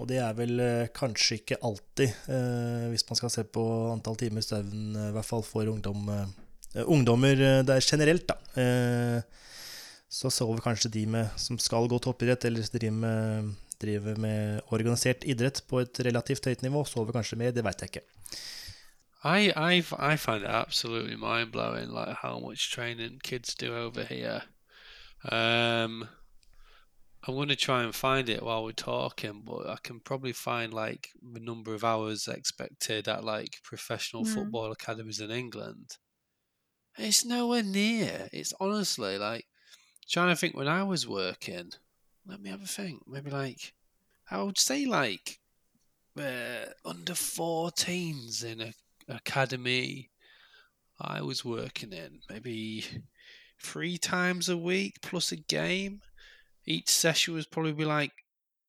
Og 0.00 0.08
det 0.08 0.20
er 0.24 0.36
vel 0.36 0.60
eh, 0.64 0.90
kanskje 0.96 1.40
ikke 1.40 1.58
alltid, 1.66 2.14
eh, 2.32 2.86
hvis 2.88 3.04
man 3.10 3.18
skal 3.18 3.32
se 3.34 3.44
på 3.44 3.64
antall 3.90 4.16
timer 4.20 4.44
søvn, 4.44 4.94
eh, 4.96 5.08
i 5.10 5.14
hvert 5.16 5.28
fall 5.28 5.44
for 5.44 5.68
ungdom, 5.68 6.08
ungdommer 6.86 7.36
der 7.66 7.74
er 7.76 7.84
generelt, 7.84 8.30
da. 8.30 8.36
Så 10.10 10.30
sover 10.30 10.62
kanskje 10.62 10.90
de 10.94 11.04
med, 11.06 11.28
som 11.38 11.58
skal 11.58 11.88
gå 11.90 11.98
toppidrett, 12.02 12.44
eller 12.46 12.66
driver 12.72 12.96
med, 13.02 13.50
driver 13.82 14.16
med 14.18 14.60
organisert 14.74 15.26
idrett 15.26 15.62
på 15.68 15.82
et 15.82 16.00
relativt 16.06 16.46
høyt 16.46 16.62
nivå, 16.62 16.84
sover 16.86 17.14
kanskje 17.14 17.38
mer, 17.38 17.52
det 17.54 17.66
veit 17.66 17.82
jeg 17.82 17.92
ikke. 17.92 18.06
I 19.22 19.50
I 19.52 19.82
I 19.82 20.16
find 20.16 20.44
it 20.44 20.48
absolutely 20.48 21.16
mind 21.16 21.52
blowing, 21.52 21.90
like 21.90 22.16
how 22.22 22.38
much 22.40 22.72
training 22.72 23.20
kids 23.22 23.54
do 23.54 23.74
over 23.76 24.04
here. 24.04 24.42
Um, 25.24 26.08
I'm 27.26 27.34
going 27.34 27.48
to 27.48 27.56
try 27.56 27.82
and 27.82 27.94
find 27.94 28.28
it 28.30 28.42
while 28.42 28.64
we're 28.64 28.72
talking, 28.72 29.42
but 29.44 29.68
I 29.68 29.76
can 29.82 30.00
probably 30.00 30.32
find 30.32 30.72
like 30.72 31.10
the 31.22 31.40
number 31.40 31.74
of 31.74 31.84
hours 31.84 32.26
expected 32.26 33.08
at 33.08 33.24
like 33.24 33.58
professional 33.62 34.24
Mm. 34.24 34.34
football 34.34 34.72
academies 34.72 35.20
in 35.20 35.30
England. 35.30 35.98
It's 36.96 37.24
nowhere 37.24 37.62
near. 37.62 38.28
It's 38.32 38.54
honestly 38.58 39.18
like 39.18 39.46
trying 40.08 40.30
to 40.30 40.36
think 40.36 40.56
when 40.56 40.68
I 40.68 40.82
was 40.82 41.06
working. 41.06 41.72
Let 42.26 42.40
me 42.40 42.50
have 42.50 42.62
a 42.62 42.66
think. 42.66 43.06
Maybe 43.06 43.30
like 43.30 43.74
I 44.30 44.42
would 44.42 44.58
say 44.58 44.86
like 44.86 45.38
uh, 46.18 46.66
under 46.84 47.12
14s 47.14 48.44
in 48.44 48.60
a 48.60 48.72
academy 49.08 50.10
I 51.00 51.22
was 51.22 51.44
working 51.44 51.92
in, 51.92 52.20
maybe 52.28 52.84
three 53.62 53.96
times 53.98 54.48
a 54.48 54.56
week 54.56 55.00
plus 55.02 55.32
a 55.32 55.36
game. 55.36 56.02
Each 56.66 56.88
session 56.88 57.34
was 57.34 57.46
probably 57.46 57.84
like 57.84 58.12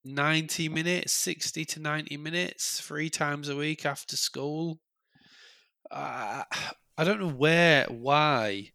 90 0.04 0.70
minutes, 0.70 1.14
60 1.14 1.66
to 1.66 1.80
90 1.80 2.18
minutes, 2.18 2.80
three 2.82 3.10
times 3.10 3.50
a 3.50 3.56
week 3.56 3.86
after 3.86 4.16
school. 4.16 4.80
Uh, 5.90 6.44
I 6.98 7.04
don't 7.04 7.20
know 7.20 7.30
where, 7.30 7.86
why, 7.86 8.72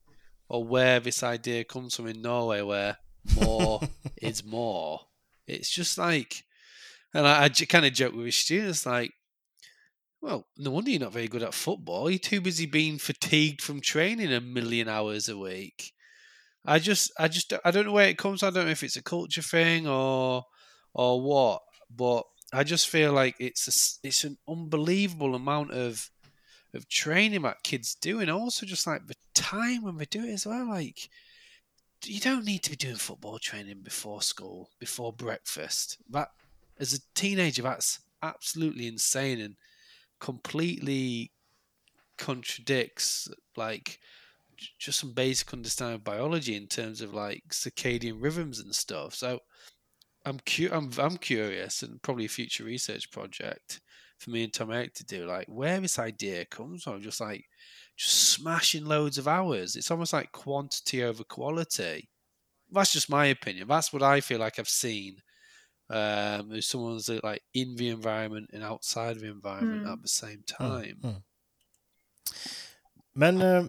or 0.49 0.65
where 0.65 1.01
this 1.01 1.23
idea 1.23 1.65
comes 1.65 1.95
from 1.95 2.07
in 2.07 2.23
Norway 2.23 2.63
where 2.63 2.97
more 3.41 3.81
is 4.23 4.45
more. 4.45 5.01
It's 5.47 5.71
just 5.71 5.99
like, 5.99 6.45
and 7.15 7.27
I, 7.27 7.45
I 7.45 7.49
kind 7.49 7.87
of 7.87 7.93
joke 7.93 8.15
with 8.15 8.27
his 8.27 8.37
students, 8.37 8.87
like, 8.87 9.13
well, 10.21 10.47
no 10.57 10.71
wonder 10.71 10.91
you're 10.91 11.01
not 11.01 11.13
very 11.13 11.29
good 11.29 11.43
at 11.43 11.55
football. 11.55 12.11
You're 12.11 12.19
too 12.19 12.41
busy 12.41 12.67
being 12.67 12.99
fatigued 12.99 13.63
from 13.63 13.81
training 13.81 14.33
a 14.33 14.41
million 14.41 14.89
hours 14.89 15.29
a 15.29 15.39
week. 15.39 15.93
I 16.67 16.79
just, 16.79 17.13
I 17.19 17.29
just, 17.29 17.53
I 17.65 17.71
don't 17.71 17.87
know 17.87 17.93
where 17.93 18.09
it 18.09 18.19
comes. 18.19 18.43
I 18.43 18.51
don't 18.51 18.67
know 18.67 18.71
if 18.71 18.83
it's 18.83 18.97
a 18.97 19.03
culture 19.03 19.43
thing 19.43 19.87
or, 19.87 20.45
or 20.95 21.21
what. 21.21 21.63
But 21.95 22.25
I 22.53 22.65
just 22.65 22.89
feel 22.89 23.13
like 23.13 23.37
it's 23.39 23.69
a, 23.69 24.07
it's 24.07 24.25
an 24.25 24.39
unbelievable 24.49 25.35
amount 25.35 25.73
of, 25.73 26.11
of 26.75 26.89
training 26.89 27.43
that 27.43 27.63
kids 27.63 27.95
do, 27.95 28.21
and 28.21 28.31
also 28.31 28.67
just 28.67 28.87
like 28.87 29.07
the 29.07 29.15
time 29.35 29.83
when 29.83 29.97
they 29.97 30.05
do 30.07 30.25
it 30.25 30.33
as 30.33 30.47
well. 30.47 30.69
Like, 30.69 31.09
you 32.05 32.21
don't 32.21 32.45
need 32.45 32.63
to 32.65 32.71
be 32.71 32.77
doing 32.77 32.97
football 32.97 33.39
training 33.39 33.81
before 33.83 34.23
school, 34.23 34.71
before 34.79 35.13
breakfast. 35.13 35.99
That, 36.11 36.29
as 36.79 36.93
a 36.93 36.99
teenager, 37.15 37.63
that's 37.63 38.01
absolutely 38.23 38.87
insane 38.87 39.41
and 39.41 39.57
completely 40.21 41.33
contradicts 42.19 43.29
like 43.57 43.99
just 44.79 44.99
some 45.01 45.13
basic 45.13 45.53
understanding 45.53 45.97
of 45.97 46.05
biology 46.05 46.55
in 46.57 46.67
terms 46.67 47.01
of 47.01 47.15
like 47.15 47.43
circadian 47.51 48.17
rhythms 48.23 48.61
and 48.61 48.75
stuff. 48.75 49.15
So 49.15 49.41
I'm 50.25 50.39
cu- 50.41 50.71
I'm 50.73 50.91
I'm 50.99 51.17
curious 51.17 51.83
and 51.83 52.01
probably 52.03 52.25
a 52.25 52.29
future 52.29 52.65
research 52.65 53.11
project 53.11 53.81
for 54.19 54.31
me 54.31 54.45
and 54.45 54.53
Tom 54.53 54.73
Eric 54.73 54.95
to 54.95 55.05
do 55.05 55.27
like 55.27 55.47
where 55.47 55.79
this 55.81 55.99
idea 55.99 56.45
comes 56.47 56.83
from 56.85 57.01
just 57.03 57.21
like 57.21 57.45
just 57.97 58.31
smashing 58.31 58.85
loads 58.85 59.19
of 59.19 59.29
hours. 59.29 59.77
It's 59.77 59.91
almost 59.91 60.13
like 60.13 60.33
quantity 60.33 61.03
over 61.05 61.23
quality. 61.25 62.09
That's 62.73 62.93
just 62.93 63.09
my 63.11 63.27
opinion. 63.27 63.69
That's 63.69 63.93
what 63.93 64.03
I 64.03 64.21
feel 64.21 64.41
like 64.41 64.59
I've 64.59 64.69
seen. 64.69 65.19
Um, 65.89 66.51
if 66.53 66.65
someone's 66.65 67.09
like 67.23 67.43
in 67.55 67.77
the 67.77 67.91
environment 67.91 68.51
and 68.53 68.65
outside 68.65 69.15
of 69.17 69.23
the 69.23 69.29
environment 69.31 69.85
Mm. 69.85 69.93
at 69.93 70.03
the 70.03 70.09
same 70.09 70.43
time. 70.45 70.99
Mm. 71.05 71.23
Men 73.15 73.41
eh, 73.41 73.69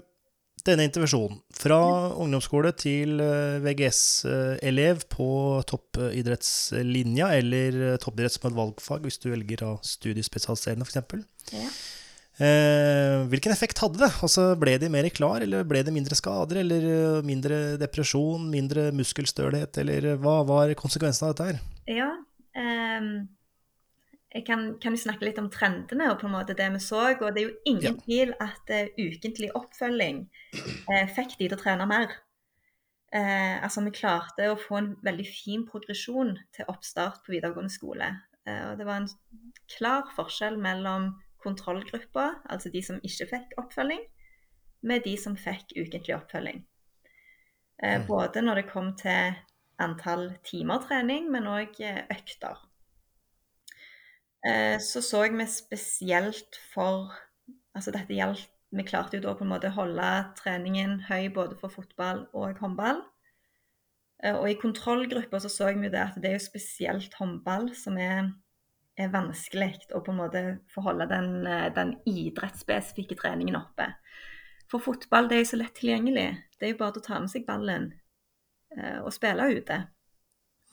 denne 0.67 0.85
intervensjonen, 0.87 1.39
fra 1.57 1.79
ungdomsskole 2.19 2.73
til 2.77 3.21
eh, 3.23 3.59
VGS-elev 3.63 5.05
på 5.13 5.29
toppidrettslinja, 5.69 7.31
eller 7.39 7.79
eh, 7.93 7.99
toppidrett 8.03 8.35
som 8.35 8.49
et 8.49 8.57
valgfag, 8.57 9.05
hvis 9.07 9.21
du 9.23 9.29
velger 9.31 9.63
av 9.67 9.79
studiespesialiserende, 9.87 10.87
f.eks. 10.87 11.55
Ja. 11.55 11.69
Eh, 12.37 13.23
hvilken 13.31 13.53
effekt 13.53 13.79
hadde 13.81 13.97
det? 14.03 14.11
Altså, 14.21 14.51
ble 14.61 14.75
de 14.77 14.91
mer 14.93 15.07
klar, 15.09 15.41
eller 15.41 15.65
ble 15.65 15.81
det 15.85 15.93
mindre 15.95 16.17
skader, 16.17 16.59
eller 16.61 16.85
eh, 16.91 17.23
mindre 17.25 17.61
depresjon, 17.81 18.45
mindre 18.51 18.91
muskelstølhet, 18.95 19.79
eller 19.81 20.13
hva 20.21 20.43
var 20.45 20.75
konsekvensen 20.77 21.27
av 21.27 21.33
dette 21.33 21.49
her? 21.49 21.63
Ja. 21.97 22.11
ehm, 22.59 23.25
jeg 24.35 24.43
kan, 24.45 24.63
kan 24.81 24.95
jo 24.95 24.99
snakke 24.99 25.27
litt 25.27 25.39
om 25.39 25.49
trendene 25.51 26.09
og 26.11 26.19
på 26.19 26.27
en 26.27 26.35
måte 26.35 26.55
det 26.57 26.67
vi 26.73 26.81
så. 26.83 27.03
og 27.15 27.33
Det 27.33 27.41
er 27.41 27.47
jo 27.47 27.57
ingen 27.65 27.95
Ja. 27.95 28.03
tvil 28.03 28.33
at 28.43 28.71
uh, 28.73 28.89
ukentlig 28.99 29.51
oppfølging 29.55 30.25
uh, 30.91 31.07
fikk 31.15 31.37
de 31.37 31.47
til 31.47 31.55
å 31.55 31.61
trene 31.61 31.87
mer. 31.87 32.11
Uh, 33.15 33.63
altså 33.63 33.85
Vi 33.85 33.95
klarte 33.95 34.49
å 34.51 34.59
få 34.59 34.81
en 34.81 34.89
veldig 35.03 35.27
fin 35.27 35.63
progresjon 35.65 36.35
til 36.53 36.67
oppstart 36.67 37.23
på 37.23 37.37
videregående 37.37 37.71
skole. 37.71 38.15
Og 38.47 38.77
Det 38.79 38.85
var 38.87 39.01
en 39.01 39.09
klar 39.67 40.05
forskjell 40.15 40.55
mellom 40.55 41.09
kontrollgruppa, 41.43 42.43
altså 42.47 42.69
de 42.71 42.79
som 42.79 43.01
ikke 43.03 43.27
fikk 43.27 43.57
oppfølging, 43.59 44.05
med 44.87 45.03
de 45.03 45.17
som 45.19 45.35
fikk 45.35 45.73
ukentlig 45.75 46.15
oppfølging. 46.15 46.63
Mm. 47.83 48.07
både 48.07 48.41
når 48.41 48.55
det 48.55 48.69
kom 48.71 48.95
til 48.97 49.35
antall 49.83 50.31
timer 50.47 50.79
trening, 50.87 51.27
men 51.29 51.45
òg 51.51 51.75
økter. 52.09 52.66
Eh, 54.47 54.79
så 54.79 55.01
så 55.01 55.21
vi 55.29 55.47
spesielt 55.47 56.59
for 56.73 57.11
Altså 57.75 57.91
dette 57.91 58.15
gjaldt 58.15 58.47
Vi 58.71 58.83
klarte 58.83 59.17
jo 59.17 59.23
da 59.23 59.33
på 59.37 59.45
en 59.45 59.51
måte 59.51 59.69
å 59.69 59.75
holde 59.75 60.07
treningen 60.37 60.99
høy 61.07 61.29
både 61.33 61.55
for 61.59 61.71
fotball 61.71 62.25
og 62.35 62.57
håndball. 62.59 62.99
Eh, 64.23 64.35
og 64.35 64.49
i 64.49 64.57
kontrollgruppa 64.59 65.39
så 65.39 65.51
så 65.51 65.69
vi 65.71 65.87
jo 65.87 65.93
det 65.93 66.01
at 66.03 66.17
det 66.19 66.29
er 66.29 66.35
jo 66.35 66.43
spesielt 66.43 67.15
håndball 67.15 67.69
som 67.79 67.95
er, 68.01 68.27
er 68.99 69.13
vanskelig 69.13 69.87
å 69.95 70.01
på 70.03 70.11
en 70.11 70.19
måte 70.19 70.43
få 70.73 70.83
holde 70.89 71.07
den, 71.07 71.47
eh, 71.47 71.69
den 71.73 71.95
idrettsspesifikke 72.11 73.15
treningen 73.15 73.55
oppe. 73.55 73.87
For 74.67 74.83
fotball 74.83 75.31
det 75.31 75.37
er 75.37 75.45
jo 75.45 75.51
så 75.53 75.61
lett 75.63 75.77
tilgjengelig. 75.79 76.27
Det 76.59 76.67
er 76.67 76.75
jo 76.75 76.81
bare 76.83 76.99
å 76.99 77.07
ta 77.07 77.21
med 77.23 77.31
seg 77.31 77.47
ballen 77.47 77.93
og 78.77 79.13
spille 79.15 79.47
ute. 79.47 79.77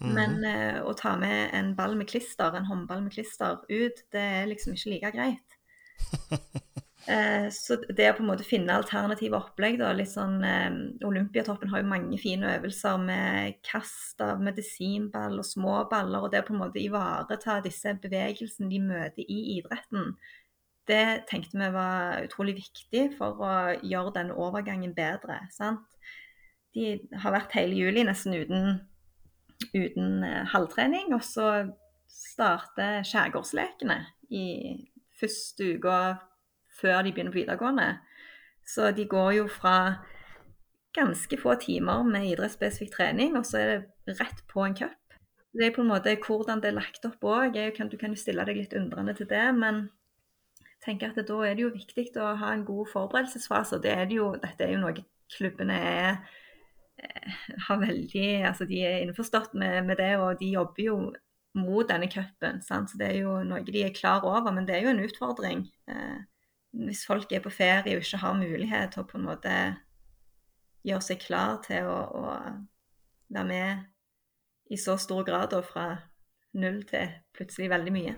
Men 0.01 0.37
Mhm. 0.37 0.45
eh, 0.45 0.81
å 0.85 0.93
ta 0.97 1.17
med 1.17 1.55
en 1.55 1.75
ball 1.77 1.95
med 1.97 2.09
klister, 2.09 2.55
en 2.57 2.67
håndball 2.67 3.03
med 3.03 3.13
klister, 3.13 3.61
ut, 3.69 4.03
det 4.13 4.21
er 4.21 4.47
liksom 4.47 4.75
ikke 4.75 4.91
like 4.91 5.13
greit. 5.13 5.59
Eh, 7.07 7.51
så 7.53 7.77
det 7.93 8.07
å 8.09 8.15
på 8.17 8.23
en 8.25 8.29
måte 8.31 8.47
finne 8.49 8.73
alternative 8.73 9.37
opplegg, 9.37 9.75
da, 9.77 9.91
litt 9.93 10.09
sånn 10.09 10.39
eh, 10.49 10.77
Olympiatoppen 11.05 11.69
har 11.69 11.83
jo 11.83 11.89
mange 11.91 12.17
fine 12.17 12.49
øvelser 12.57 12.97
med 13.03 13.59
kast 13.67 14.23
av 14.25 14.41
medisinball 14.41 15.37
og 15.43 15.45
små 15.45 15.75
baller, 15.91 16.25
og 16.25 16.33
det 16.33 16.41
å 16.41 16.47
på 16.49 16.55
en 16.55 16.63
måte 16.63 16.81
ivareta 16.81 17.59
disse 17.67 17.93
bevegelsene 18.01 18.71
de 18.73 18.81
møter 18.87 19.21
i 19.29 19.41
idretten, 19.59 20.15
det 20.89 21.27
tenkte 21.29 21.61
vi 21.61 21.69
var 21.77 22.25
utrolig 22.25 22.57
viktig 22.63 23.05
for 23.19 23.37
å 23.45 23.53
gjøre 23.85 24.15
den 24.17 24.33
overgangen 24.33 24.97
bedre. 24.97 25.43
sant? 25.53 26.01
De 26.75 26.99
har 27.21 27.33
vært 27.37 27.53
hele 27.57 27.77
juli 27.77 28.05
nesten 28.09 28.35
uten 28.37 28.81
uten 29.75 30.25
eh, 30.25 30.43
halvtrening. 30.55 31.13
Og 31.17 31.23
så 31.27 31.49
starter 32.11 33.05
skjærgårdslekene 33.07 33.99
i 34.35 34.47
første 35.21 35.75
uka 35.77 35.99
før 36.75 37.03
de 37.03 37.13
begynner 37.15 37.35
på 37.35 37.43
videregående. 37.43 37.89
Så 38.67 38.91
de 38.97 39.07
går 39.09 39.31
jo 39.39 39.49
fra 39.49 39.77
ganske 40.95 41.39
få 41.41 41.57
timer 41.61 42.03
med 42.07 42.31
idrettsspesifikk 42.31 42.95
trening, 42.95 43.37
og 43.37 43.47
så 43.47 43.59
er 43.61 43.73
det 44.07 44.17
rett 44.21 44.41
på 44.51 44.63
en 44.65 44.77
cup. 44.79 45.01
Det 45.55 45.67
er 45.69 45.75
på 45.75 45.83
en 45.85 45.91
måte 45.91 46.15
hvordan 46.19 46.63
det 46.63 46.71
er 46.71 46.79
lagt 46.79 47.05
opp 47.07 47.23
òg. 47.23 47.59
Du 47.91 47.99
kan 47.99 48.15
jo 48.15 48.19
stille 48.19 48.47
deg 48.47 48.59
litt 48.59 48.75
undrende 48.79 49.15
til 49.15 49.29
det, 49.31 49.45
men 49.55 49.89
tenker 50.85 51.13
at 51.13 51.29
da 51.29 51.37
er 51.47 51.55
det 51.55 51.65
jo 51.65 51.75
viktig 51.75 52.09
å 52.21 52.35
ha 52.41 52.53
en 52.53 52.65
god 52.67 52.91
forberedelsesfase. 52.93 53.81
Det 53.83 53.93
er 53.93 54.09
det 54.11 54.19
jo, 54.19 54.33
dette 54.41 54.67
er 54.67 54.75
jo 54.75 54.83
noe 54.83 55.05
klubbene 55.35 55.77
er 55.79 56.19
har 57.69 57.81
veldig 57.81 58.27
Altså 58.47 58.67
de 58.71 58.81
er 58.87 59.03
innforstått 59.03 59.55
med, 59.59 59.83
med 59.89 59.99
det, 59.99 60.13
og 60.23 60.39
de 60.41 60.53
jobber 60.55 60.85
jo 60.85 60.99
mot 61.55 61.89
denne 61.89 62.11
cupen. 62.11 62.61
Så 62.63 62.99
det 62.99 63.09
er 63.09 63.19
jo 63.23 63.39
noe 63.47 63.63
de 63.67 63.85
er 63.87 63.95
klar 63.95 64.25
over, 64.27 64.51
men 64.53 64.67
det 64.67 64.77
er 64.77 64.87
jo 64.87 64.95
en 64.95 65.03
utfordring. 65.05 65.67
Eh, 65.91 66.21
hvis 66.85 67.05
folk 67.07 67.33
er 67.33 67.43
på 67.43 67.53
ferie 67.55 67.97
og 67.97 68.03
ikke 68.03 68.23
har 68.23 68.39
mulighet 68.39 68.95
til 68.95 69.05
å 69.05 69.09
på 69.09 69.19
en 69.21 69.29
måte 69.29 69.57
gjøre 70.85 71.07
seg 71.07 71.21
klar 71.23 71.61
til 71.65 71.87
å, 71.89 71.99
å 72.11 72.25
være 73.33 73.47
med 73.49 74.75
i 74.75 74.79
så 74.81 74.97
stor 75.01 75.23
grad 75.27 75.55
og 75.57 75.67
fra 75.69 75.87
null 76.59 76.83
til 76.89 77.13
plutselig 77.37 77.71
veldig 77.73 77.95
mye. 77.95 78.17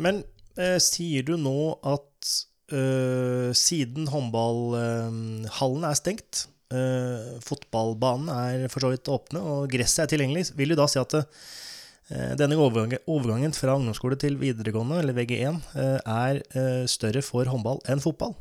Men 0.00 0.22
eh, 0.56 0.78
sier 0.82 1.26
du 1.26 1.34
nå 1.40 1.74
at 1.84 2.32
eh, 2.72 3.52
siden 3.56 4.08
håndballhallen 4.12 5.86
er 5.88 5.98
stengt, 5.98 6.46
eh, 6.74 7.34
fotballbanen 7.44 8.30
er 8.32 8.70
for 8.72 8.84
så 8.84 8.92
vidt 8.92 9.10
åpne 9.12 9.42
og 9.42 9.68
gresset 9.72 10.04
er 10.04 10.12
tilgjengelig, 10.12 10.50
vil 10.58 10.72
du 10.72 10.78
da 10.78 10.86
si 10.90 11.00
at 11.00 11.16
uh, 11.18 12.32
denne 12.38 12.58
overgangen, 12.58 13.54
fra 13.56 13.76
ungdomsskole 13.78 14.18
til 14.20 14.38
videregående, 14.40 15.00
eller 15.02 15.16
VG1, 15.16 15.60
uh, 15.76 16.00
er 16.00 16.42
eh, 16.58 16.82
større 16.90 17.22
for 17.24 17.48
håndball 17.48 17.82
enn 17.90 18.02
fotball? 18.02 18.34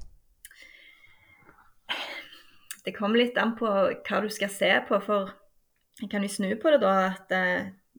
Det 2.82 2.96
kommer 2.98 3.22
litt 3.22 3.38
an 3.38 3.54
på 3.60 3.70
hva 3.70 4.24
du 4.24 4.32
skal 4.34 4.52
se 4.52 4.72
på, 4.88 4.98
for 5.06 5.32
kan 6.10 6.26
vi 6.26 6.32
snu 6.34 6.50
på 6.58 6.74
det 6.74 6.82
da 6.82 6.96
at 7.12 7.34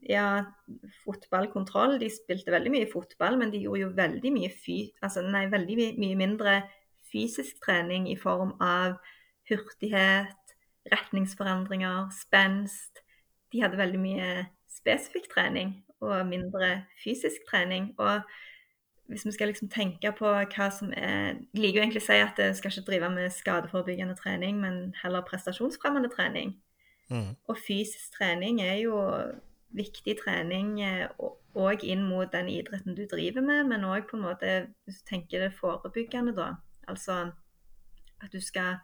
ja, 0.03 0.43
fotballkontroll 1.05 2.01
De 2.03 2.09
spilte 2.11 2.51
veldig 2.51 2.73
mye 2.75 2.89
fotball, 2.91 3.37
men 3.39 3.53
de 3.53 3.61
gjorde 3.63 3.85
jo 3.85 3.91
veldig 3.95 4.33
mye, 4.35 4.51
fy, 4.51 4.79
altså, 5.05 5.23
nei, 5.23 5.45
veldig 5.53 5.77
mye 6.03 6.19
mindre 6.19 6.57
fysisk 7.13 7.61
trening 7.65 8.09
i 8.11 8.17
form 8.19 8.55
av 8.63 8.97
hurtighet, 9.53 10.57
retningsforandringer, 10.93 12.11
spenst. 12.15 13.03
De 13.53 13.63
hadde 13.63 13.79
veldig 13.79 14.01
mye 14.01 14.31
spesifikk 14.73 15.29
trening 15.33 15.77
og 16.03 16.27
mindre 16.27 16.83
fysisk 17.05 17.45
trening. 17.51 17.93
Og 17.99 18.23
hvis 19.07 19.27
vi 19.27 19.33
skal 19.33 19.53
liksom 19.53 19.69
tenke 19.69 20.13
på 20.19 20.27
hva 20.27 20.69
som 20.73 20.93
er 20.97 21.37
Jeg 21.53 21.61
liker 21.61 21.79
jo 21.79 21.85
egentlig 21.85 22.03
å 22.03 22.07
si 22.07 22.19
at 22.23 22.39
jeg 22.39 22.57
skal 22.57 22.73
ikke 22.73 22.89
drive 22.91 23.11
med 23.11 23.31
skadeforebyggende 23.31 24.17
trening, 24.17 24.61
men 24.61 24.95
heller 25.03 25.25
prestasjonsfremmende 25.29 26.11
trening. 26.17 26.57
Mm. 27.11 27.35
Og 27.49 27.59
fysisk 27.67 28.17
trening 28.19 28.63
er 28.63 28.79
jo 28.83 28.97
viktig 29.73 30.17
trening 30.21 30.79
òg 31.57 31.85
inn 31.85 32.05
mot 32.09 32.33
den 32.33 32.49
idretten 32.49 32.97
du 32.97 33.05
driver 33.09 33.45
med, 33.45 33.67
men 33.69 33.85
òg 33.85 34.09
på 34.09 34.17
en 34.17 34.25
måte 34.25 34.53
hvis 34.85 35.01
du 35.03 35.09
tenker 35.09 35.45
det 35.45 35.55
forebyggende, 35.59 36.35
da. 36.37 36.55
Altså 36.89 37.31
at 38.23 38.33
du 38.33 38.41
skal 38.41 38.81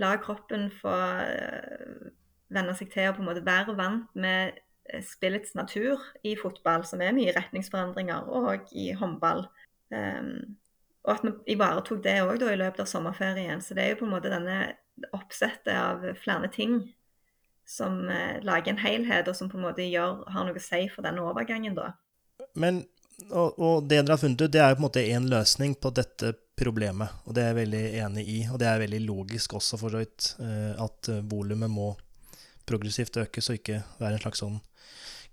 la 0.00 0.16
kroppen 0.22 0.68
få 0.74 0.94
eh, 1.22 2.12
venne 2.54 2.74
seg 2.76 2.90
til 2.92 3.10
å 3.10 3.16
på 3.16 3.22
en 3.22 3.28
måte 3.30 3.44
være 3.46 3.76
vant 3.78 4.10
med 4.18 4.58
Eh, 4.92 5.02
spillets 5.02 5.54
natur 5.54 6.00
i 6.22 6.36
fotball, 6.36 6.84
som 6.84 7.00
er 7.00 7.14
mye 7.16 7.32
retningsforandringer, 7.32 8.28
og 8.28 8.72
i 8.76 8.90
håndball. 8.92 9.46
Um, 9.94 10.56
og 11.04 11.12
at 11.14 11.24
vi 11.24 11.54
ivaretok 11.54 12.02
det 12.04 12.18
òg 12.24 12.42
i 12.44 12.58
løpet 12.60 12.82
av 12.84 12.90
sommerferien. 12.90 13.62
Så 13.64 13.76
det 13.76 13.84
er 13.84 13.94
jo 13.94 14.02
på 14.02 14.08
en 14.08 14.12
måte 14.12 14.32
denne 14.32 14.74
oppsettet 15.16 15.72
av 15.72 16.04
flere 16.20 16.50
ting 16.52 16.82
som 17.68 18.02
uh, 18.10 18.40
lager 18.44 18.74
en 18.74 18.82
helhet, 18.82 19.28
og 19.28 19.36
som 19.38 19.48
på 19.48 19.56
en 19.56 19.64
måte 19.70 19.88
gjør, 19.88 20.26
har 20.28 20.44
noe 20.44 20.60
å 20.60 20.64
si 20.64 20.84
for 20.92 21.06
denne 21.06 21.24
overgangen, 21.24 21.76
da. 21.78 21.94
Men, 22.60 22.84
og, 23.30 23.56
og 23.56 23.88
det 23.88 24.02
dere 24.02 24.18
har 24.18 24.20
funnet 24.20 24.44
ut, 24.44 24.52
det 24.52 24.60
er 24.60 24.74
jo 24.74 24.80
på 24.82 24.84
en 24.84 24.88
måte 24.90 25.08
én 25.16 25.30
løsning 25.32 25.78
på 25.80 25.94
dette 25.96 26.34
problemet, 26.58 27.10
og 27.26 27.34
det 27.34 27.42
er 27.42 27.50
jeg 27.50 27.60
veldig 27.62 27.84
enig 28.04 28.24
i. 28.30 28.38
Og 28.52 28.60
det 28.62 28.68
er 28.70 28.82
veldig 28.84 29.00
logisk 29.06 29.56
også, 29.58 29.78
for 29.80 29.94
så 29.94 30.02
vidt, 30.02 30.30
uh, 30.38 30.84
at 30.84 31.10
volumet 31.30 31.72
må 31.72 31.92
progressivt 32.68 33.18
økes, 33.20 33.50
og 33.50 33.58
ikke 33.58 33.82
være 34.00 34.16
en 34.16 34.24
slags 34.24 34.44
sånn 34.44 34.60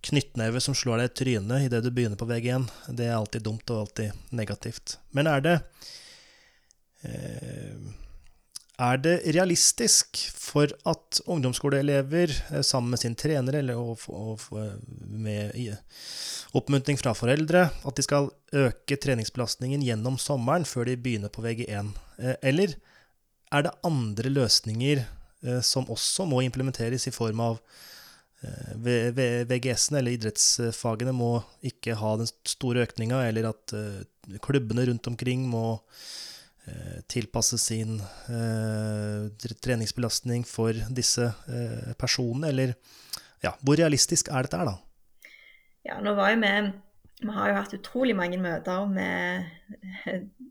knyttneve 0.01 0.61
som 0.63 0.75
slår 0.75 1.01
deg 1.01 1.09
i 1.09 1.15
trynet 1.19 1.67
idet 1.67 1.83
du 1.85 1.91
begynner 1.93 2.19
på 2.19 2.27
VG1. 2.29 2.67
Det 2.97 3.07
er 3.07 3.17
alltid 3.17 3.45
dumt 3.45 3.73
og 3.73 3.83
alltid 3.85 4.33
negativt. 4.33 4.97
Men 5.15 5.29
er 5.29 5.43
det 5.45 5.55
eh, 7.05 7.70
Er 8.81 8.97
det 8.97 9.15
realistisk 9.35 10.17
for 10.33 10.71
at 10.89 11.19
ungdomsskoleelever 11.29 12.33
eh, 12.33 12.63
sammen 12.65 12.95
med 12.95 13.01
sin 13.03 13.17
trener 13.19 13.59
eller 13.59 13.77
og, 13.77 14.01
og, 14.09 14.41
med 15.05 15.53
oppmuntring 16.57 16.97
fra 16.99 17.13
foreldre, 17.17 17.67
at 17.69 17.97
de 17.97 18.05
skal 18.05 18.31
øke 18.57 18.97
treningsbelastningen 18.97 19.83
gjennom 19.85 20.17
sommeren 20.19 20.65
før 20.65 20.89
de 20.89 20.97
begynner 20.97 21.33
på 21.33 21.45
VG1? 21.45 21.93
Eh, 22.17 22.35
eller 22.41 22.75
er 23.51 23.67
det 23.67 23.77
andre 23.85 24.31
løsninger 24.31 25.05
som 25.65 25.87
også 25.89 26.27
må 26.29 26.43
implementeres 26.45 27.07
i 27.09 27.11
form 27.15 27.39
av 27.41 27.55
Eh, 28.41 28.77
VGS-ene, 29.45 29.99
eller 29.99 30.15
idrettsfagene, 30.15 31.13
må 31.13 31.43
ikke 31.65 31.93
ha 31.99 32.15
den 32.17 32.29
store 32.49 32.87
økninga, 32.87 33.19
eller 33.27 33.51
at 33.51 33.73
eh, 33.77 34.37
klubbene 34.41 34.87
rundt 34.89 35.09
omkring 35.11 35.43
må 35.49 35.65
eh, 35.75 36.07
tilpasse 37.09 37.57
sin 37.57 37.95
treningsbelastning 39.65 40.43
for 40.45 40.77
disse 40.93 41.31
personene, 41.99 42.51
eller 42.51 42.73
ja, 43.41 43.55
hvor 43.65 43.79
realistisk 43.79 44.29
er 44.29 44.45
dette 44.45 44.59
her, 44.61 44.69
da? 44.69 44.77
Ja, 45.87 45.97
nå 46.03 46.13
var 46.17 46.35
jo 46.35 46.41
vi 46.43 46.53
Vi 47.21 47.33
har 47.33 47.49
jo 47.49 47.57
hatt 47.57 47.73
utrolig 47.77 48.15
mange 48.17 48.37
møter 48.41 48.85
med 48.89 49.49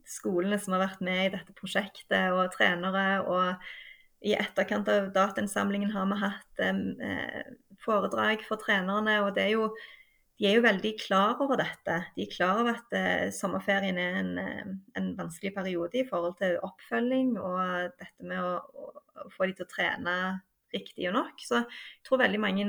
skolene 0.07 0.59
som 0.59 0.77
har 0.77 0.85
vært 0.85 1.01
med 1.03 1.25
i 1.25 1.33
dette 1.35 1.55
prosjektet, 1.59 2.31
og 2.31 2.53
trenere. 2.55 3.23
og 3.27 3.57
i 4.21 4.35
etterkant 4.37 4.89
av 4.93 5.09
datainnsamlingen 5.15 5.93
har 5.95 6.09
vi 6.11 6.19
hatt 6.21 6.63
eh, 6.65 7.53
foredrag 7.85 8.45
for 8.45 8.61
trenerne. 8.61 9.21
og 9.25 9.35
det 9.37 9.47
er 9.47 9.55
jo, 9.55 9.71
De 10.41 10.47
er 10.49 10.55
jo 10.57 10.64
veldig 10.64 10.95
klar 10.97 11.41
over 11.45 11.59
dette. 11.61 11.99
De 12.16 12.24
er 12.24 12.32
klar 12.32 12.62
over 12.62 12.78
at 12.78 12.95
eh, 12.97 13.26
sommerferien 13.36 13.99
er 14.01 14.14
en, 14.22 14.30
eh, 14.41 14.70
en, 14.97 15.11
vanskelig 15.18 15.53
periode 15.53 16.01
i 16.01 16.07
forhold 16.09 16.38
til 16.38 16.57
oppfølging 16.64 17.34
og 17.36 17.91
dette 18.01 18.24
med 18.24 18.41
å, 18.41 18.55
å, 18.57 19.26
få 19.34 19.51
de 19.51 19.59
til 19.59 19.66
å 19.66 19.72
trene 19.74 20.14
riktig 20.72 21.11
og 21.11 21.18
nok. 21.18 21.45
Så 21.45 21.59
jeg 21.61 22.07
tror 22.09 22.22
veldig 22.22 22.41
mange 22.41 22.66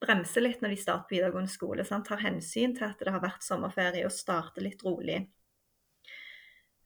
bremser 0.00 0.44
litt 0.44 0.62
når 0.62 0.76
de 0.76 0.78
starter 0.84 1.08
på 1.08 1.16
videregående 1.16 1.50
skole. 1.50 1.86
Sant? 1.88 2.06
Tar 2.06 2.22
hensyn 2.22 2.76
til 2.78 2.86
at 2.86 3.02
det 3.02 3.10
har 3.10 3.24
vært 3.24 3.42
sommerferie 3.42 4.06
og 4.06 4.14
starter 4.14 4.62
litt 4.68 4.84
rolig. 4.86 5.24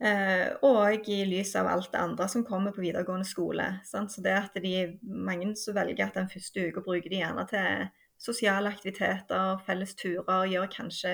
Eh, 0.04 0.48
og 0.66 1.06
i 1.12 1.20
lys 1.28 1.52
av 1.60 1.68
alt 1.70 1.92
det 1.92 2.00
andre 2.00 2.30
som 2.32 2.46
kommer 2.48 2.72
på 2.72 2.82
videregående 2.82 3.28
skole. 3.28 3.68
Sant? 3.84 4.16
Så 4.16 4.24
det 4.24 4.34
at 4.40 4.56
de, 4.64 4.96
Mange 5.04 5.52
som 5.60 5.76
velger 5.76 6.08
at 6.08 6.16
den 6.16 6.32
første 6.32 6.64
uka 6.64 6.80
bruker 6.80 7.12
de 7.12 7.20
gjerne 7.20 7.44
til 7.52 7.84
sosiale 8.24 8.70
aktiviteter, 8.72 9.58
felles 9.66 9.92
turer, 10.00 10.46
gjør 10.48 10.70
kanskje 10.72 11.12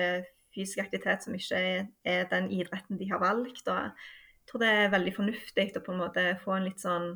fysisk 0.55 0.83
aktivitet 0.83 1.25
som 1.25 1.35
ikke 1.35 1.59
er 2.05 2.25
den 2.31 2.49
idretten 2.51 2.99
de 2.99 3.09
har 3.11 3.21
valgt. 3.23 3.67
Og 3.67 3.77
jeg 3.77 4.49
tror 4.49 4.63
det 4.63 4.71
er 4.71 4.93
veldig 4.93 5.13
fornuftig 5.15 5.67
å 5.77 5.83
på 5.83 5.93
en 5.93 6.01
måte 6.01 6.25
få 6.43 6.57
en 6.57 6.67
litt 6.67 6.81
sånn 6.83 7.11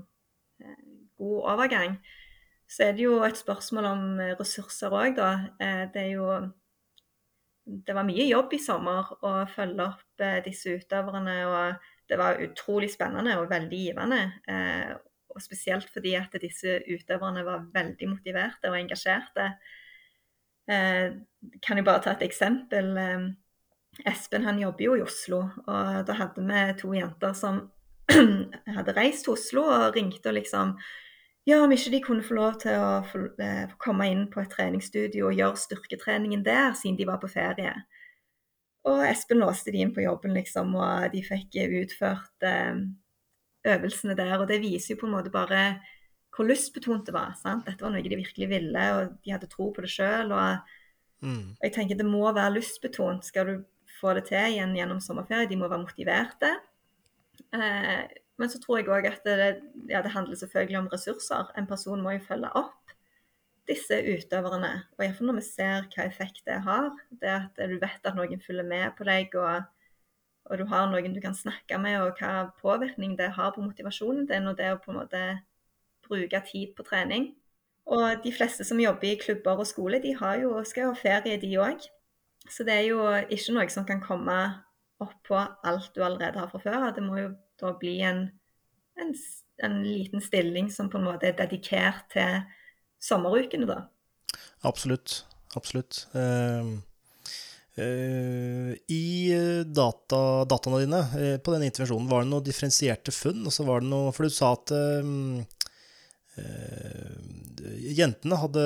eh, 0.63 0.83
god 1.19 1.49
overgang. 1.55 1.97
Så 2.67 2.87
er 2.87 2.95
det 2.97 3.05
jo 3.05 3.19
et 3.25 3.37
spørsmål 3.37 3.89
om 3.91 4.05
ressurser 4.39 4.93
òg, 4.93 5.17
da. 5.19 5.31
Eh, 5.61 5.83
det 5.93 6.05
er 6.07 6.13
jo 6.15 6.29
det 7.65 7.95
var 7.97 8.05
mye 8.05 8.27
jobb 8.29 8.51
i 8.53 8.61
sommer 8.61 9.07
å 9.25 9.31
følge 9.49 9.87
opp 9.87 10.21
eh, 10.21 10.41
disse 10.45 10.75
utøverne. 10.77 11.39
og 11.49 11.89
Det 12.09 12.19
var 12.21 12.41
utrolig 12.45 12.91
spennende 12.93 13.39
og 13.39 13.49
veldig 13.49 13.79
givende. 13.87 14.21
Og 15.33 15.41
Spesielt 15.41 15.89
fordi 15.91 16.13
at 16.15 16.35
disse 16.39 16.77
utøverne 16.85 17.41
var 17.43 17.65
veldig 17.73 18.11
motiverte 18.11 18.69
og 18.69 18.77
engasjerte. 18.77 19.49
Eh, 20.67 21.13
kan 21.61 21.77
jeg 21.77 21.85
bare 21.85 22.01
ta 22.01 22.15
et 22.15 22.25
eksempel. 22.25 22.91
Eh, 22.97 23.25
Espen 24.11 24.43
han 24.43 24.59
jobber 24.59 24.83
jo 24.83 24.97
i 24.97 25.05
Oslo, 25.05 25.45
og 25.71 26.03
da 26.07 26.17
hadde 26.17 26.43
vi 26.43 26.63
to 26.81 26.91
jenter 26.97 27.35
som 27.37 27.61
hadde 28.77 28.95
reist 28.97 29.25
til 29.25 29.35
Oslo 29.37 29.63
og 29.63 29.95
ringte 29.95 30.29
og 30.29 30.35
liksom 30.39 30.75
ja, 31.45 31.61
om 31.61 31.71
ikke 31.71 31.91
de 31.93 32.01
kunne 32.01 32.25
få 32.25 32.35
lov 32.35 32.57
til 32.63 32.75
å 32.81 33.21
eh, 33.39 33.71
komme 33.81 34.07
inn 34.09 34.25
på 34.33 34.41
et 34.41 34.49
treningsstudio 34.51 35.29
og 35.29 35.37
gjøre 35.37 35.61
styrketreningen 35.61 36.43
der, 36.43 36.73
siden 36.73 36.97
de 36.97 37.05
var 37.07 37.21
på 37.21 37.29
ferie. 37.29 37.75
Og 38.89 39.03
Espen 39.05 39.39
låste 39.41 39.71
de 39.73 39.83
inn 39.85 39.93
på 39.93 40.03
jobben, 40.03 40.33
liksom, 40.33 40.73
og 40.77 41.05
de 41.13 41.21
fikk 41.25 41.55
utført 41.83 42.45
øvelsene 43.65 44.17
der. 44.17 44.35
Og 44.39 44.49
det 44.49 44.59
viser 44.61 44.93
jo 44.93 44.99
på 45.01 45.07
en 45.09 45.15
måte 45.15 45.33
bare 45.33 45.61
hvor 46.35 46.47
lystbetont 46.49 47.07
det 47.07 47.15
var. 47.15 47.35
sant? 47.39 47.63
Dette 47.67 47.83
var 47.83 47.93
noe 47.93 48.03
de 48.03 48.17
virkelig 48.19 48.49
ville, 48.51 48.85
og 48.97 49.15
de 49.23 49.31
hadde 49.31 49.49
tro 49.51 49.69
på 49.71 49.85
det 49.85 49.91
sjøl. 49.93 50.33
Og, 50.35 50.75
mm. 51.23 51.55
og 51.55 51.63
jeg 51.63 51.75
tenker 51.77 51.99
det 51.99 52.07
må 52.07 52.25
være 52.27 52.57
lystbetont. 52.57 53.23
Skal 53.27 53.49
du 53.49 53.55
få 53.99 54.15
det 54.17 54.27
til 54.29 54.51
igjen 54.51 54.75
gjennom 54.75 55.01
sommerferie, 55.03 55.49
de 55.49 55.59
må 55.59 55.69
være 55.71 55.85
motiverte. 55.85 56.51
Eh, 57.55 58.01
men 58.35 58.51
så 58.51 58.59
tror 58.59 58.81
jeg 58.81 58.89
òg 58.91 59.07
at 59.07 59.27
det, 59.27 59.51
ja, 59.87 60.01
det, 60.03 60.11
handler 60.11 60.39
selvfølgelig 60.39 60.81
om 60.81 60.89
ressurser. 60.91 61.53
En 61.55 61.69
person 61.69 62.03
må 62.03 62.17
jo 62.17 62.25
følge 62.27 62.51
opp 62.59 62.95
disse 63.69 63.95
utøverne. 63.95 64.73
Og 64.97 65.05
iallfall 65.05 65.31
når 65.31 65.39
vi 65.39 65.45
ser 65.47 65.87
hva 65.93 66.05
effekt 66.05 66.43
det 66.47 66.59
har. 66.67 66.91
Det 67.21 67.31
at 67.31 67.63
du 67.71 67.79
vet 67.79 68.03
at 68.03 68.17
noen 68.17 68.43
følger 68.43 68.67
med 68.67 68.91
på 68.97 69.07
deg, 69.07 69.33
og, 69.39 69.63
og 70.51 70.59
du 70.59 70.67
har 70.69 70.91
noen 70.91 71.15
du 71.15 71.23
kan 71.23 71.37
snakke 71.37 71.79
med, 71.81 71.97
og 72.03 72.19
hva 72.19 72.49
påvirkning 72.59 73.15
det 73.17 73.31
har 73.39 73.55
på 73.55 73.63
motivasjonen 73.63 74.27
din, 74.29 74.51
og 74.51 74.59
det 74.59 74.73
å 74.75 74.81
på 74.83 74.91
en 74.91 74.99
måte 74.99 75.23
bruke 76.07 76.41
tid 76.51 76.75
på 76.77 76.85
trening. 76.87 77.33
Og 77.85 78.23
de 78.23 78.31
fleste 78.33 78.65
som 78.65 78.81
jobber 78.81 79.11
i 79.11 79.19
klubber 79.21 79.61
og 79.61 79.67
skole, 79.69 80.01
de 80.01 80.15
jo, 80.41 80.55
skal 80.65 80.87
jo 80.87 80.93
ha 80.93 80.97
ferie, 80.97 81.37
de 81.41 81.51
òg. 81.61 81.85
Så 82.49 82.65
det 82.65 82.73
er 82.73 82.87
jo 82.89 83.01
ikke 83.29 83.53
noe 83.55 83.69
som 83.73 83.85
kan 83.85 84.01
komme 84.01 84.37
oppå 85.01 85.37
alt 85.37 85.91
du 85.95 86.01
allerede 86.05 86.39
har 86.39 86.49
fra 86.49 86.61
før. 86.63 86.89
Det 86.95 87.03
må 87.03 87.19
jo 87.19 87.29
da 87.61 87.73
bli 87.79 87.99
en, 88.05 88.25
en, 89.01 89.13
en, 89.63 89.77
liten 89.85 90.23
stilling 90.23 90.71
som 90.71 90.89
på 90.91 90.99
en 90.99 91.07
måte 91.09 91.29
er 91.29 91.37
dedikert 91.37 92.07
til 92.13 92.41
sommerukene, 93.01 93.69
da. 93.69 93.85
Absolutt. 94.65 95.23
Absolutt. 95.55 96.01
Uh, 96.15 96.75
uh, 97.79 98.71
I 98.91 99.05
data, 99.65 100.21
dataene 100.49 100.81
dine 100.83 101.03
uh, 101.13 101.35
på 101.39 101.53
den 101.53 101.67
intervensjonen, 101.69 102.09
var 102.11 102.25
det 102.25 102.31
noen 102.33 102.45
differensierte 102.45 103.13
funn? 103.15 103.45
Altså 103.45 103.67
var 103.67 103.83
det 103.83 103.91
noe, 103.93 104.11
for 104.15 104.27
du 104.27 104.33
sa 104.33 104.55
at 104.57 104.73
jentene 107.95 108.37
hadde 108.41 108.63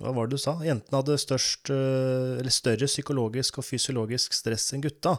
Hva 0.00 0.12
var 0.16 0.26
det 0.26 0.38
du 0.38 0.40
sa? 0.40 0.56
Jentene 0.64 1.02
hadde 1.02 1.18
størst, 1.20 1.70
eller 1.70 2.54
større 2.54 2.88
psykologisk 2.88 3.60
og 3.60 3.66
fysiologisk 3.68 4.32
stress 4.36 4.70
enn 4.72 4.84
gutta. 4.86 5.18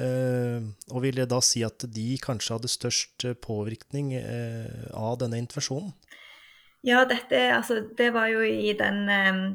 og 0.00 1.02
vil 1.04 1.20
det 1.20 1.28
da 1.30 1.38
si 1.44 1.62
at 1.62 1.84
de 1.94 2.08
kanskje 2.18 2.56
hadde 2.56 2.72
størst 2.72 3.26
påvirkning 3.44 4.16
av 4.18 5.18
denne 5.22 5.38
intervensjonen? 5.38 5.92
Ja, 6.82 7.02
dette, 7.04 7.36
altså, 7.52 7.82
det 7.96 8.08
var 8.14 8.30
jo 8.32 8.40
i 8.40 8.72
den, 8.78 9.04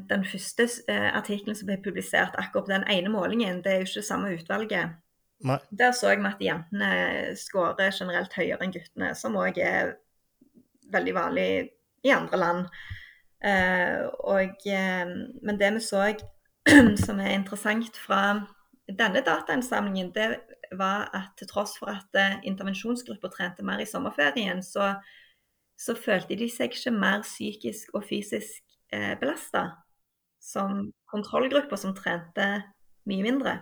den 0.06 0.22
første 0.30 0.68
eh, 0.86 1.08
artikkelen 1.10 1.58
som 1.58 1.66
ble 1.66 1.80
publisert, 1.82 2.36
akkurat 2.38 2.70
den 2.70 2.86
ene 2.92 3.10
målingen. 3.10 3.64
Det 3.64 3.72
er 3.72 3.80
jo 3.82 3.88
ikke 3.88 4.02
det 4.02 4.06
samme 4.06 4.30
utvalget. 4.36 4.94
Nei. 5.46 5.58
Der 5.74 5.92
så 5.92 6.14
vi 6.14 6.28
at 6.28 6.44
jentene 6.44 6.90
skårer 7.36 7.90
generelt 7.90 8.36
høyere 8.38 8.62
enn 8.62 8.74
guttene, 8.76 9.10
som 9.18 9.34
òg 9.36 9.58
er 9.58 9.96
veldig 10.92 11.14
vanlig 11.16 11.48
i 12.06 12.14
andre 12.14 12.40
land. 12.40 12.66
Uh, 13.46 14.06
og, 14.24 14.56
uh, 14.66 15.12
men 15.42 15.60
det 15.60 15.74
vi 15.76 15.84
så 15.84 16.06
som 17.06 17.20
er 17.22 17.34
interessant 17.34 17.98
fra 18.00 18.22
denne 18.86 19.22
datainnsamlingen, 19.26 20.12
det 20.14 20.40
var 20.74 21.10
at 21.14 21.34
til 21.38 21.48
tross 21.50 21.76
for 21.78 21.92
at 21.92 22.18
uh, 22.18 22.40
intervensjonsgrupper 22.46 23.34
trente 23.34 23.66
mer 23.66 23.82
i 23.82 23.88
sommerferien, 23.88 24.62
så 24.62 24.94
så 25.76 25.94
følte 25.96 26.36
de 26.40 26.48
seg 26.50 26.72
ikke 26.72 26.92
mer 26.96 27.22
psykisk 27.24 27.92
og 27.96 28.06
fysisk 28.08 28.64
eh, 28.94 29.12
belasta 29.20 29.68
som 30.42 30.86
kontrollgrupper 31.12 31.78
som 31.80 31.94
trente 31.96 32.46
mye 33.08 33.24
mindre. 33.24 33.58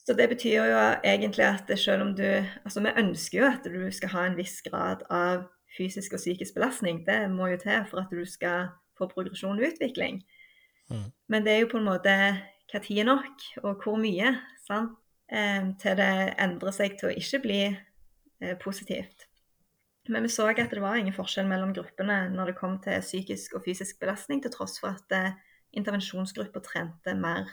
Så 0.00 0.16
det 0.16 0.30
betyr 0.30 0.54
jo 0.56 0.78
egentlig 1.04 1.44
at 1.44 1.68
selv 1.78 2.06
om 2.06 2.14
du 2.16 2.24
Altså 2.64 2.80
vi 2.80 2.94
ønsker 2.96 3.38
jo 3.38 3.46
at 3.50 3.66
du 3.68 3.90
skal 3.92 4.12
ha 4.14 4.26
en 4.26 4.38
viss 4.38 4.62
grad 4.64 5.04
av 5.10 5.44
fysisk 5.76 6.14
og 6.16 6.22
psykisk 6.22 6.56
belastning. 6.56 7.04
Det 7.06 7.22
må 7.30 7.50
jo 7.52 7.58
til 7.60 7.84
for 7.90 8.02
at 8.02 8.12
du 8.12 8.24
skal 8.28 8.70
få 8.98 9.08
progresjon 9.10 9.58
og 9.58 9.68
utvikling. 9.72 10.22
Mm. 10.90 11.08
Men 11.28 11.46
det 11.46 11.52
er 11.52 11.62
jo 11.64 11.72
på 11.72 11.80
en 11.80 11.88
måte 11.88 12.14
hva 12.70 12.80
tid 12.82 13.02
er 13.02 13.08
nok, 13.08 13.46
og 13.64 13.82
hvor 13.82 13.98
mye, 13.98 14.34
sant? 14.66 14.96
Eh, 15.30 15.66
til 15.78 15.98
det 15.98 16.12
endrer 16.42 16.74
seg 16.74 16.96
til 16.98 17.10
å 17.10 17.14
ikke 17.14 17.38
bli 17.44 17.60
eh, 17.70 18.56
positivt. 18.58 19.28
Men 20.10 20.26
vi 20.26 20.32
så 20.32 20.48
at 20.50 20.72
det 20.72 20.82
var 20.82 20.98
ingen 20.98 21.14
forskjell 21.14 21.46
mellom 21.46 21.74
gruppene 21.76 22.24
når 22.32 22.50
det 22.50 22.58
kom 22.58 22.78
til 22.82 23.02
psykisk 23.04 23.54
og 23.54 23.62
fysisk 23.66 24.00
belastning, 24.02 24.42
til 24.42 24.50
tross 24.54 24.80
for 24.82 24.96
at 24.96 25.14
eh, 25.14 25.36
intervensjonsgrupper 25.78 26.64
trente 26.66 27.14
mer 27.14 27.50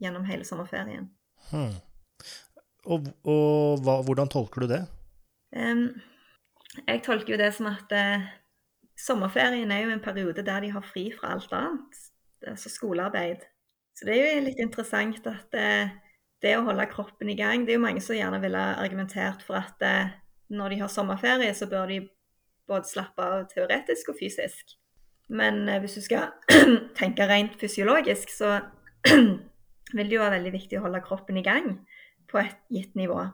gjennom 0.00 0.24
hele 0.28 0.46
sommerferien. 0.48 1.10
Hmm. 1.50 1.74
Og, 2.88 3.10
og 3.28 3.82
hva, 3.84 3.98
hvordan 4.06 4.30
tolker 4.32 4.64
du 4.64 4.70
det? 4.70 4.84
Um, 5.52 5.90
jeg 6.76 7.02
tolker 7.04 7.34
jo 7.34 7.40
det 7.40 7.52
som 7.56 7.70
at 7.70 7.92
eh, 7.96 8.26
sommerferien 8.98 9.70
er 9.72 9.86
jo 9.86 9.94
en 9.94 10.04
periode 10.04 10.44
der 10.44 10.64
de 10.64 10.72
har 10.74 10.84
fri 10.84 11.08
fra 11.14 11.32
alt 11.34 11.52
annet, 11.56 12.02
altså 12.46 12.72
skolearbeid. 12.72 13.46
Så 13.96 14.06
det 14.06 14.14
er 14.14 14.36
jo 14.36 14.44
litt 14.46 14.60
interessant 14.62 15.26
at 15.26 15.56
eh, 15.58 15.94
det 16.42 16.54
å 16.54 16.64
holde 16.68 16.86
kroppen 16.90 17.30
i 17.32 17.36
gang 17.38 17.64
Det 17.66 17.74
er 17.74 17.80
jo 17.80 17.82
mange 17.82 18.02
som 18.04 18.14
gjerne 18.14 18.38
ville 18.42 18.60
argumentert 18.78 19.42
for 19.46 19.58
at 19.58 19.82
eh, 19.82 20.12
når 20.54 20.74
de 20.74 20.80
har 20.82 20.92
sommerferie, 20.92 21.54
så 21.54 21.66
bør 21.68 21.90
de 21.90 22.02
både 22.68 22.88
slappe 22.88 23.24
av 23.24 23.48
teoretisk 23.50 24.12
og 24.12 24.20
fysisk. 24.20 24.76
Men 25.28 25.66
eh, 25.68 25.80
hvis 25.82 25.98
du 25.98 26.04
skal 26.04 26.30
tenke 27.00 27.26
rent 27.28 27.58
fysiologisk, 27.60 28.32
så 28.32 28.60
vil 29.96 30.06
det 30.08 30.14
jo 30.14 30.22
være 30.22 30.38
veldig 30.38 30.54
viktig 30.54 30.78
å 30.78 30.86
holde 30.86 31.04
kroppen 31.04 31.40
i 31.40 31.44
gang 31.46 31.74
på 32.28 32.40
et 32.42 32.56
gitt 32.72 32.96
nivå. 32.98 33.26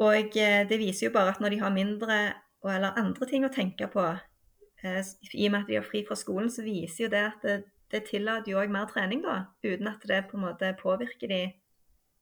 Og 0.00 0.38
eh, 0.38 0.62
det 0.68 0.80
viser 0.80 1.08
jo 1.08 1.16
bare 1.16 1.34
at 1.34 1.42
når 1.42 1.56
de 1.56 1.60
har 1.64 1.74
mindre 1.74 2.20
eller 2.68 2.98
andre 3.00 3.26
ting 3.26 3.46
å 3.46 3.52
tenke 3.52 3.88
på, 3.88 4.04
eh, 4.82 5.02
i 5.32 5.46
og 5.46 5.52
med 5.52 5.62
at 5.62 5.70
de 5.70 5.78
har 5.78 5.86
fri 5.86 6.04
fra 6.04 6.16
skolen, 6.18 6.50
så 6.52 6.64
viser 6.66 7.06
jo 7.06 7.12
det 7.12 7.22
at 7.30 7.46
det, 7.46 7.56
det 7.90 8.04
tillater 8.10 8.52
jo 8.52 8.60
òg 8.60 8.72
mer 8.72 8.90
trening, 8.90 9.22
da. 9.24 9.46
Uten 9.64 9.88
at 9.88 10.04
det 10.06 10.26
på 10.28 10.36
en 10.36 10.44
måte 10.44 10.74
påvirker 10.80 11.32
de 11.32 11.42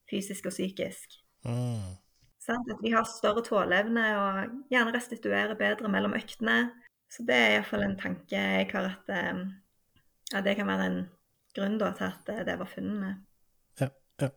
fysisk 0.09 0.49
og 0.49 0.55
psykisk. 0.55 1.19
Mm. 1.45 1.97
Sånn, 2.39 2.63
At 2.71 2.81
de 2.81 2.93
har 2.93 3.05
større 3.05 3.43
tåleevne 3.45 4.05
og 4.17 4.53
gjerne 4.73 4.95
restituerer 4.95 5.59
bedre 5.59 5.91
mellom 5.91 6.15
øktene. 6.17 6.71
Så 7.09 7.25
det 7.27 7.35
er 7.35 7.55
iallfall 7.57 7.83
en 7.83 7.97
tanke 7.99 8.37
jeg 8.37 8.69
har 8.71 8.87
at 8.93 9.11
eh, 9.13 9.43
ja, 10.33 10.41
det 10.45 10.55
kan 10.57 10.69
være 10.69 10.87
en 10.89 10.99
grunn 11.57 11.77
da, 11.81 11.91
til 11.97 12.09
at 12.09 12.31
eh, 12.31 12.43
det 12.47 12.57
var 12.59 12.69
funnet. 12.69 13.21
Ja, 13.81 13.89
ja. 14.21 14.29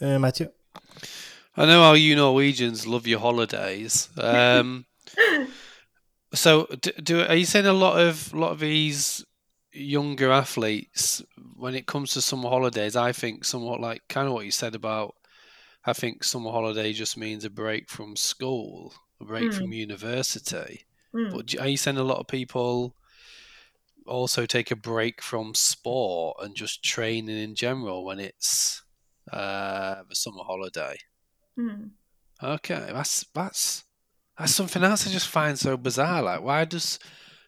Uh, 0.00 0.18
Matthew? 0.18 0.50
I 1.56 1.66
know 1.66 1.82
how 1.82 1.94
you 1.94 2.16
Norwegians 2.16 2.86
love 2.86 3.06
your 3.06 3.20
holidays. 3.20 4.08
Um, 4.16 4.84
so, 6.34 6.66
do, 6.80 6.92
do, 7.02 7.22
are 7.22 7.34
you 7.34 7.44
saying 7.44 7.66
a 7.66 7.72
lot 7.72 8.00
of 8.00 8.32
lot 8.34 8.52
of 8.52 8.60
these 8.60 9.24
younger 9.72 10.30
athletes, 10.30 11.22
when 11.56 11.74
it 11.74 11.86
comes 11.86 12.12
to 12.12 12.22
summer 12.22 12.48
holidays, 12.48 12.96
I 12.96 13.12
think 13.12 13.44
somewhat 13.44 13.80
like 13.80 14.02
kind 14.08 14.26
of 14.26 14.34
what 14.34 14.44
you 14.44 14.50
said 14.50 14.74
about 14.74 15.14
I 15.84 15.92
think 15.92 16.24
summer 16.24 16.50
holiday 16.50 16.92
just 16.92 17.16
means 17.16 17.44
a 17.44 17.50
break 17.50 17.88
from 17.88 18.16
school, 18.16 18.92
a 19.20 19.24
break 19.24 19.50
mm. 19.50 19.54
from 19.54 19.72
university. 19.72 20.84
Mm. 21.14 21.32
But 21.32 21.60
are 21.60 21.68
you 21.68 21.76
saying 21.76 21.96
a 21.96 22.02
lot 22.02 22.18
of 22.18 22.26
people 22.26 22.94
also 24.06 24.44
take 24.44 24.70
a 24.70 24.76
break 24.76 25.22
from 25.22 25.54
sport 25.54 26.36
and 26.40 26.54
just 26.54 26.82
training 26.82 27.38
in 27.38 27.54
general 27.54 28.04
when 28.04 28.20
it's 28.20 28.82
uh, 29.32 30.02
the 30.06 30.14
summer 30.14 30.44
holiday? 30.44 30.98
Mm. 31.58 31.90
Okay, 32.42 32.90
that's 32.92 33.24
that's 33.34 33.84
that's 34.40 34.54
something 34.54 34.82
else 34.82 35.06
I 35.06 35.10
just 35.10 35.28
find 35.28 35.58
so 35.58 35.76
bizarre. 35.76 36.22
Like, 36.22 36.42
why 36.42 36.64
does 36.64 36.98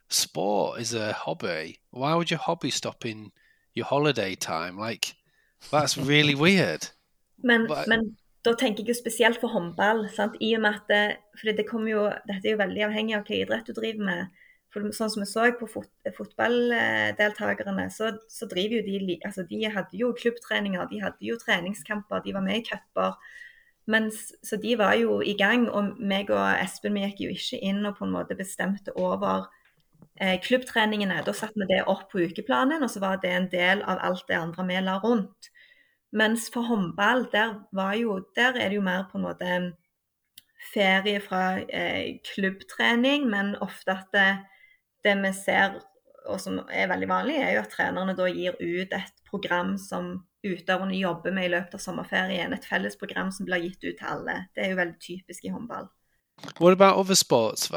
sport 0.09 0.81
is 0.81 0.93
a 0.95 1.13
hobby? 1.13 1.81
Why 1.91 2.15
would 2.15 2.31
your 2.31 2.41
hobby 2.41 2.71
stop 2.71 3.07
in 3.07 3.33
your 3.75 3.87
holiday 3.87 4.35
time? 4.35 4.79
Like, 4.79 5.15
that's 5.71 5.97
really 5.97 6.35
weird. 6.35 6.89
Men, 7.43 7.67
but, 7.67 7.89
men 7.89 8.17
da 8.45 8.53
tenker 8.53 8.85
jeg 8.85 8.93
jo 8.93 8.99
spesielt 9.01 9.41
for 9.41 9.49
håndball. 9.49 10.05
Sant? 10.13 10.37
I 10.41 10.53
og 10.59 10.67
med 10.67 10.75
at 10.75 10.93
det, 10.93 11.17
fordi 11.41 11.57
det 11.57 11.69
kommer 11.71 11.91
jo, 11.91 12.07
Dette 12.29 12.49
er 12.49 12.57
jo 12.57 12.63
veldig 12.63 12.87
avhengig 12.91 13.17
av 13.17 13.25
hva 13.25 13.39
idrett 13.41 13.69
du 13.71 13.73
driver 13.79 14.09
med. 14.11 14.41
For 14.73 14.93
sånn 14.97 15.13
som 15.13 15.21
vi 15.21 15.29
så 15.29 15.49
på 15.57 15.69
fot, 15.69 15.89
fotballdeltakerne, 16.17 17.89
så, 17.93 18.13
så, 18.33 18.49
driver 18.49 18.79
jo 18.81 18.85
de 19.07 19.19
altså 19.21 19.45
De 19.49 19.65
hadde 19.69 19.97
jo 19.97 20.15
klubbtreninger, 20.17 20.87
de 20.89 21.01
hadde 21.03 21.29
jo 21.29 21.37
treningskamper, 21.41 22.25
de 22.25 22.37
var 22.37 22.45
med 22.45 22.61
i 22.61 22.67
cuper. 22.69 23.17
Så 23.87 24.57
de 24.63 24.77
var 24.79 24.95
jo 24.95 25.21
i 25.21 25.35
gang. 25.39 25.69
Og 25.71 25.99
meg 25.99 26.31
og 26.31 26.45
Espen 26.63 26.95
vi 26.95 27.05
gikk 27.07 27.25
jo 27.25 27.33
ikke 27.35 27.61
inn 27.63 27.83
og 27.87 27.99
på 27.99 28.07
en 28.07 28.15
måte 28.15 28.39
bestemte 28.39 28.95
over 28.95 29.49
eh, 30.21 30.39
klubbtreningene. 30.43 31.23
Da 31.27 31.35
satte 31.35 31.59
vi 31.59 31.71
det 31.71 31.83
opp 31.91 32.09
på 32.13 32.23
ukeplanen, 32.23 32.83
og 32.83 32.91
så 32.91 33.03
var 33.03 33.21
det 33.23 33.33
en 33.33 33.51
del 33.53 33.83
av 33.83 34.03
alt 34.03 34.27
det 34.29 34.39
andre 34.39 34.67
vi 34.69 34.81
la 34.81 34.99
rundt. 35.03 35.51
Mens 36.13 36.51
for 36.53 36.69
håndball, 36.69 37.27
der, 37.33 37.57
jo, 37.97 38.19
der 38.37 38.59
er 38.61 38.69
det 38.69 38.77
jo 38.77 38.85
mer 38.85 39.07
på 39.11 39.19
en 39.19 39.25
måte 39.25 39.53
ferie 40.73 41.21
fra 41.25 41.61
eh, 41.65 42.19
klubbtrening, 42.35 43.25
men 43.31 43.57
ofte 43.65 43.97
at 43.97 44.13
det, 44.13 44.29
det, 45.05 45.17
vi 45.23 45.33
ser, 45.35 45.81
og 46.27 46.41
som 46.41 46.61
er 46.71 46.91
veldig 46.93 47.09
vanlig, 47.09 47.39
er 47.41 47.57
jo 47.57 47.63
at 47.65 47.73
trenerne 47.73 48.15
da 48.19 48.29
gir 48.31 48.59
ut 48.61 48.93
et 48.93 49.25
program 49.29 49.75
som 49.81 50.15
utøverne 50.43 50.97
jobber 50.99 51.35
med 51.35 51.49
i 51.49 51.53
løpet 51.55 51.77
av 51.79 51.83
sommerferien. 51.83 52.55
Et 52.55 52.65
felles 52.67 52.97
program 52.99 53.31
som 53.35 53.47
blir 53.49 53.63
gitt 53.67 53.83
ut 53.85 53.99
til 53.99 54.09
alle. 54.09 54.39
Det 54.55 54.65
er 54.65 54.73
jo 54.73 54.81
veldig 54.81 54.99
typisk 55.03 55.45
i 55.47 55.53
håndball. 55.55 55.91
What 56.59 56.73
about 56.73 56.99
other 56.99 57.15
sports? 57.15 57.71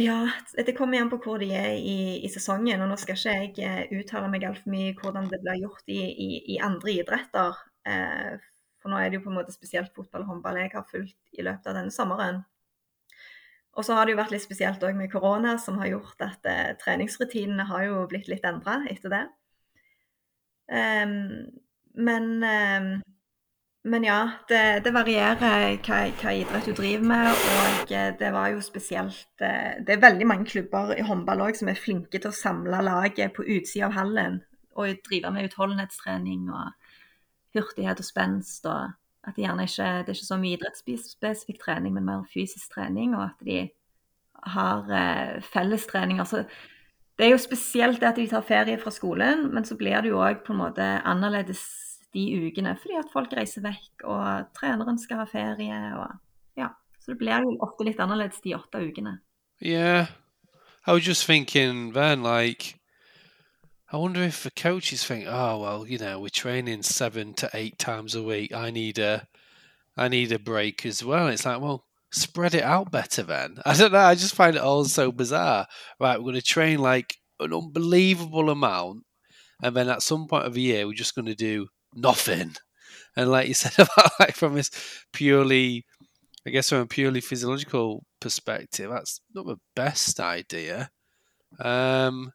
Ja, 0.00 0.30
det 0.54 0.76
kommer 0.78 0.96
igjen 0.96 1.10
på 1.10 1.18
hvor 1.24 1.40
de 1.42 1.50
er 1.56 1.74
i, 1.74 2.20
i, 2.22 2.28
sesongen. 2.30 2.80
og 2.80 2.92
Nå 2.92 2.96
skal 3.00 3.18
ikke 3.18 3.64
jeg 3.64 3.88
eh, 3.90 3.98
uttale 3.98 4.30
meg 4.32 4.46
altfor 4.46 4.70
mye 4.72 4.94
hvordan 4.96 5.26
det 5.32 5.40
blir 5.42 5.64
gjort 5.64 5.90
i, 5.90 6.00
i, 6.00 6.28
i 6.54 6.60
andre 6.62 6.94
idretter. 6.94 7.58
Eh, 7.88 8.38
for 8.80 8.92
nå 8.92 9.00
er 9.00 9.10
det 9.10 9.18
jo 9.18 9.26
på 9.26 9.32
en 9.32 9.40
måte 9.40 9.52
spesielt 9.52 9.92
fotball 9.96 10.24
og 10.24 10.32
håndball 10.34 10.60
jeg 10.62 10.72
har 10.72 10.86
fulgt 10.88 11.18
i 11.36 11.44
løpet 11.44 11.68
av 11.68 11.76
denne 11.76 11.92
sommeren. 11.92 12.44
Og 13.78 13.86
så 13.86 13.94
har 13.94 14.06
det 14.06 14.14
jo 14.14 14.20
vært 14.20 14.32
litt 14.34 14.44
spesielt 14.44 14.82
òg 14.82 14.96
med 14.98 15.12
korona, 15.12 15.54
som 15.62 15.78
har 15.82 15.92
gjort 15.92 16.24
at 16.24 16.48
eh, 16.48 16.72
treningsrutinene 16.80 17.68
har 17.68 17.86
jo 17.86 18.00
blitt 18.10 18.30
litt 18.30 18.46
endra 18.46 18.80
etter 18.90 19.12
det. 19.12 19.24
Um, 20.70 21.48
men 21.94 22.44
um, 22.46 22.90
men 23.82 24.04
ja, 24.04 24.30
det, 24.48 24.82
det 24.84 24.92
varierer 24.92 25.38
hva, 25.40 26.00
hva, 26.20 26.32
idrett 26.36 26.66
du 26.68 26.74
driver 26.76 27.06
med. 27.08 27.30
Og 27.32 27.92
det 28.20 28.28
var 28.34 28.50
jo 28.52 28.60
spesielt 28.60 29.40
eh, 29.40 29.80
Det 29.80 29.94
er 29.94 30.02
veldig 30.02 30.26
mange 30.28 30.48
klubber 30.50 30.92
i 30.92 31.06
håndball 31.06 31.46
òg 31.46 31.56
som 31.56 31.70
er 31.72 31.80
flinke 31.80 32.20
til 32.20 32.28
å 32.28 32.36
samle 32.36 32.82
laget 32.84 33.32
på 33.36 33.46
utsida 33.46 33.88
av 33.88 33.96
hallen. 33.96 34.42
Og 34.76 35.00
drive 35.08 35.32
med 35.32 35.48
utholdenhetstrening 35.48 36.50
og 36.52 36.74
hurtighet 37.56 38.04
og 38.04 38.08
spenst. 38.08 38.68
og 38.68 38.92
at 39.24 39.36
det 39.36 39.44
gjerne 39.44 39.64
ikke 39.68 39.88
det 40.04 40.12
er 40.12 40.16
ikke 40.16 40.26
så 40.26 40.38
mye 40.40 40.56
idrettsspesifikk 40.56 41.58
trening, 41.60 41.92
men 41.94 42.04
mer 42.04 42.22
fysisk 42.32 42.72
trening. 42.74 43.16
Og 43.16 43.24
at 43.30 43.46
de 43.48 43.62
har 44.56 44.92
eh, 44.92 45.40
fellestreninger. 45.42 46.24
Så 46.24 46.44
det 47.20 47.26
er 47.26 47.34
jo 47.34 47.38
spesielt 47.38 48.00
det 48.00 48.08
at 48.08 48.16
de 48.16 48.26
tar 48.30 48.44
ferie 48.48 48.78
fra 48.80 48.90
skolen, 48.90 49.50
men 49.54 49.64
så 49.64 49.76
blir 49.76 50.00
det 50.00 50.08
jo 50.08 50.22
òg 50.24 50.40
på 50.46 50.54
en 50.54 50.62
måte 50.62 50.84
annerledes 51.04 51.60
de 52.16 52.22
ukene. 52.46 52.72
Fordi 52.80 52.96
at 52.96 53.12
folk 53.12 53.34
reiser 53.36 53.60
vekk, 53.66 54.06
og 54.08 54.46
treneren 54.56 54.98
skal 54.98 55.20
ha 55.20 55.26
ferie. 55.28 55.80
og 56.00 56.16
ja, 56.56 56.68
Så 57.00 57.12
det 57.12 57.18
blir 57.18 57.44
jo 57.44 57.58
ofte 57.60 57.84
litt 57.84 58.00
annerledes 58.00 58.40
de 58.40 58.56
åtte 58.56 58.80
ukene. 58.80 59.18
Yeah. 59.60 60.06
I 60.86 60.92
was 60.92 61.06
just 61.06 61.26
thinking 61.26 61.92
then, 61.92 62.22
like, 62.22 62.80
I 63.92 63.98
wonder 63.98 64.22
if 64.22 64.42
the 64.42 64.50
coaches 64.50 65.04
think, 65.04 65.26
oh 65.28 65.60
well, 65.60 65.86
you 65.86 65.98
know, 65.98 66.20
we're 66.20 66.30
training 66.30 66.82
seven 66.82 67.34
to 67.34 67.50
eight 67.52 67.78
times 67.78 68.14
a 68.14 68.22
week. 68.22 68.54
I 68.54 68.70
need 68.70 68.98
a, 68.98 69.28
I 69.94 70.08
need 70.08 70.32
a 70.32 70.38
break 70.38 70.86
as 70.86 71.04
well. 71.04 71.28
It's 71.28 71.44
like, 71.44 71.60
well, 71.60 71.84
spread 72.12 72.54
it 72.54 72.62
out 72.62 72.90
better 72.90 73.22
then. 73.22 73.58
I 73.64 73.74
don't 73.74 73.92
know. 73.92 73.98
I 73.98 74.14
just 74.14 74.34
find 74.34 74.56
it 74.56 74.62
all 74.62 74.84
so 74.84 75.12
bizarre. 75.12 75.66
Right, 75.98 76.18
we're 76.18 76.32
going 76.32 76.34
to 76.36 76.42
train 76.42 76.78
like 76.78 77.16
an 77.38 77.52
unbelievable 77.52 78.50
amount, 78.50 79.04
and 79.62 79.76
then 79.76 79.88
at 79.88 80.02
some 80.02 80.26
point 80.26 80.46
of 80.46 80.54
the 80.54 80.60
year, 80.60 80.86
we're 80.86 80.92
just 80.94 81.14
going 81.14 81.26
to 81.26 81.34
do 81.34 81.68
nothing. 81.94 82.56
And 83.16 83.30
like 83.30 83.48
you 83.48 83.54
said 83.54 83.74
about 83.74 84.12
like 84.18 84.34
from 84.34 84.54
this 84.54 84.70
purely, 85.12 85.84
I 86.46 86.50
guess 86.50 86.68
from 86.68 86.78
a 86.78 86.86
purely 86.86 87.20
physiological 87.20 88.04
perspective, 88.20 88.90
that's 88.90 89.20
not 89.34 89.46
the 89.46 89.58
best 89.74 90.20
idea. 90.20 90.90
Um, 91.58 92.32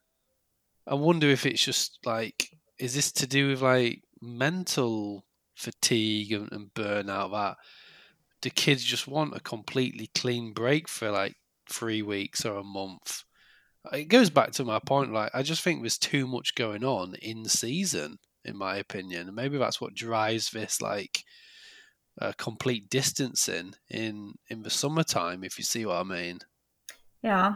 I 0.86 0.94
wonder 0.94 1.28
if 1.28 1.46
it's 1.46 1.64
just 1.64 1.98
like, 2.04 2.50
is 2.78 2.94
this 2.94 3.10
to 3.12 3.26
do 3.26 3.48
with 3.48 3.62
like 3.62 4.02
mental 4.20 5.24
fatigue 5.54 6.32
and, 6.32 6.52
and 6.52 6.74
burnout 6.74 7.32
that 7.32 7.56
the 8.42 8.50
kids 8.50 8.84
just 8.84 9.06
want 9.08 9.36
a 9.36 9.40
completely 9.40 10.10
clean 10.14 10.52
break 10.52 10.88
for 10.88 11.10
like 11.10 11.34
three 11.68 12.02
weeks 12.02 12.44
or 12.44 12.56
a 12.56 12.64
month. 12.64 13.22
It 13.92 14.04
goes 14.08 14.30
back 14.30 14.52
to 14.52 14.64
my 14.64 14.78
point, 14.78 15.12
like 15.12 15.30
I 15.34 15.42
just 15.42 15.62
think 15.62 15.80
there's 15.80 15.98
too 15.98 16.26
much 16.26 16.54
going 16.54 16.84
on 16.84 17.14
in 17.22 17.44
season, 17.44 18.18
in 18.44 18.56
my 18.56 18.76
opinion, 18.76 19.28
and 19.28 19.36
maybe 19.36 19.58
that's 19.58 19.80
what 19.80 19.94
drives 19.94 20.50
this 20.50 20.82
like 20.82 21.22
uh, 22.20 22.32
complete 22.36 22.90
distancing 22.90 23.74
in 23.88 24.34
in 24.48 24.62
the 24.62 24.70
summertime, 24.70 25.44
if 25.44 25.58
you 25.58 25.64
see 25.64 25.86
what 25.86 25.96
I 25.96 26.02
mean. 26.02 26.40
Ja. 27.22 27.54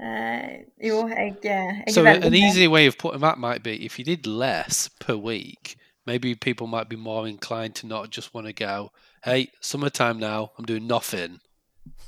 Uh, 0.00 0.62
jo, 0.80 1.08
jeg, 1.08 1.36
jeg 1.42 1.84
So 1.90 2.06
an 2.06 2.34
easy 2.34 2.68
way 2.68 2.86
of 2.86 2.96
putting 2.98 3.20
that 3.20 3.38
might 3.38 3.64
be 3.64 3.84
if 3.84 3.98
you 3.98 4.04
did 4.04 4.26
less 4.26 4.88
per 5.00 5.16
week, 5.16 5.76
maybe 6.06 6.34
people 6.36 6.68
might 6.68 6.88
be 6.88 6.96
more 6.96 7.26
inclined 7.26 7.74
to 7.76 7.86
not 7.86 8.10
just 8.10 8.32
want 8.32 8.46
to 8.46 8.52
go, 8.52 8.90
hey, 9.24 9.50
summertime 9.60 10.18
now, 10.18 10.50
I'm 10.58 10.64
doing 10.64 10.86
nothing. 10.86 11.38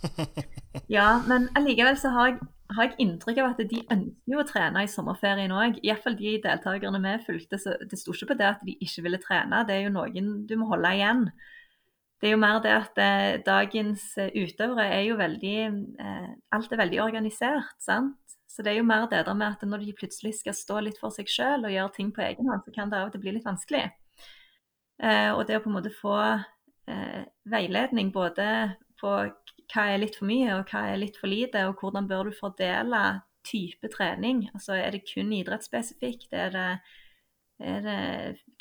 ja, 0.87 1.23
men 1.27 1.49
allikevel 1.55 1.99
så 1.99 2.13
har 2.15 2.31
jeg, 2.31 2.39
har 2.75 2.89
jeg, 2.89 2.97
inntrykk 3.05 3.41
av 3.43 3.53
at 3.53 3.63
de 3.71 3.81
ønsker 3.83 4.35
jo 4.35 4.41
å 4.41 4.47
trene 4.49 4.85
i 4.85 4.91
sommerferien 4.91 5.55
òg. 5.55 5.81
Iallfall 5.85 6.19
de 6.19 6.37
deltakerne 6.45 7.01
vi 7.05 7.15
fulgte. 7.27 7.61
Så 7.61 7.77
det 7.81 7.99
sto 8.01 8.15
ikke 8.15 8.33
på 8.33 8.39
det 8.41 8.51
at 8.51 8.67
de 8.67 8.77
ikke 8.79 9.07
ville 9.07 9.23
trene, 9.23 9.65
det 9.69 9.77
er 9.77 9.89
jo 9.89 9.95
noen 9.97 10.31
du 10.49 10.57
må 10.61 10.71
holde 10.71 10.95
igjen. 10.97 11.27
Det 12.21 12.29
er 12.29 12.35
jo 12.35 12.41
mer 12.43 12.59
det 12.61 12.73
at 12.77 12.99
eh, 13.01 13.39
dagens 13.47 14.03
eh, 14.21 14.35
utøvere 14.37 14.91
er 14.93 15.07
jo 15.07 15.15
veldig 15.17 15.55
eh, 15.65 16.27
Alt 16.53 16.75
er 16.75 16.83
veldig 16.83 16.99
organisert, 17.01 17.79
sant. 17.81 18.19
Så 18.51 18.65
det 18.67 18.75
er 18.75 18.81
jo 18.81 18.85
mer 18.85 19.07
det 19.09 19.23
der 19.25 19.37
med 19.39 19.55
at 19.55 19.65
når 19.65 19.87
de 19.87 19.95
plutselig 19.97 20.35
skal 20.41 20.57
stå 20.59 20.83
litt 20.85 20.99
for 21.01 21.15
seg 21.15 21.31
sjøl 21.31 21.65
og 21.65 21.73
gjøre 21.73 21.95
ting 21.95 22.11
på 22.13 22.21
egen 22.27 22.51
hånd, 22.51 22.61
så 22.67 22.75
kan 22.75 22.93
det 22.93 22.99
av 22.99 23.09
og 23.09 23.15
til 23.15 23.23
bli 23.23 23.33
litt 23.39 23.47
vanskelig. 23.47 23.87
Eh, 25.01 25.31
og 25.33 25.47
det 25.49 25.57
å 25.57 25.63
på 25.65 25.71
en 25.71 25.79
måte 25.79 25.93
få 25.97 26.19
eh, 26.91 27.25
veiledning 27.51 28.13
både 28.13 28.47
på 29.01 29.17
hva 29.71 29.85
er 29.87 30.01
litt 30.03 30.19
for 30.19 30.29
mye 30.29 30.55
og 30.59 30.71
hva 30.71 30.89
er 30.91 31.01
litt 31.01 31.19
for 31.21 31.31
lite, 31.31 31.63
og 31.69 31.81
hvordan 31.81 32.09
bør 32.11 32.29
du 32.29 32.37
fordele 32.37 33.21
type 33.47 33.89
trening. 33.89 34.49
Altså 34.55 34.77
er 34.79 34.91
det 34.95 35.07
kun 35.09 35.33
idrettsspesifikt? 35.33 36.33
Er 36.33 36.51
det, 36.55 36.67
er 37.61 37.81
det 37.87 38.01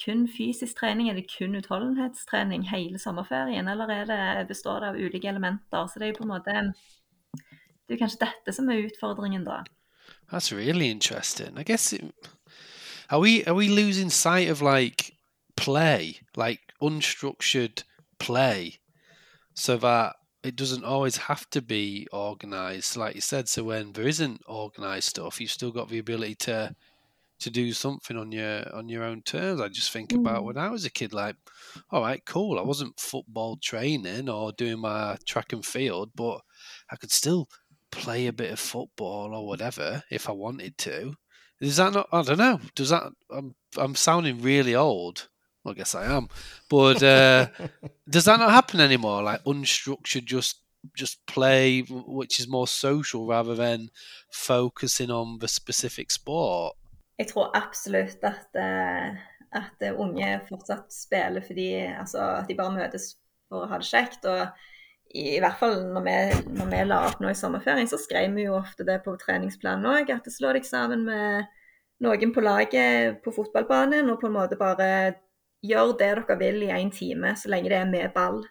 kun 0.06 0.28
fysisk 0.38 0.80
trening? 0.80 1.10
Er 1.10 1.18
det 1.20 1.28
kun 1.38 1.58
utholdenhetstrening 1.60 2.70
hele 2.70 3.00
sommerferien? 3.00 3.68
Eller 3.68 4.06
det, 4.06 4.48
består 4.48 4.80
det 4.80 4.94
av 4.94 4.96
ulike 5.00 5.28
elementer? 5.28 5.88
Så 5.88 6.00
det 6.00 6.08
er 6.08 6.14
jo 6.14 6.22
på 6.22 6.30
en 6.30 6.36
måte 6.36 6.74
Det 7.90 7.96
er 7.96 8.04
kanskje 8.06 8.26
dette 8.28 8.54
som 8.54 8.70
er 8.70 8.86
utfordringen, 8.86 9.44
da. 9.44 9.64
That's 10.32 10.52
really 10.54 10.92
interesting. 10.92 11.58
I 11.58 11.64
guess 11.64 11.92
it, 11.92 12.04
are 13.10 13.20
we 13.20 13.44
are 13.48 13.56
we 13.56 13.68
losing 13.68 14.12
sight 14.12 14.48
of 14.48 14.62
like 14.62 15.18
play, 15.56 16.20
like 16.38 16.62
unstructured 16.80 17.84
play, 18.20 18.80
so 19.54 19.78
that 19.78 20.16
it 20.44 20.56
doesn't 20.56 20.86
always 20.86 21.18
have 21.18 21.50
to 21.50 21.62
be 21.62 22.08
organized, 22.12 22.96
like 22.96 23.16
you 23.16 23.22
said. 23.22 23.50
So 23.50 23.64
when 23.66 23.92
there 23.92 24.08
isn't 24.08 24.42
organized 24.48 25.10
stuff, 25.10 25.42
you've 25.42 25.52
still 25.52 25.72
got 25.72 25.90
the 25.90 26.00
ability 26.00 26.36
to 26.36 26.76
to 27.40 27.50
do 27.50 27.72
something 27.72 28.18
on 28.18 28.32
your 28.32 28.74
on 28.76 28.90
your 28.90 29.04
own 29.04 29.22
terms. 29.22 29.62
I 29.62 29.70
just 29.70 29.92
think 29.92 30.10
mm. 30.10 30.20
about 30.20 30.44
when 30.44 30.58
I 30.58 30.70
was 30.70 30.86
a 30.86 30.90
kid, 30.90 31.14
like, 31.14 31.36
all 31.90 32.02
right, 32.02 32.24
cool. 32.26 32.60
I 32.60 32.64
wasn't 32.64 33.00
football 33.00 33.58
training 33.58 34.30
or 34.30 34.52
doing 34.52 34.80
my 34.80 35.18
track 35.26 35.54
and 35.54 35.66
field, 35.66 36.12
but 36.16 36.42
I 36.92 36.96
could 36.96 37.12
still 37.12 37.50
play 37.92 38.28
a 38.28 38.34
bit 38.34 38.52
of 38.52 38.60
football 38.60 39.34
or 39.34 39.48
whatever 39.48 40.04
if 40.12 40.30
I 40.30 40.34
wanted 40.34 40.78
to. 40.80 41.16
Is 41.62 41.78
that 41.78 41.94
not? 41.94 42.08
I 42.12 42.22
don't 42.22 42.38
know. 42.38 42.60
Does 42.76 42.90
that? 42.90 43.12
I'm 43.30 43.56
I'm 43.78 43.96
sounding 43.96 44.42
really 44.42 44.76
old. 44.76 45.28
I 45.66 45.74
guess 45.74 45.96
I 45.96 46.06
am. 46.06 46.30
But 46.70 47.04
uh, 47.04 47.48
does 48.10 48.26
that 48.26 48.40
not 48.40 48.52
happen 48.52 48.80
anymore? 48.80 49.24
Like 49.24 49.44
unstructured, 49.44 50.26
just 50.26 50.62
just 50.96 51.26
play, 51.26 51.82
which 51.90 52.40
is 52.40 52.48
more 52.48 52.68
social 52.68 53.28
rather 53.28 53.56
than 53.56 53.90
focusing 54.32 55.12
on 55.12 55.40
the 55.40 55.48
specific 55.48 56.12
sport. 56.12 56.76
Jeg 57.18 57.28
tror 57.28 57.52
absolutt 57.54 58.24
at, 58.24 58.48
uh, 58.56 59.12
at 59.52 59.92
unge 59.98 60.40
fortsatt 60.48 60.94
spiller 60.94 61.42
fordi 61.44 61.74
altså, 61.76 62.20
at 62.40 62.48
de 62.48 62.56
bare 62.56 62.78
møtes 62.78 63.18
for 63.50 63.66
å 63.66 63.68
ha 63.68 63.80
det 63.82 63.90
kjekt. 63.90 64.26
og 64.26 64.48
i, 65.10 65.36
i 65.36 65.40
hvert 65.42 65.60
fall 65.60 65.82
når 65.94 66.06
vi, 66.06 66.18
når 66.56 66.70
vi, 66.72 66.82
la 66.88 67.00
opp 67.10 67.20
nå 67.20 67.32
i 67.32 67.38
sommerferien, 67.38 67.90
så 67.90 68.00
skrev 68.00 68.32
vi 68.38 68.46
jo 68.48 68.56
ofte 68.60 68.86
det 68.88 69.02
på 69.04 69.18
treningsplanen 69.20 69.90
òg. 69.90 70.14
At 70.16 70.30
slå 70.32 70.54
deg 70.56 70.68
sammen 70.68 71.04
med 71.10 71.50
noen 72.06 72.32
på 72.32 72.44
laget 72.46 73.20
på 73.26 73.34
fotballbanen 73.36 74.08
og 74.14 74.22
på 74.22 74.30
en 74.30 74.38
måte 74.38 74.60
bare 74.60 75.18
gjør 75.66 75.94
det 76.00 76.14
dere 76.16 76.38
vil 76.40 76.64
i 76.64 76.72
én 76.74 76.92
time, 76.94 77.36
så 77.36 77.52
lenge 77.52 77.70
det 77.72 77.78
er 77.78 77.90
med 77.90 78.14
ball. 78.16 78.44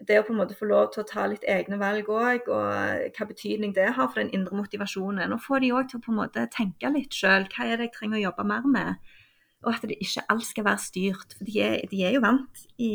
Det 0.00 0.16
å 0.16 0.24
på 0.24 0.32
en 0.32 0.40
måte 0.40 0.56
få 0.56 0.64
lov 0.64 0.94
til 0.94 1.02
å 1.02 1.08
ta 1.08 1.26
litt 1.28 1.44
egne 1.44 1.76
valg 1.80 2.08
òg, 2.08 2.48
og 2.48 3.16
hva 3.16 3.26
betydning 3.28 3.74
det 3.76 3.90
har 3.98 4.08
for 4.08 4.22
den 4.22 4.32
indre 4.36 4.56
motivasjonen. 4.56 5.34
Og 5.34 5.42
få 5.44 5.60
de 5.60 5.72
òg 5.76 5.90
til 5.90 6.00
å 6.00 6.04
på 6.06 6.14
en 6.14 6.20
måte 6.22 6.46
tenke 6.54 6.88
litt 6.94 7.12
sjøl. 7.12 7.44
Hva 7.52 7.66
er 7.66 7.76
det 7.76 7.90
jeg 7.90 7.96
trenger 7.98 8.20
å 8.20 8.24
jobbe 8.24 8.46
mer 8.48 8.68
med? 8.76 9.12
Og 9.60 9.74
at 9.74 9.84
det 9.84 9.98
ikke 10.00 10.24
alt 10.32 10.46
skal 10.48 10.66
være 10.70 10.86
styrt. 10.86 11.36
For 11.36 11.44
de 11.44 11.60
er, 11.60 11.76
de 11.90 12.00
er 12.06 12.16
jo 12.16 12.24
vant 12.24 12.64
i, 12.80 12.92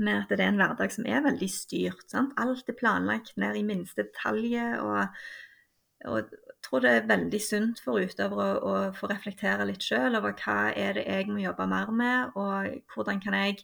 med 0.00 0.22
at 0.22 0.32
det 0.32 0.40
er 0.40 0.54
en 0.54 0.62
hverdag 0.62 0.94
som 0.96 1.04
er 1.04 1.20
veldig 1.26 1.50
styrt. 1.52 2.06
Sant? 2.08 2.32
Alt 2.40 2.72
er 2.72 2.80
planlagt 2.80 3.36
ned 3.36 3.60
i 3.60 3.66
minste 3.68 4.06
detalj. 4.06 4.56
Og, 4.80 5.20
og, 6.08 6.32
tror 6.66 6.84
det 6.84 6.90
er 6.92 7.08
veldig 7.08 7.40
sunt 7.42 7.80
for 7.84 8.00
utøvere 8.00 8.46
å, 8.60 8.70
å 8.70 8.94
få 8.96 9.08
reflektere 9.10 9.66
litt 9.68 9.84
sjøl 9.84 10.18
over 10.18 10.34
hva 10.42 10.72
er 10.76 10.98
det 10.98 11.06
jeg 11.06 11.28
må 11.30 11.40
jobbe 11.42 11.66
mer 11.70 11.92
med, 11.96 12.36
og 12.36 12.94
hvordan 12.94 13.22
kan 13.24 13.36
jeg 13.38 13.60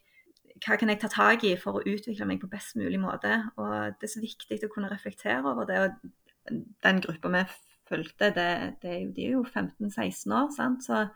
hva 0.64 0.76
kan 0.80 0.88
jeg 0.88 1.00
ta 1.02 1.08
tak 1.12 1.44
i 1.44 1.54
for 1.60 1.78
å 1.78 1.84
utvikle 1.84 2.26
meg 2.28 2.40
på 2.40 2.48
best 2.48 2.76
mulig 2.80 3.00
måte. 3.00 3.32
Og 3.60 3.96
Det 4.00 4.08
er 4.08 4.12
så 4.12 4.22
viktig 4.22 4.60
å 4.64 4.72
kunne 4.72 4.90
reflektere 4.92 5.44
over 5.44 5.68
det. 5.68 5.80
og 5.84 6.54
Den 6.82 7.00
gruppa 7.04 7.32
vi 7.34 7.42
fulgte, 7.88 8.30
det, 8.34 8.50
det, 8.82 8.94
de 9.14 9.26
er 9.26 9.34
jo 9.36 9.44
15-16 9.44 10.32
år. 10.32 10.48
sant? 10.56 10.84
Så 10.84 11.06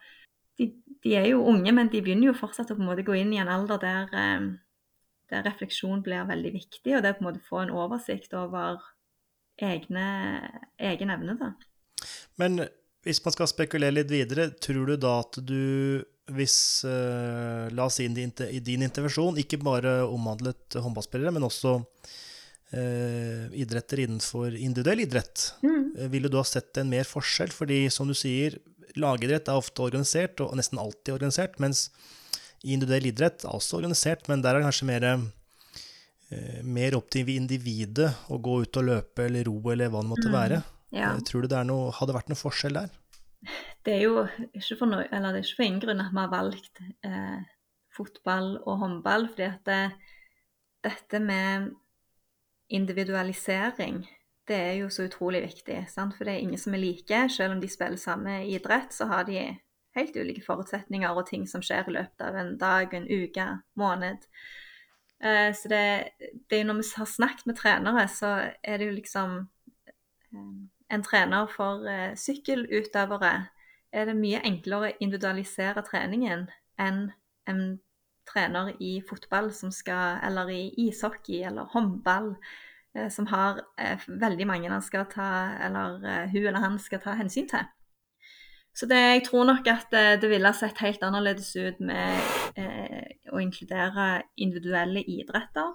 de, 0.59 0.71
de, 1.03 1.15
er 1.17 1.31
jo 1.31 1.47
unge, 1.49 1.73
men 1.73 1.89
de 1.89 2.03
begynner 2.03 2.31
jo 2.31 2.37
fortsatt 2.37 2.71
å 2.71 2.77
på 2.77 2.85
en 2.85 2.91
måte 2.91 3.07
gå 3.07 3.17
inn 3.17 3.33
i 3.33 3.41
en 3.41 3.51
alder 3.51 3.81
der, 3.81 4.13
eh, 4.13 4.47
der 5.33 5.47
refleksjon 5.49 6.05
blir 6.05 6.29
veldig 6.29 6.53
viktig. 6.59 6.97
Og 6.97 7.03
det 7.03 7.15
å 7.15 7.19
på 7.19 7.25
en 7.25 7.31
måte 7.31 7.47
få 7.49 7.65
en 7.65 7.75
oversikt 7.75 8.37
over 8.37 8.85
egne, 9.61 10.07
egen 10.79 11.17
evne. 11.17 11.39
da. 11.41 11.55
Men 12.41 12.65
hvis 13.07 13.21
man 13.25 13.35
skal 13.35 13.49
spekulere 13.49 13.97
litt 13.97 14.11
videre, 14.13 14.51
tror 14.61 14.91
du 14.91 14.97
da 15.01 15.15
at 15.23 15.39
du, 15.47 16.03
hvis 16.37 16.57
uh, 16.85 17.69
La 17.73 17.87
oss 17.89 17.97
si 18.01 18.07
i 18.07 18.61
din 18.65 18.85
intervensjon 18.85 19.41
ikke 19.41 19.61
bare 19.63 20.01
omhandlet 20.05 20.77
håndballspillere, 20.77 21.33
men 21.33 21.47
også 21.49 21.79
uh, 21.81 23.45
idretter 23.57 24.05
innenfor 24.05 24.53
individuell 24.53 25.07
idrett, 25.07 25.51
mm. 25.65 25.83
uh, 25.97 26.07
ville 26.13 26.29
du 26.29 26.37
ha 26.41 26.47
sett 26.47 26.77
en 26.81 26.93
mer 26.93 27.09
forskjell? 27.09 27.55
Fordi 27.57 27.87
som 27.93 28.11
du 28.11 28.17
sier, 28.17 28.59
lagidrett 29.01 29.49
er 29.49 29.61
ofte 29.61 29.87
organisert, 29.87 30.43
og 30.45 30.57
nesten 30.61 30.81
alltid 30.83 31.17
organisert, 31.17 31.57
mens 31.63 31.89
individuell 32.61 33.09
idrett 33.09 33.47
er 33.47 33.57
også 33.57 33.79
organisert, 33.79 34.29
men 34.29 34.45
der 34.45 34.59
er 34.59 34.61
det 34.61 34.69
kanskje 34.69 34.91
mer, 34.91 35.07
mer 36.63 36.95
opp 36.99 37.09
til 37.11 37.31
individet 37.33 38.11
å 38.29 38.37
gå 38.39 38.59
ut 38.67 38.77
og 38.83 38.87
løpe 38.87 39.25
eller 39.25 39.49
ro 39.49 39.57
eller 39.73 39.89
hva 39.89 40.05
det 40.05 40.11
måtte 40.13 40.29
mm. 40.29 40.37
Ja. 40.91 41.15
Eh, 41.15 41.23
tror 41.27 41.47
du 41.47 41.51
det 41.53 41.63
noe, 41.69 41.93
hadde 41.97 42.17
vært 42.17 42.31
noe 42.33 42.41
forskjell 42.41 42.79
der? 42.83 42.95
Det 43.81 43.95
er 43.95 44.03
jo 44.05 44.27
ikke 44.53 44.77
for, 44.77 44.91
noe, 44.91 45.07
eller 45.09 45.33
det 45.33 45.39
er 45.39 45.47
ikke 45.47 45.57
for 45.57 45.65
ingen 45.65 45.81
grunn 45.81 46.03
at 46.03 46.11
vi 46.13 46.21
har 46.21 46.33
valgt 46.35 46.81
eh, 47.09 47.39
fotball 47.97 48.51
og 48.59 48.83
håndball. 48.83 49.25
fordi 49.31 49.47
at 49.47 49.63
det, 49.65 49.79
dette 50.85 51.21
med 51.25 51.71
individualisering, 52.69 54.03
det 54.49 54.59
er 54.59 54.75
jo 54.83 54.91
så 54.93 55.07
utrolig 55.09 55.41
viktig. 55.47 55.79
Sant? 55.89 56.13
For 56.17 56.29
det 56.29 56.35
er 56.35 56.45
ingen 56.45 56.61
som 56.61 56.77
er 56.77 56.83
like. 56.83 57.23
Selv 57.33 57.55
om 57.55 57.63
de 57.63 57.71
spiller 57.73 57.97
samme 57.97 58.43
idrett, 58.53 58.93
så 58.93 59.09
har 59.09 59.25
de 59.25 59.39
helt 59.97 60.17
ulike 60.17 60.45
forutsetninger 60.45 61.11
og 61.17 61.27
ting 61.31 61.47
som 61.49 61.63
skjer 61.65 61.89
i 61.89 61.95
løpet 61.97 62.27
av 62.27 62.37
en 62.37 62.57
dag, 62.61 62.93
en 62.95 63.09
uke, 63.09 63.47
måned. 63.81 64.27
Eh, 65.25 65.51
så 65.57 65.73
det, 65.73 65.87
det 66.21 66.59
er 66.59 66.63
jo 66.63 66.69
når 66.71 66.83
vi 66.83 66.91
har 66.97 67.09
snakket 67.11 67.49
med 67.49 67.59
trenere, 67.59 68.05
så 68.09 68.35
er 68.63 68.81
det 68.81 68.91
jo 68.91 68.97
liksom 68.97 69.39
eh, 70.33 70.53
En 70.91 71.05
trener 71.07 71.47
for 71.51 71.87
eh, 71.89 72.17
sykkelutøvere 72.19 73.35
er 73.93 74.07
det 74.07 74.17
mye 74.19 74.43
enklere 74.47 74.91
å 74.91 74.99
individualisere 75.03 75.83
treningen 75.87 76.49
enn 76.81 77.09
en 77.51 77.63
trener 78.31 78.75
i 78.79 79.01
fotball 79.03 79.51
skal, 79.53 80.21
eller 80.23 80.51
i 80.55 80.63
ishockey 80.87 81.43
eller 81.49 81.67
håndball, 81.73 82.37
som 83.11 83.27
har 83.31 83.59
veldig 84.07 84.47
mange 84.47 84.71
han 84.71 84.83
skal 84.83 85.09
ta, 85.11 85.57
eller 85.67 86.29
hun 86.31 86.45
eller 86.45 86.63
han 86.63 86.79
skal 86.79 87.03
ta 87.03 87.17
hensyn 87.19 87.49
til. 87.51 87.67
Så 88.75 88.87
det, 88.87 88.97
jeg 88.97 89.23
tror 89.27 89.45
nok 89.45 89.67
at 89.69 89.93
eh, 89.93 90.17
det 90.21 90.31
ville 90.31 90.53
sett 90.55 90.79
helt 90.85 91.03
annerledes 91.03 91.51
ut 91.57 91.81
med 91.83 92.21
eh, 92.57 93.17
å 93.33 93.41
inkludere 93.43 94.23
individuelle 94.41 95.03
idretter. 95.03 95.75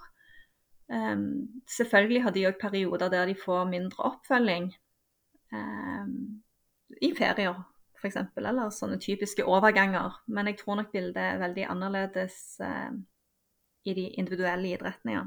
Um, 0.86 1.62
selvfølgelig 1.70 2.22
har 2.24 2.34
de 2.34 2.46
òg 2.46 2.60
perioder 2.62 3.10
der 3.10 3.30
de 3.30 3.36
får 3.38 3.66
mindre 3.70 4.06
oppfølging. 4.12 4.70
Um, 5.54 6.42
I 7.02 7.12
ferier, 7.18 7.58
f.eks., 8.00 8.22
eller 8.38 8.74
sånne 8.74 9.00
typiske 9.02 9.46
overganger. 9.46 10.22
Men 10.28 10.52
jeg 10.52 10.62
tror 10.62 10.82
nok 10.82 10.94
bildet 10.94 11.22
er 11.22 11.42
veldig 11.42 11.70
annerledes 11.74 12.38
eh, 12.64 12.92
i 13.86 13.98
de 13.98 14.10
individuelle 14.22 14.74
idrettene, 14.76 15.20
ja. 15.20 15.26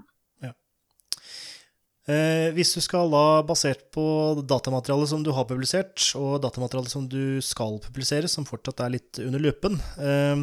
Eh, 2.09 2.49
hvis 2.57 2.71
du 2.73 2.81
skal 2.81 3.11
da, 3.13 3.43
basert 3.45 3.91
på 3.93 4.03
datamaterialet 4.49 5.11
som 5.11 5.25
du 5.25 5.29
har 5.37 5.45
publisert, 5.49 6.01
og 6.17 6.39
datamaterialet 6.41 6.93
som 6.95 7.05
du 7.05 7.37
skal 7.45 7.77
publisere, 7.85 8.31
som 8.33 8.49
fortsatt 8.49 8.81
er 8.81 8.95
litt 8.95 9.21
under 9.21 9.43
lupen 9.45 9.77
eh, 10.01 10.41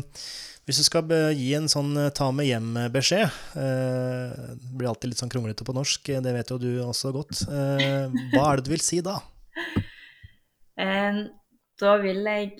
Hvis 0.65 0.81
du 0.81 0.85
skal 0.85 1.09
gi 1.33 1.47
en 1.57 1.65
sånn 1.71 1.95
eh, 1.97 2.11
ta 2.13 2.29
med 2.29 2.51
hjem-beskjed 2.51 3.25
eh, 3.57 4.35
Det 4.61 4.75
blir 4.77 4.91
alltid 4.91 5.09
litt 5.09 5.23
sånn 5.23 5.33
kronglete 5.33 5.65
på 5.65 5.73
norsk, 5.73 6.13
det 6.21 6.35
vet 6.37 6.53
jo 6.53 6.59
du 6.61 6.69
også 6.85 7.15
godt. 7.15 7.41
Eh, 7.49 8.13
hva 8.35 8.51
er 8.51 8.61
det 8.61 8.69
du 8.69 8.75
vil 8.75 8.85
si 8.85 9.01
da? 9.01 9.17
da 11.81 11.91
vil 12.03 12.27
jeg 12.27 12.51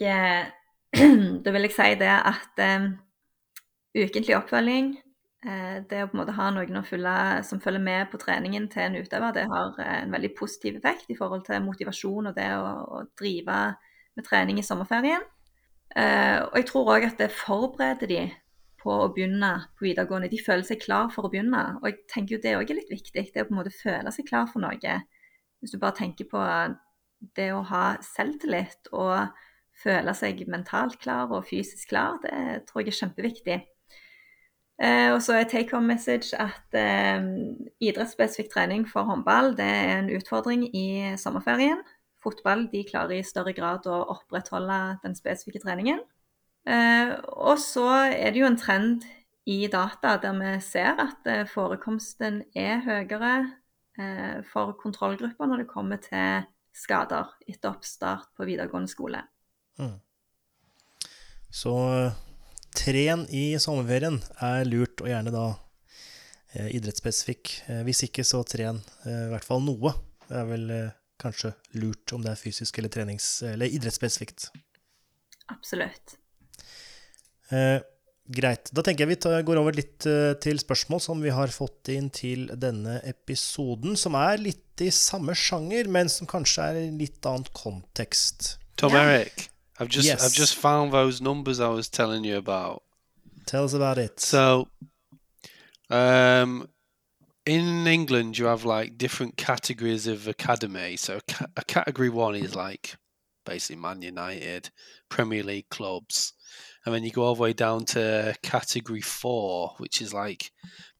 Da 1.43 1.51
vil 1.51 1.67
jeg 1.67 1.73
si 1.75 1.89
det 1.99 2.07
at 2.07 2.61
ukentlig 3.95 4.37
oppfølging 4.37 4.93
Eh, 5.45 5.81
det 5.89 5.99
å 6.01 6.07
på 6.09 6.15
en 6.15 6.21
måte 6.23 6.33
ha 6.33 6.47
noen 6.53 6.85
følge, 6.87 7.15
som 7.45 7.59
følger 7.61 7.83
med 7.83 8.07
på 8.09 8.17
treningen 8.21 8.65
til 8.71 8.87
en 8.87 8.95
utøver, 8.97 9.33
det 9.35 9.43
har 9.51 9.75
eh, 9.83 9.99
en 10.01 10.15
veldig 10.15 10.31
positiv 10.37 10.79
effekt 10.79 11.11
i 11.13 11.17
forhold 11.19 11.43
til 11.45 11.61
motivasjon 11.61 12.31
og 12.31 12.37
det 12.37 12.47
å, 12.57 12.71
å 12.97 13.01
drive 13.19 13.59
med 14.17 14.25
trening 14.25 14.61
i 14.61 14.65
sommerferien. 14.65 15.21
Eh, 15.93 16.39
og 16.47 16.57
jeg 16.57 16.67
tror 16.71 16.89
òg 16.95 17.05
at 17.11 17.21
det 17.21 17.29
forbereder 17.35 18.09
de 18.09 18.23
på 18.81 18.95
å 19.03 19.11
begynne 19.13 19.51
på 19.77 19.85
videregående. 19.85 20.31
De 20.33 20.41
føler 20.41 20.65
seg 20.65 20.81
klar 20.81 21.13
for 21.13 21.27
å 21.27 21.31
begynne. 21.33 21.61
Og 21.81 21.91
jeg 21.91 21.99
tenker 22.09 22.35
jo 22.35 22.41
det 22.41 22.55
òg 22.57 22.73
er 22.73 22.79
litt 22.79 22.95
viktig. 22.95 23.27
Det 23.33 23.45
å 23.45 23.45
på 23.45 23.53
en 23.53 23.61
måte 23.61 23.73
føle 23.73 24.13
seg 24.13 24.27
klar 24.29 24.49
for 24.49 24.65
noe. 24.65 24.97
Hvis 25.61 25.73
du 25.73 25.79
bare 25.81 25.97
tenker 25.99 26.29
på 26.29 26.41
det 27.35 27.51
å 27.55 27.63
ha 27.69 27.85
selvtillit 28.03 28.91
og 28.93 29.31
føle 29.83 30.13
seg 30.15 30.45
mentalt 30.51 30.99
klar 31.01 31.31
og 31.31 31.47
fysisk 31.49 31.89
klar, 31.91 32.19
det 32.23 32.65
tror 32.69 32.83
jeg 32.83 32.93
er 32.93 32.99
kjempeviktig. 33.01 33.57
Eh, 34.75 35.09
og 35.13 35.21
så 35.23 35.37
er 35.39 35.47
take 35.47 35.71
home 35.71 35.87
message 35.87 36.35
at 36.35 36.75
eh, 36.75 37.23
idrettsspesifikk 37.79 38.49
trening 38.51 38.83
for 38.89 39.07
håndball 39.07 39.53
det 39.55 39.67
er 39.67 39.93
en 40.01 40.09
utfordring 40.17 40.65
i 40.75 41.15
sommerferien. 41.19 41.79
Fotball 42.23 42.65
de 42.71 42.83
klarer 42.87 43.19
i 43.19 43.27
større 43.27 43.53
grad 43.55 43.87
å 43.87 44.01
opprettholde 44.17 44.79
den 45.03 45.15
spesifikke 45.15 45.61
treningen. 45.63 46.01
Eh, 46.67 47.13
og 47.37 47.59
så 47.61 47.87
er 48.09 48.33
det 48.33 48.41
jo 48.41 48.49
en 48.49 48.59
trend 48.59 49.05
i 49.45 49.67
data 49.71 50.15
der 50.21 50.33
vi 50.39 50.55
ser 50.65 50.97
at 51.01 51.27
eh, 51.29 51.45
forekomsten 51.47 52.41
er 52.57 52.81
høyere 52.81 53.35
eh, 53.99 54.41
for 54.49 54.73
kontrollgrupper 54.81 55.51
når 55.51 55.63
det 55.63 55.69
kommer 55.69 56.01
til 56.01 56.47
skader 56.75 57.31
etter 57.47 57.71
oppstart 57.71 58.33
på 58.35 58.47
videregående 58.47 58.91
skole. 58.91 59.21
Mm. 59.79 59.95
Så 61.55 61.75
tren 62.75 63.23
i 63.31 63.55
sommerferien 63.61 64.19
er 64.43 64.65
lurt, 64.67 64.99
og 64.99 65.07
gjerne 65.07 65.31
da 65.31 65.45
eh, 66.51 66.73
idrettsspesifikk. 66.75 67.53
Eh, 67.71 67.81
hvis 67.87 68.03
ikke, 68.09 68.25
så 68.27 68.43
tren 68.47 68.81
eh, 69.05 69.25
i 69.29 69.31
hvert 69.31 69.47
fall 69.47 69.63
noe. 69.63 69.95
Det 70.27 70.37
er 70.41 70.49
vel 70.49 70.69
eh, 70.75 70.93
kanskje 71.21 71.53
lurt 71.79 72.11
om 72.15 72.25
det 72.25 72.33
er 72.33 72.41
fysisk 72.41 72.81
eller, 72.81 72.99
eller 73.53 73.71
idrettsspesifikt. 73.79 74.49
Absolutt. 75.53 76.17
Eh, 77.53 77.79
greit. 78.25 78.69
Da 78.73 78.83
tenker 78.85 79.05
jeg 79.05 79.13
vi 79.13 79.21
tar, 79.25 79.43
går 79.45 79.59
over 79.61 79.75
litt 79.77 80.05
eh, 80.09 80.33
til 80.41 80.59
spørsmål 80.61 81.01
som 81.03 81.21
vi 81.23 81.33
har 81.33 81.51
fått 81.53 81.91
inn 81.93 82.09
til 82.13 82.47
denne 82.59 82.99
episoden, 83.05 83.97
som 83.99 84.17
er 84.19 84.41
litt 84.41 84.81
i 84.81 84.91
samme 84.93 85.35
sjanger, 85.37 85.89
men 85.91 86.09
som 86.11 86.29
kanskje 86.29 86.69
er 86.69 86.79
i 86.83 86.93
litt 86.95 87.25
annet 87.29 87.51
kontekst. 87.55 88.55
Tom 88.81 88.95
ja. 88.95 89.03
Erik. 89.05 89.49
I've 89.77 89.89
just 89.89 90.07
yes. 90.07 90.23
I've 90.23 90.33
just 90.33 90.55
found 90.55 90.93
those 90.93 91.21
numbers 91.21 91.59
I 91.59 91.67
was 91.67 91.89
telling 91.89 92.23
you 92.23 92.37
about. 92.37 92.83
Tell 93.45 93.65
us 93.65 93.73
about 93.73 93.97
it. 93.97 94.19
So, 94.19 94.69
um, 95.89 96.67
in 97.45 97.85
England, 97.85 98.37
you 98.37 98.45
have 98.45 98.65
like 98.65 98.97
different 98.97 99.35
categories 99.35 100.07
of 100.07 100.27
academy. 100.27 100.95
So, 100.95 101.19
a, 101.39 101.47
a 101.57 101.63
category 101.63 102.09
one 102.09 102.35
is 102.35 102.55
like 102.55 102.95
basically 103.45 103.75
Man 103.75 104.01
United, 104.01 104.69
Premier 105.09 105.43
League 105.43 105.69
clubs, 105.69 106.33
and 106.85 106.93
then 106.93 107.03
you 107.03 107.11
go 107.11 107.23
all 107.23 107.35
the 107.35 107.41
way 107.41 107.53
down 107.53 107.85
to 107.85 108.35
category 108.43 109.01
four, 109.01 109.73
which 109.77 110.01
is 110.01 110.13
like 110.13 110.51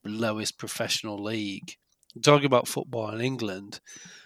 lowest 0.04 0.58
professional 0.58 1.22
league. 1.22 1.76
I'm 2.16 2.22
talking 2.22 2.46
about 2.46 2.68
football 2.68 3.10
in 3.10 3.22
England. 3.22 3.80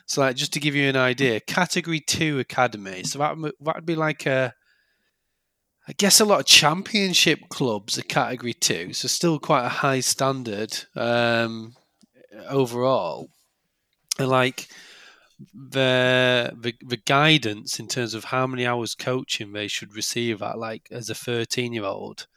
So, 0.05 0.21
like, 0.21 0.35
just 0.35 0.53
to 0.53 0.59
give 0.59 0.75
you 0.75 0.89
an 0.89 0.95
idea, 0.95 1.39
Category 1.39 1.99
Two 1.99 2.39
Academy. 2.39 3.03
So 3.03 3.19
that 3.19 3.35
that 3.61 3.75
would 3.75 3.85
be 3.85 3.95
like 3.95 4.25
a, 4.25 4.53
I 5.87 5.93
guess, 5.93 6.19
a 6.19 6.25
lot 6.25 6.39
of 6.39 6.45
Championship 6.45 7.41
clubs 7.49 7.97
are 7.97 8.03
Category 8.03 8.53
Two. 8.53 8.93
So 8.93 9.07
still 9.07 9.39
quite 9.39 9.65
a 9.65 9.69
high 9.69 9.99
standard 9.99 10.75
um, 10.95 11.75
overall, 12.47 13.29
and 14.17 14.29
like 14.29 14.67
the, 15.53 16.53
the 16.59 16.73
the 16.85 16.97
guidance 16.97 17.79
in 17.79 17.87
terms 17.87 18.13
of 18.13 18.25
how 18.25 18.45
many 18.45 18.65
hours 18.65 18.93
coaching 18.95 19.53
they 19.53 19.67
should 19.67 19.95
receive 19.95 20.41
at 20.41 20.57
like 20.57 20.87
as 20.91 21.09
a 21.09 21.15
13 21.15 21.71
year 21.71 21.85
old 21.85 22.27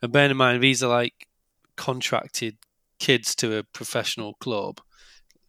and 0.00 0.12
bear 0.12 0.30
in 0.30 0.36
mind 0.36 0.62
these 0.62 0.82
are 0.82 0.88
like 0.88 1.26
contracted 1.76 2.56
kids 2.98 3.34
to 3.36 3.58
a 3.58 3.62
professional 3.62 4.34
club 4.34 4.80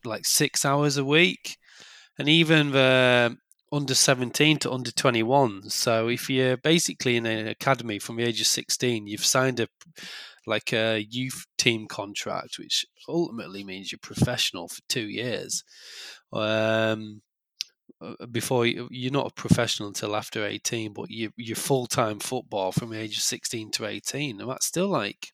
like 0.07 0.25
six 0.25 0.65
hours 0.65 0.97
a 0.97 1.05
week. 1.05 1.57
And 2.17 2.27
even 2.27 2.71
the 2.71 3.37
under 3.71 3.93
17 3.93 4.59
to 4.59 4.71
under 4.71 4.91
21 4.91 5.69
so 5.69 6.07
if 6.07 6.29
you're 6.29 6.55
basically 6.55 7.17
in 7.17 7.25
an 7.25 7.49
academy 7.49 7.99
from 7.99 8.15
the 8.15 8.23
age 8.23 8.39
of 8.39 8.47
16 8.47 9.05
you've 9.07 9.25
signed 9.25 9.59
a 9.59 9.67
like 10.45 10.71
a 10.71 11.05
youth 11.09 11.45
team 11.57 11.85
contract 11.85 12.57
which 12.57 12.85
ultimately 13.09 13.65
means 13.65 13.91
you're 13.91 13.99
professional 14.01 14.69
for 14.69 14.79
two 14.87 15.09
years 15.09 15.65
um, 16.33 17.21
uh, 18.01 18.25
before 18.27 18.65
you, 18.65 18.87
you're 18.91 19.11
not 19.11 19.27
a 19.27 19.33
professional 19.33 19.87
until 19.87 20.15
after 20.15 20.45
18 20.45 20.93
but 20.93 21.09
you, 21.09 21.31
you're 21.35 21.55
full-time 21.55 22.19
football 22.19 22.71
from 22.71 22.91
the 22.91 22.99
age 22.99 23.17
of 23.17 23.23
16 23.23 23.71
to 23.71 23.85
18 23.85 24.39
and 24.39 24.49
that's 24.49 24.67
still 24.67 24.87
like 24.87 25.31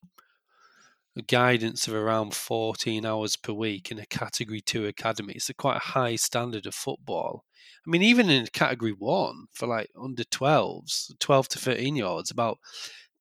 a 1.18 1.22
guidance 1.22 1.88
of 1.88 1.94
around 1.94 2.34
14 2.34 3.06
hours 3.06 3.36
per 3.36 3.54
week 3.54 3.92
in 3.92 4.00
a 4.00 4.06
category 4.06 4.62
2 4.62 4.88
academy. 4.88 5.34
It's 5.34 5.50
a 5.50 5.54
quite 5.54 5.78
a 5.78 5.92
high 5.92 6.16
standard 6.16 6.66
of 6.66 6.74
football. 6.74 7.44
I 7.86 7.90
mean 7.90 8.02
even 8.02 8.30
in 8.30 8.48
category 8.48 8.94
1 8.94 9.48
for 9.52 9.68
like 9.68 9.90
under 10.02 10.24
12s 10.24 11.12
12 11.20 11.48
to 11.50 11.60
13 11.60 11.96
year 11.96 12.06
olds 12.06 12.32
about 12.32 12.60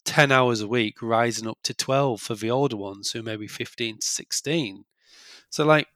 10 0.04 0.32
hours 0.32 0.60
a 0.60 0.68
week 0.68 1.02
rising 1.02 1.48
up 1.48 1.58
to 1.64 1.74
12 1.74 2.20
for 2.20 2.34
the 2.34 2.50
older 2.50 2.76
ones 2.76 3.10
who 3.12 3.22
may 3.22 3.36
be 3.36 3.46
15 3.46 3.98
to 3.98 4.06
16 4.06 4.84
so 5.50 5.64
like 5.64 5.88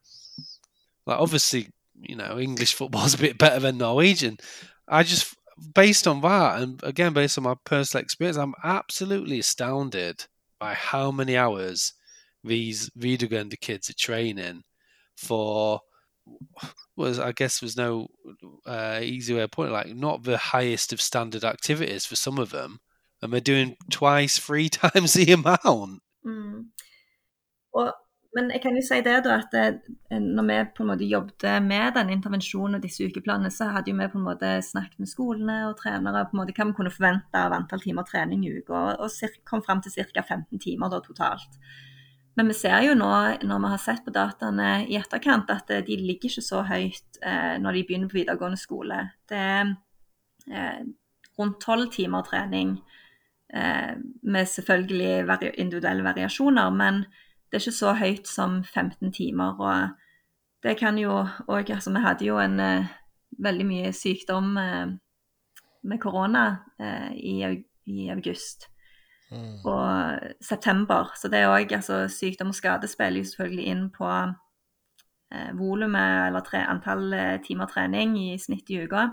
like 1.07 1.19
obviously 1.19 1.69
you 2.01 2.17
know 2.17 2.39
english 2.39 2.75
football 2.75 3.05
is 3.05 3.15
a 3.15 3.19
bit 3.19 3.39
better 3.39 3.61
than 3.61 3.79
norwegian 3.79 4.37
i 4.89 5.03
just 5.03 5.35
based 5.75 6.07
on 6.07 6.21
that 6.21 6.61
and 6.61 6.83
again 6.83 7.13
based 7.13 7.39
on 7.39 7.45
my 7.45 7.55
personal 7.65 8.03
experience 8.03 8.37
i'm 8.37 8.55
absolutely 8.63 9.39
astounded 9.39 10.27
by 10.59 10.75
how 10.75 11.11
many 11.11 11.37
hours 11.37 11.95
these 12.47 12.91
Videogender 12.91 13.61
kids 13.61 13.91
are 13.91 13.95
training 13.95 14.63
for 15.17 15.81
was 16.97 17.19
I 17.19 17.33
guess 17.33 17.63
was 17.63 17.77
no 17.77 18.09
uh, 18.67 19.01
easy 19.03 19.35
way 19.35 19.43
of 19.43 19.51
putting 19.51 19.73
it, 19.73 19.77
like 19.77 19.95
not 19.95 20.23
the 20.23 20.39
highest 20.39 20.93
of 20.93 21.01
standard 21.01 21.45
activities 21.45 22.07
for 22.07 22.17
some 22.17 22.39
of 22.39 22.51
them, 22.51 22.81
and 23.23 23.33
they're 23.33 23.41
doing 23.41 23.77
twice, 23.91 24.39
three 24.39 24.69
times 24.69 25.15
the 25.15 25.33
amount. 25.33 26.03
Mm. 26.25 26.67
Og 27.75 27.93
men 28.37 28.51
jeg 28.53 28.61
kan 28.61 28.77
jo 28.77 28.83
si 28.85 28.99
det 29.01 29.15
da, 29.25 29.39
at 29.41 29.55
det, 29.55 29.95
når 30.21 30.45
vi 30.45 30.57
på 30.77 30.85
en 30.85 30.91
måte 30.91 31.09
jobbet 31.09 31.47
med 31.65 31.95
den 31.97 32.11
intervensjonen 32.13 32.77
og 32.77 32.85
disse 32.85 33.07
ukeplanene, 33.09 33.49
så 33.55 33.71
hadde 33.73 33.89
jo 33.89 33.97
vi 33.97 34.09
på 34.13 34.21
en 34.21 34.27
måte 34.27 34.51
snakket 34.67 35.01
med 35.01 35.09
skolene 35.09 35.55
og 35.71 35.79
trenere 35.81 36.27
på 36.29 36.37
en 36.37 36.43
måte 36.43 36.53
hva 36.57 36.67
vi 36.69 36.77
kunne 36.77 36.93
forvente 36.93 37.41
av 37.41 37.57
antall 37.57 37.81
timer 37.81 38.05
trening 38.09 38.45
i 38.45 38.53
uka, 38.59 38.77
og, 38.77 39.07
og 39.07 39.41
kom 39.49 39.65
fram 39.65 39.81
til 39.81 39.97
ca. 39.97 40.21
15 40.21 40.61
timer 40.61 40.93
da 40.93 41.01
totalt. 41.01 41.57
Men 42.37 42.53
vi 42.53 42.59
ser 42.59 42.85
jo 42.85 42.93
nå, 42.99 43.11
når 43.49 43.65
vi 43.65 43.73
har 43.73 43.81
sett 43.81 44.05
på 44.05 44.13
dataene 44.13 44.71
i 44.85 45.01
etterkant, 45.01 45.49
at 45.49 45.73
de 45.87 45.97
ligger 45.97 46.29
ikke 46.29 46.45
så 46.45 46.61
høyt 46.69 47.21
eh, 47.25 47.57
når 47.63 47.79
de 47.79 47.85
begynner 47.89 48.13
på 48.13 48.21
videregående 48.21 48.61
skole. 48.61 48.99
Det 49.25 49.41
er 49.41 49.71
eh, 50.53 50.83
rundt 51.41 51.63
tolv 51.65 51.89
timer 51.95 52.29
trening 52.29 52.77
eh, 53.49 53.95
med 53.97 54.51
selvfølgelig 54.53 55.23
vari 55.31 55.55
individuelle 55.57 56.05
variasjoner, 56.05 56.77
men 56.77 57.07
det 57.51 57.59
er 57.59 57.65
ikke 57.65 57.79
så 57.79 57.93
høyt 57.95 58.29
som 58.29 58.63
15 58.65 59.13
timer. 59.13 59.61
Og 59.61 59.89
det 60.63 60.79
kan 60.79 60.99
jo 60.99 61.27
òg 61.49 61.71
Altså, 61.71 61.93
vi 61.93 62.03
hadde 62.03 62.27
jo 62.27 62.39
en 62.39 62.61
eh, 62.61 62.87
veldig 63.39 63.67
mye 63.67 63.93
sykdom 63.93 64.57
eh, 64.57 64.87
med 65.83 66.01
korona 66.03 66.47
eh, 66.81 67.13
i, 67.15 67.65
i 67.87 68.09
august. 68.11 68.71
Mm. 69.27 69.65
og 69.65 70.19
september. 70.41 71.11
Så 71.19 71.27
det 71.29 71.41
er 71.41 71.51
òg 71.51 71.73
altså, 71.75 72.05
Sykdom 72.09 72.53
og 72.53 72.55
skade 72.55 72.87
spiller 72.87 73.19
jo 73.19 73.27
selvfølgelig 73.27 73.65
inn 73.73 73.89
på 73.91 74.07
eh, 74.07 75.49
volumet 75.59 76.29
eller 76.29 76.45
tre, 76.47 76.61
antall 76.63 77.11
timer 77.43 77.67
trening 77.67 78.15
i 78.21 78.37
snitt 78.39 78.71
i 78.71 78.85
uka. 78.85 79.09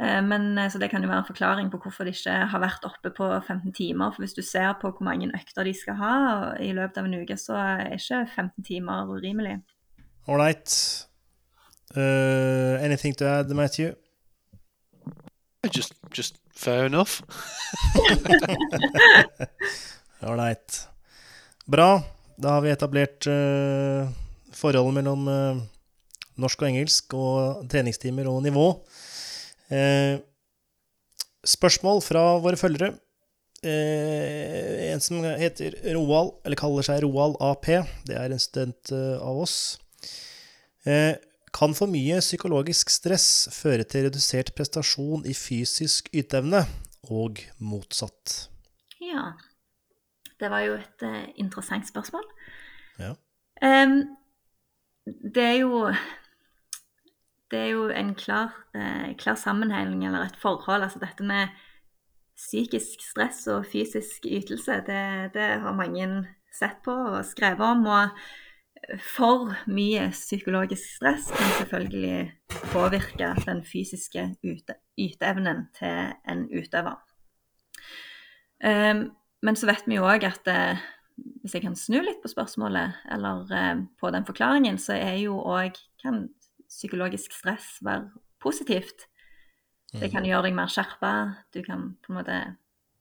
Eh, 0.00 0.22
men, 0.22 0.58
eh, 0.58 0.70
så 0.70 0.78
det 0.78 0.88
kan 0.90 1.02
jo 1.02 1.10
være 1.10 1.24
en 1.24 1.28
forklaring 1.28 1.68
på 1.70 1.78
hvorfor 1.82 2.08
de 2.08 2.14
ikke 2.14 2.36
har 2.52 2.62
vært 2.62 2.86
oppe 2.88 3.12
på 3.12 3.26
15 3.42 3.72
timer. 3.76 4.14
For 4.14 4.24
hvis 4.24 4.36
du 4.36 4.42
ser 4.42 4.72
på 4.80 4.88
hvor 4.88 5.04
mange 5.04 5.28
økter 5.36 5.68
de 5.68 5.74
skal 5.76 5.98
ha 6.00 6.14
i 6.56 6.72
løpet 6.72 7.02
av 7.02 7.08
en 7.08 7.18
uke, 7.20 7.36
så 7.36 7.58
er 7.60 7.98
ikke 7.98 8.22
15 8.36 8.64
timer 8.64 9.12
urimelig. 9.12 9.58
All 10.26 10.40
right. 10.40 10.72
Uh, 11.96 12.78
anything 12.80 13.16
to 13.16 13.26
add, 13.26 13.50
Matthew? 13.50 13.92
Just, 15.74 15.92
just 16.16 16.38
fair 16.54 16.86
enough. 16.86 17.20
Ålreit. 20.22 20.86
Bra. 21.66 22.00
Da 22.40 22.56
har 22.56 22.64
vi 22.64 22.72
etablert 22.72 23.26
uh, 23.28 24.08
forholdet 24.56 24.96
mellom 24.96 25.28
uh, 25.28 25.60
norsk 26.40 26.62
og 26.62 26.70
engelsk 26.70 27.16
og 27.18 27.66
treningstimer 27.68 28.30
og 28.30 28.40
nivå. 28.46 28.70
Uh, 29.70 30.18
spørsmål 31.46 32.02
fra 32.04 32.24
våre 32.42 32.58
følgere. 32.60 32.96
en 33.62 35.02
som 35.04 35.20
heter 35.20 35.74
Roald, 35.92 36.30
eller 36.48 36.56
kaller 36.56 36.84
seg 36.86 37.02
Roald 37.04 37.34
AP. 37.44 37.66
Det 38.08 38.16
er 38.16 38.32
en 38.32 38.40
student 38.40 38.92
av 39.20 39.36
oss. 39.42 39.56
Kan 41.52 41.74
for 41.76 41.92
mye 41.92 42.22
psykologisk 42.24 42.88
stress 42.88 43.50
føre 43.52 43.84
til 43.84 44.06
redusert 44.06 44.54
prestasjon 44.56 45.26
i 45.28 45.34
fysisk 45.36 46.08
yteevne, 46.16 46.62
og 47.12 47.42
motsatt? 47.60 48.48
Ja. 49.04 49.34
Det 50.40 50.48
var 50.48 50.64
jo 50.64 50.78
et 50.80 51.04
interessant 51.36 51.84
spørsmål. 51.88 52.24
Ja. 52.96 53.12
Um, 53.60 54.16
det 55.04 55.44
er 55.44 55.58
jo 55.60 55.84
Det 57.50 57.58
er 57.58 57.72
jo 57.72 57.88
en 57.90 58.14
klar, 58.14 58.54
eh, 58.74 59.16
klar 59.18 59.38
sammenheng, 59.38 60.04
eller 60.06 60.28
et 60.28 60.38
forhold. 60.38 60.82
Altså 60.86 61.00
dette 61.02 61.26
med 61.26 61.48
psykisk 62.36 63.02
stress 63.04 63.46
og 63.52 63.66
fysisk 63.66 64.24
ytelse, 64.26 64.80
det, 64.86 65.34
det 65.34 65.48
har 65.64 65.76
mange 65.76 66.06
sett 66.54 66.78
på 66.84 66.94
og 66.94 67.24
skrevet 67.26 67.60
om. 67.60 67.86
og 67.86 68.08
for 68.98 69.52
mye 69.70 70.08
psykologisk 70.14 70.96
stress 70.96 71.28
kan 71.34 71.52
selvfølgelig 71.58 72.32
påvirke 72.72 73.34
den 73.44 73.62
fysiske 73.64 74.24
yteevnen 74.98 75.66
til 75.76 76.14
en 76.28 76.46
utøver. 76.48 76.96
Ehm, 78.64 79.10
men 79.42 79.56
så 79.56 79.68
vet 79.70 79.86
vi 79.86 79.98
jo 79.98 80.08
òg 80.08 80.24
at 80.28 80.48
eh, 80.50 80.80
hvis 81.42 81.54
jeg 81.56 81.64
kan 81.64 81.76
snu 81.76 82.00
litt 82.00 82.20
på 82.22 82.32
spørsmålet, 82.32 82.96
eller 83.12 83.54
eh, 83.56 83.84
på 84.00 84.12
den 84.14 84.26
forklaringen, 84.28 84.78
så 84.80 84.96
er 84.96 85.20
jo 85.22 85.38
òg 85.40 85.76
psykologisk 86.70 87.34
stress 87.34 87.78
være 87.84 88.08
positivt. 88.40 89.08
Det 89.90 90.10
kan 90.12 90.22
mm. 90.22 90.28
gjøre 90.30 90.46
deg 90.46 90.56
mer 90.56 90.70
skjerpa, 90.70 91.12
du 91.50 91.62
kan 91.66 91.88
på 92.02 92.12
en 92.12 92.20
måte 92.20 92.38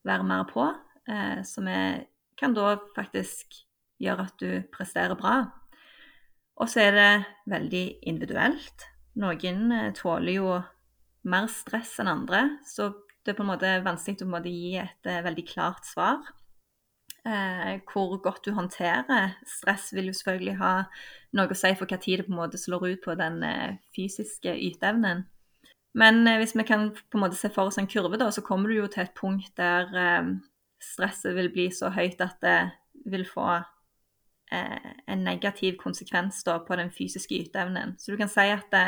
være 0.07 0.26
mer 0.26 0.45
på, 0.49 0.65
eh, 1.09 1.41
som 1.45 1.67
er, 1.70 2.07
kan 2.39 2.55
da 2.57 2.74
faktisk 2.95 3.61
gjøre 4.01 4.26
at 4.26 4.41
du 4.41 4.63
presterer 4.74 5.17
bra. 5.20 5.36
Og 6.59 6.72
så 6.72 6.88
er 6.88 6.97
det 6.97 7.11
veldig 7.51 7.86
individuelt. 8.09 8.88
Noen 9.22 9.70
eh, 9.76 9.91
tåler 9.95 10.39
jo 10.39 10.57
mer 11.30 11.47
stress 11.51 11.97
enn 12.01 12.09
andre, 12.11 12.41
så 12.65 12.89
det 13.24 13.34
er 13.34 13.38
på 13.38 13.45
en 13.45 13.51
måte 13.51 13.72
vanskelig 13.86 14.24
å 14.24 14.28
en 14.28 14.34
måte 14.34 14.51
gi 14.51 14.76
et 14.82 15.09
eh, 15.11 15.24
veldig 15.26 15.45
klart 15.51 15.86
svar. 15.88 16.24
Eh, 17.30 17.80
hvor 17.92 18.16
godt 18.24 18.46
du 18.48 18.54
håndterer 18.58 19.36
stress, 19.46 19.92
vil 19.94 20.10
jo 20.10 20.16
selvfølgelig 20.18 20.56
ha 20.58 20.74
noe 21.38 21.52
å 21.52 21.58
si 21.58 21.70
for 21.78 21.90
hva 21.90 22.00
tid 22.02 22.22
det 22.22 22.26
på 22.26 22.34
en 22.34 22.40
måte 22.40 22.58
slår 22.58 22.88
ut 22.88 23.04
på 23.04 23.14
den 23.20 23.44
eh, 23.46 23.76
fysiske 23.94 24.56
yteevnen. 24.56 25.28
Men 26.00 26.24
eh, 26.26 26.40
hvis 26.42 26.56
vi 26.58 26.66
kan 26.66 26.90
på 26.96 27.20
en 27.20 27.26
måte 27.28 27.38
se 27.38 27.52
for 27.54 27.70
oss 27.70 27.78
en 27.78 27.90
kurve, 27.92 28.18
da, 28.18 28.32
så 28.34 28.42
kommer 28.46 28.72
du 28.72 28.80
jo 28.80 28.88
til 28.90 29.06
et 29.06 29.14
punkt 29.18 29.52
der 29.60 29.92
stresset 30.80 31.36
vil 31.36 31.52
bli 31.54 31.68
så 31.76 31.92
høyt 31.94 32.22
at 32.24 32.40
det 32.42 32.58
vil 33.12 33.26
få 33.28 33.48
eh, 34.52 34.92
en 35.08 35.24
negativ 35.28 35.78
konsekvens 35.82 36.42
da, 36.48 36.60
på 36.66 36.80
den 36.80 36.92
fysiske 36.96 37.36
yteevnen. 37.36 37.98
Så 38.00 38.14
du 38.14 38.20
kan 38.20 38.32
si 38.32 38.48
at 38.50 38.70
det, 38.74 38.86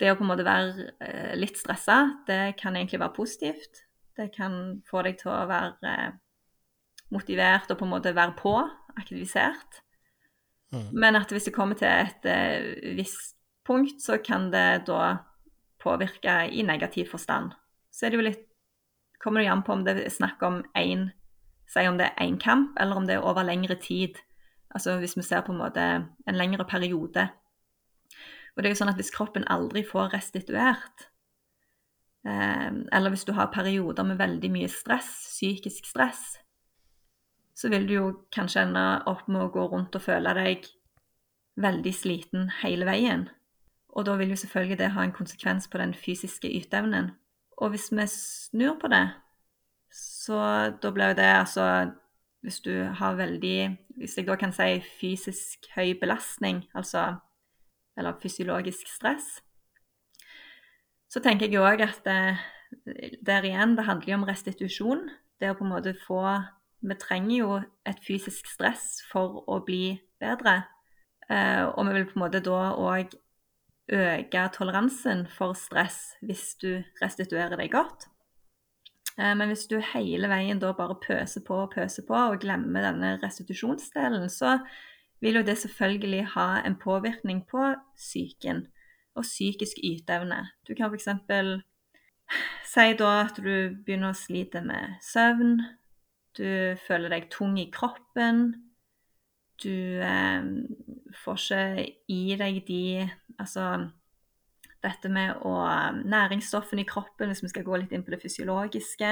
det 0.00 0.12
å 0.12 0.18
på 0.18 0.26
en 0.26 0.32
måte 0.32 0.46
være 0.46 0.90
eh, 1.04 1.34
litt 1.38 1.60
stressa, 1.60 2.24
det 2.26 2.56
kan 2.60 2.76
egentlig 2.76 3.04
være 3.04 3.16
positivt. 3.16 3.84
Det 4.16 4.30
kan 4.34 4.80
få 4.88 5.04
deg 5.04 5.20
til 5.20 5.34
å 5.34 5.42
være 5.50 5.92
eh, 5.92 6.14
motivert 7.14 7.70
og 7.70 7.78
på 7.78 7.86
en 7.86 7.94
måte 7.94 8.14
være 8.16 8.34
på, 8.38 8.54
aktivisert. 8.96 9.82
Mm. 10.72 10.90
Men 10.92 11.16
at 11.16 11.30
hvis 11.30 11.46
det 11.48 11.54
kommer 11.54 11.78
til 11.78 11.88
et 11.88 12.26
eh, 12.26 12.96
visst 12.96 13.36
punkt, 13.66 14.02
så 14.02 14.18
kan 14.22 14.50
det 14.52 14.86
da 14.88 15.16
påvirke 15.82 16.46
i 16.50 16.62
negativ 16.66 17.10
forstand. 17.10 17.52
Så 17.92 18.06
er 18.06 18.12
det 18.12 18.20
jo 18.20 18.26
litt 18.26 18.44
kommer 19.22 19.40
det 19.40 19.50
an 19.50 19.64
på 19.66 19.74
om 19.74 19.84
det 19.86 19.96
er 19.98 20.12
snakk 20.12 20.42
om 20.46 20.60
én 20.78 21.10
Si 21.66 21.82
om 21.82 21.96
det 21.98 22.06
er 22.06 22.22
én 22.22 22.36
kamp, 22.38 22.76
eller 22.78 22.94
om 22.94 23.06
det 23.08 23.16
er 23.16 23.24
over 23.26 23.42
lengre 23.42 23.74
tid. 23.74 24.14
Altså 24.70 25.00
hvis 25.02 25.16
vi 25.16 25.24
ser 25.26 25.40
på 25.42 25.50
en 25.50 25.58
måte 25.58 25.82
en 25.82 26.38
lengre 26.38 26.62
periode. 26.64 27.24
Og 28.54 28.62
det 28.62 28.68
er 28.68 28.74
jo 28.74 28.78
sånn 28.78 28.92
at 28.92 29.00
hvis 29.00 29.10
kroppen 29.10 29.42
aldri 29.50 29.82
får 29.82 30.12
restituert, 30.14 31.08
eh, 32.22 32.70
eller 32.70 33.10
hvis 33.10 33.26
du 33.26 33.32
har 33.34 33.50
perioder 33.50 34.06
med 34.06 34.20
veldig 34.22 34.52
mye 34.54 34.70
stress, 34.70 35.10
psykisk 35.34 35.90
stress, 35.90 36.36
så 37.56 37.70
vil 37.72 37.86
du 37.88 37.94
jo 37.94 38.06
kanskje 38.34 38.66
ende 38.66 38.84
opp 39.08 39.28
med 39.32 39.46
å 39.46 39.52
gå 39.52 39.64
rundt 39.72 39.96
og 39.96 40.04
føle 40.04 40.34
deg 40.36 40.66
veldig 41.56 41.92
sliten 41.96 42.50
hele 42.60 42.84
veien. 42.88 43.28
Og 43.96 44.04
da 44.04 44.16
vil 44.20 44.34
jo 44.34 44.36
selvfølgelig 44.36 44.78
det 44.78 44.92
ha 44.92 45.04
en 45.06 45.14
konsekvens 45.16 45.70
på 45.72 45.80
den 45.80 45.94
fysiske 45.96 46.50
yteevnen. 46.52 47.14
Og 47.56 47.72
hvis 47.72 47.88
vi 47.92 48.04
snur 48.12 48.76
på 48.80 48.90
det, 48.92 49.06
så 49.96 50.40
da 50.82 50.90
blir 50.92 51.14
jo 51.14 51.20
det 51.22 51.30
altså 51.30 51.92
Hvis 52.42 52.60
du 52.60 52.84
har 52.84 53.14
veldig 53.16 53.78
Hvis 53.96 54.16
jeg 54.18 54.26
da 54.26 54.34
kan 54.36 54.52
si 54.52 54.82
fysisk 55.00 55.66
høy 55.76 55.94
belastning, 56.00 56.66
altså 56.74 57.16
Eller 57.96 58.18
fysiologisk 58.22 58.88
stress, 58.92 59.40
så 61.08 61.20
tenker 61.20 61.48
jeg 61.48 61.62
òg 61.62 61.80
at 61.80 62.02
det, 62.04 62.36
der 63.24 63.42
igjen, 63.42 63.76
det 63.76 63.86
handler 63.86 64.10
jo 64.10 64.18
om 64.18 64.26
restitusjon. 64.28 65.08
Det 65.40 65.48
å 65.48 65.56
på 65.56 65.64
en 65.64 65.70
måte 65.70 65.94
få 65.96 66.20
Vi 66.80 66.96
trenger 67.00 67.36
jo 67.36 67.60
et 67.88 68.02
fysisk 68.04 68.48
stress 68.50 69.00
for 69.10 69.42
å 69.48 69.60
bli 69.64 69.96
bedre. 70.20 70.64
Eh, 71.30 71.64
og 71.64 71.86
vi 71.88 71.94
vil 71.96 72.08
på 72.10 72.18
en 72.18 72.24
måte 72.26 72.42
da 72.44 72.72
òg 72.76 73.16
øke 73.92 74.42
toleransen 74.54 75.26
for 75.30 75.54
stress 75.54 76.16
hvis 76.26 76.54
du 76.62 76.70
restituerer 77.02 77.56
deg 77.58 77.72
godt. 77.74 78.08
Eh, 79.16 79.32
men 79.34 79.48
hvis 79.50 79.66
du 79.70 79.78
hele 79.94 80.28
veien 80.30 80.60
da 80.62 80.74
bare 80.76 80.98
pøser 81.02 81.44
på 81.46 81.62
og 81.64 81.72
pøser 81.74 82.06
på 82.06 82.16
og 82.16 82.40
glemmer 82.42 82.84
denne 82.84 83.16
restitusjonsdelen, 83.22 84.28
så 84.30 84.58
vil 85.24 85.40
jo 85.40 85.46
det 85.46 85.56
selvfølgelig 85.58 86.24
ha 86.34 86.48
en 86.66 86.76
påvirkning 86.76 87.46
på 87.48 87.72
psyken 87.96 88.66
og 89.16 89.24
psykisk 89.24 89.80
yteevne. 89.84 90.42
Du 90.68 90.74
kan 90.76 90.92
f.eks. 90.92 91.08
si 92.68 92.86
da 93.00 93.12
at 93.22 93.40
du 93.40 93.72
begynner 93.86 94.12
å 94.12 94.18
slite 94.18 94.60
med 94.66 94.98
søvn, 95.00 95.62
du 96.36 96.76
føler 96.86 97.12
deg 97.12 97.28
tung 97.32 97.56
i 97.60 97.70
kroppen, 97.72 98.48
du 99.62 100.00
eh, 100.04 100.48
får 101.24 101.38
ikke 101.46 101.86
i 102.12 102.24
deg 102.36 102.58
de 102.68 102.82
Altså 103.36 103.62
dette 104.84 105.10
med 105.12 105.42
å 105.44 105.52
um, 105.60 105.98
næringsstoffene 106.08 106.84
i 106.84 106.88
kroppen, 106.88 107.28
hvis 107.28 107.42
vi 107.44 107.50
skal 107.52 107.66
gå 107.66 107.76
litt 107.80 107.92
inn 107.92 108.04
på 108.06 108.14
det 108.14 108.20
fysiologiske. 108.22 109.10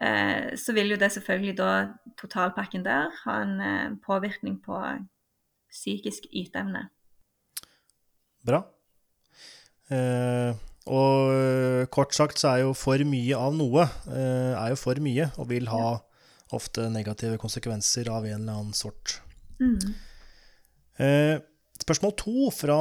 eh, 0.00 0.52
så 0.60 0.74
vil 0.76 0.92
jo 0.92 0.98
det 1.00 1.12
selvfølgelig 1.14 1.56
da 1.56 1.70
totalpakken 2.20 2.84
der 2.84 3.12
ha 3.22 3.38
en 3.44 3.54
eh, 3.60 3.94
påvirkning 4.04 4.58
på 4.64 4.80
psykisk 5.70 6.28
yteevne. 6.32 6.88
Bra. 8.44 8.60
Eh, 9.92 10.52
og 10.90 11.32
eh, 11.32 11.84
kort 11.92 12.14
sagt 12.16 12.40
så 12.40 12.54
er 12.54 12.64
jo 12.64 12.74
for 12.76 13.00
mye 13.08 13.38
av 13.38 13.56
noe 13.56 13.86
eh, 14.08 14.52
er 14.52 14.74
jo 14.74 14.80
for 14.80 15.00
mye, 15.00 15.30
og 15.38 15.48
vil 15.52 15.70
ha 15.72 15.96
ofte 16.56 16.86
negative 16.92 17.38
konsekvenser 17.42 18.10
av 18.12 18.26
en 18.28 18.40
eller 18.40 18.60
annen 18.60 18.76
sort. 18.76 19.18
Mm. 19.60 19.94
Eh, 21.02 21.36
spørsmål 21.82 22.14
to 22.20 22.48
fra 22.54 22.78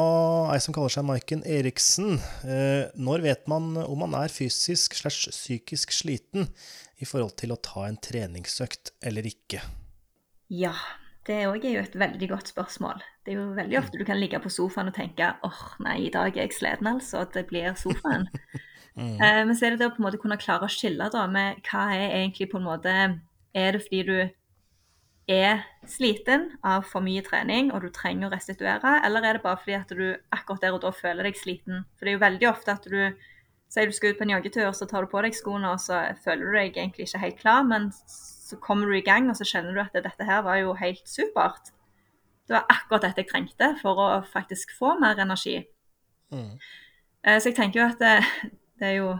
ei 0.54 0.60
som 0.64 0.76
kaller 0.76 0.94
seg 0.94 1.08
Maiken 1.08 1.46
Eriksen. 1.50 2.18
Eh, 2.46 2.90
når 2.96 3.26
vet 3.26 3.48
man 3.52 3.74
om 3.84 4.04
man 4.06 4.18
er 4.22 4.34
fysisk 4.34 4.98
slash 5.00 5.32
psykisk 5.34 5.96
sliten 5.96 6.50
i 7.02 7.08
forhold 7.10 7.38
til 7.42 7.56
å 7.56 7.62
ta 7.62 7.88
en 7.88 8.00
treningsøkt 8.00 8.94
eller 9.04 9.28
ikke? 9.28 9.64
Ja, 10.54 10.76
det 11.28 11.46
òg 11.48 11.64
er 11.66 11.78
jo 11.78 11.84
et 11.88 11.98
veldig 11.98 12.30
godt 12.34 12.52
spørsmål. 12.52 13.02
Det 13.24 13.34
er 13.34 13.40
jo 13.40 13.50
veldig 13.56 13.80
ofte 13.80 14.00
du 14.00 14.06
kan 14.08 14.20
ligge 14.20 14.42
på 14.44 14.52
sofaen 14.52 14.92
og 14.92 14.98
tenke 14.98 15.32
åh, 15.48 15.66
nei, 15.84 16.04
i 16.08 16.14
dag 16.14 16.36
er 16.36 16.46
jeg 16.46 16.58
sliten, 16.58 16.90
altså. 16.90 17.24
At 17.24 17.36
det 17.38 17.48
blir 17.50 17.74
sofaen. 17.80 18.30
Mm. 18.94 19.18
Eh, 19.18 19.40
men 19.48 19.56
så 19.58 19.66
er 19.66 19.74
det 19.74 19.80
det 19.82 19.88
å 19.90 19.94
på 19.96 20.04
en 20.04 20.06
måte 20.06 20.20
kunne 20.22 20.36
klare 20.38 20.68
å 20.68 20.70
skille 20.70 21.08
da 21.10 21.24
med 21.26 21.64
hva 21.66 21.88
er 21.96 22.12
egentlig 22.12 22.46
på 22.52 22.60
en 22.60 22.68
måte 22.68 22.92
Er 23.54 23.76
det 23.76 23.84
fordi 23.86 24.02
du 24.08 24.18
er 25.34 25.62
sliten 25.88 26.50
av 26.68 26.84
for 26.90 27.06
mye 27.06 27.24
trening 27.24 27.70
og 27.72 27.86
du 27.86 27.92
trenger 27.96 28.28
å 28.28 28.34
restituere, 28.34 28.98
eller 29.06 29.24
er 29.24 29.38
det 29.38 29.44
bare 29.46 29.62
fordi 29.62 29.78
at 29.78 29.94
du 29.94 30.08
akkurat 30.36 30.66
der 30.66 30.76
og 30.76 30.82
da 30.84 30.92
føler 30.96 31.30
deg 31.30 31.38
sliten? 31.40 31.86
For 31.96 32.06
det 32.06 32.14
er 32.14 32.18
jo 32.18 32.26
veldig 32.26 32.50
ofte 32.50 32.76
at 32.76 32.90
du 32.90 32.98
sier 33.74 33.90
du 33.90 33.96
skal 33.96 34.14
ut 34.14 34.20
på 34.20 34.26
en 34.28 34.34
joggetur, 34.36 34.72
så 34.76 34.86
tar 34.90 35.06
du 35.06 35.10
på 35.10 35.22
deg 35.26 35.34
skoene, 35.38 35.72
og 35.74 35.82
så 35.82 36.04
føler 36.26 36.46
du 36.46 36.58
deg 36.58 36.76
egentlig 36.78 37.08
ikke 37.08 37.24
helt 37.24 37.40
klar, 37.40 37.64
men 37.66 37.88
så 37.94 38.60
kommer 38.62 38.90
du 38.90 38.98
i 38.98 39.06
gang, 39.06 39.30
og 39.32 39.40
så 39.40 39.48
kjenner 39.50 39.74
du 39.74 39.82
at 39.82 39.96
dette 39.96 40.28
her 40.28 40.44
var 40.46 40.60
jo 40.62 40.76
helt 40.78 41.08
supert. 41.10 41.72
Det 42.46 42.58
var 42.58 42.68
akkurat 42.70 43.08
dette 43.08 43.24
jeg 43.24 43.32
trengte 43.32 43.72
for 43.80 43.98
å 44.04 44.08
faktisk 44.30 44.76
få 44.78 44.98
mer 45.02 45.18
energi. 45.24 45.62
Mm. 46.34 46.58
Eh, 47.24 47.40
Så 47.40 47.50
jeg 47.50 47.58
tenker 47.58 47.80
jo 47.80 47.88
at 47.88 48.04
det, 48.04 48.52
det 48.82 48.90
er 48.92 48.98
jo 49.00 49.14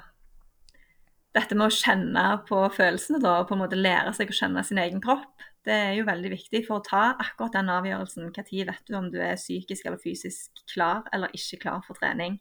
dette 1.34 1.58
med 1.58 1.68
å 1.68 1.74
kjenne 1.74 2.26
på 2.48 2.60
følelsene 2.76 3.22
da, 3.24 3.40
og 3.42 3.50
på 3.50 3.56
en 3.58 3.64
måte 3.64 3.80
lære 3.80 4.14
seg 4.16 4.30
å 4.30 4.38
kjenne 4.38 4.64
sin 4.66 4.82
egen 4.82 5.02
kropp, 5.04 5.48
det 5.64 5.74
er 5.74 5.94
jo 5.98 6.08
veldig 6.08 6.34
viktig 6.34 6.66
for 6.68 6.80
å 6.80 6.86
ta 6.86 7.04
akkurat 7.24 7.56
den 7.56 7.72
avgjørelsen. 7.72 8.26
Når 8.26 8.68
vet 8.68 8.84
du 8.90 8.98
om 9.00 9.08
du 9.12 9.20
er 9.24 9.40
psykisk 9.40 9.88
eller 9.88 10.02
fysisk 10.02 10.64
klar 10.74 11.08
eller 11.16 11.32
ikke 11.34 11.62
klar 11.64 11.82
for 11.88 11.96
trening? 11.96 12.38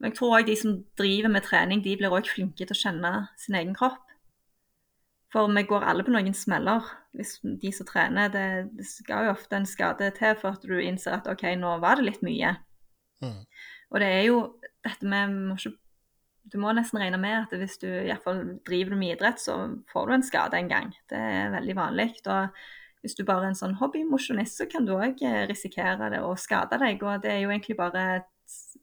Men 0.00 0.10
jeg 0.10 0.18
tror 0.18 0.38
òg 0.38 0.48
de 0.48 0.56
som 0.58 0.78
driver 0.98 1.30
med 1.30 1.44
trening, 1.44 1.84
de 1.84 1.94
blir 2.00 2.12
òg 2.12 2.26
flinke 2.28 2.64
til 2.64 2.74
å 2.74 2.80
kjenne 2.80 3.12
sin 3.40 3.58
egen 3.60 3.76
kropp. 3.76 4.02
For 5.34 5.50
vi 5.50 5.64
går 5.66 5.84
alle 5.84 6.06
på 6.06 6.14
noen 6.14 6.34
smeller. 6.34 6.86
Hvis 7.14 7.36
de 7.42 7.70
som 7.74 7.86
trener, 7.86 8.32
det, 8.32 8.46
det 8.78 8.86
skal 8.88 9.28
jo 9.28 9.34
ofte 9.34 9.58
en 9.58 9.68
skade 9.68 10.10
til 10.18 10.36
for 10.40 10.56
at 10.56 10.66
du 10.66 10.74
innser 10.80 11.18
at 11.18 11.28
OK, 11.30 11.44
nå 11.58 11.76
var 11.82 12.00
det 12.00 12.08
litt 12.08 12.26
mye. 12.26 12.56
Mm. 13.22 13.40
Og 13.92 14.02
det 14.02 14.10
er 14.10 14.22
jo 14.28 14.38
dette 14.84 15.08
med 15.08 15.34
må 15.34 15.58
ikke, 15.58 15.74
Du 16.52 16.58
må 16.60 16.72
nesten 16.76 17.00
regne 17.00 17.18
med 17.20 17.38
at 17.46 17.54
hvis 17.56 17.78
du 17.80 17.86
i 17.88 18.14
fall 18.22 18.42
driver 18.68 18.98
med 19.00 19.14
idrett, 19.16 19.40
så 19.40 19.54
får 19.92 20.06
du 20.10 20.14
en 20.18 20.26
skade 20.26 20.58
en 20.58 20.68
gang. 20.68 20.90
Det 21.10 21.16
er 21.18 21.52
veldig 21.54 21.76
vanlig. 21.78 22.08
Og 22.28 22.58
hvis 23.04 23.16
du 23.16 23.24
bare 23.28 23.46
er 23.46 23.52
en 23.54 23.58
sånn 23.58 23.76
hobbymosjonist, 23.80 24.60
så 24.60 24.66
kan 24.70 24.84
du 24.88 24.92
òg 24.96 25.22
risikere 25.48 26.10
det 26.12 26.20
og 26.24 26.36
skade 26.40 26.78
deg. 26.82 27.02
Og 27.02 27.22
det 27.24 27.32
er 27.32 27.40
jo 27.44 27.52
egentlig 27.54 27.78
bare 27.80 28.04
s- 28.48 28.76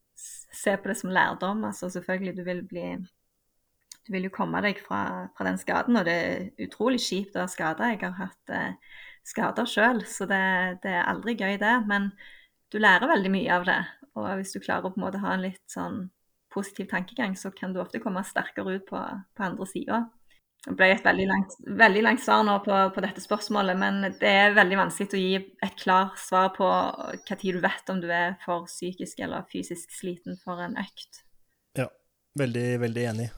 se 0.51 0.73
på 0.77 0.89
det 0.89 0.97
som 0.97 1.13
lærdom. 1.13 1.63
Altså 1.69 1.89
selvfølgelig, 1.93 2.35
du 2.37 2.43
vil 2.49 2.63
bli 2.67 2.87
Du 4.07 4.13
vil 4.15 4.23
jo 4.25 4.31
komme 4.33 4.57
deg 4.65 4.79
fra, 4.81 5.29
fra 5.37 5.45
den 5.45 5.59
skaden, 5.61 5.95
og 5.99 6.05
det 6.07 6.13
er 6.13 6.65
utrolig 6.65 6.97
kjipt 6.99 7.35
å 7.37 7.43
ha 7.43 7.47
skader. 7.47 7.91
Jeg 7.93 7.99
har 8.01 8.15
hatt 8.17 8.49
eh, 8.49 8.73
skader 9.29 9.67
sjøl, 9.69 10.01
så 10.09 10.25
det, 10.25 10.39
det 10.81 10.89
er 10.97 11.05
aldri 11.05 11.35
gøy, 11.37 11.59
det. 11.61 11.75
Men 11.87 12.07
du 12.73 12.79
lærer 12.81 13.07
veldig 13.11 13.29
mye 13.31 13.51
av 13.53 13.67
det. 13.69 13.77
Og 14.17 14.25
hvis 14.39 14.55
du 14.55 14.59
klarer 14.59 14.89
å 14.89 14.93
på 14.95 14.97
en 14.99 15.05
måte 15.05 15.21
ha 15.21 15.35
en 15.35 15.45
litt 15.45 15.61
sånn 15.69 16.01
positiv 16.53 16.89
tankegang, 16.91 17.35
så 17.37 17.51
kan 17.55 17.73
du 17.73 17.81
ofte 17.81 18.01
komme 18.03 18.23
sterkere 18.27 18.77
ut 18.77 18.89
på, 18.89 19.01
på 19.37 19.45
andre 19.45 19.67
sida. 19.69 20.01
Det 20.61 20.75
ble 20.77 20.91
et 20.93 21.05
veldig 21.05 21.25
langt, 21.25 21.55
veldig 21.65 22.01
langt 22.05 22.21
svar 22.21 22.43
nå 22.45 22.59
på, 22.61 22.75
på 22.93 23.01
dette 23.01 23.23
spørsmålet, 23.23 23.79
men 23.81 24.03
det 24.19 24.29
er 24.29 24.53
veldig 24.53 24.77
vanskelig 24.77 25.17
å 25.17 25.21
gi 25.21 25.39
et 25.65 25.79
klart 25.79 26.19
svar 26.21 26.51
på 26.53 26.67
hva 26.67 27.37
tid 27.39 27.57
du 27.57 27.63
vet 27.63 27.89
om 27.89 28.01
du 28.03 28.05
er 28.13 28.35
for 28.43 28.67
psykisk 28.69 29.23
eller 29.25 29.47
fysisk 29.49 29.95
sliten 29.95 30.37
for 30.43 30.61
en 30.61 30.77
økt. 30.77 31.23
Ja, 31.79 31.87
veldig, 32.37 32.67
veldig 32.83 33.07
enig. 33.13 33.31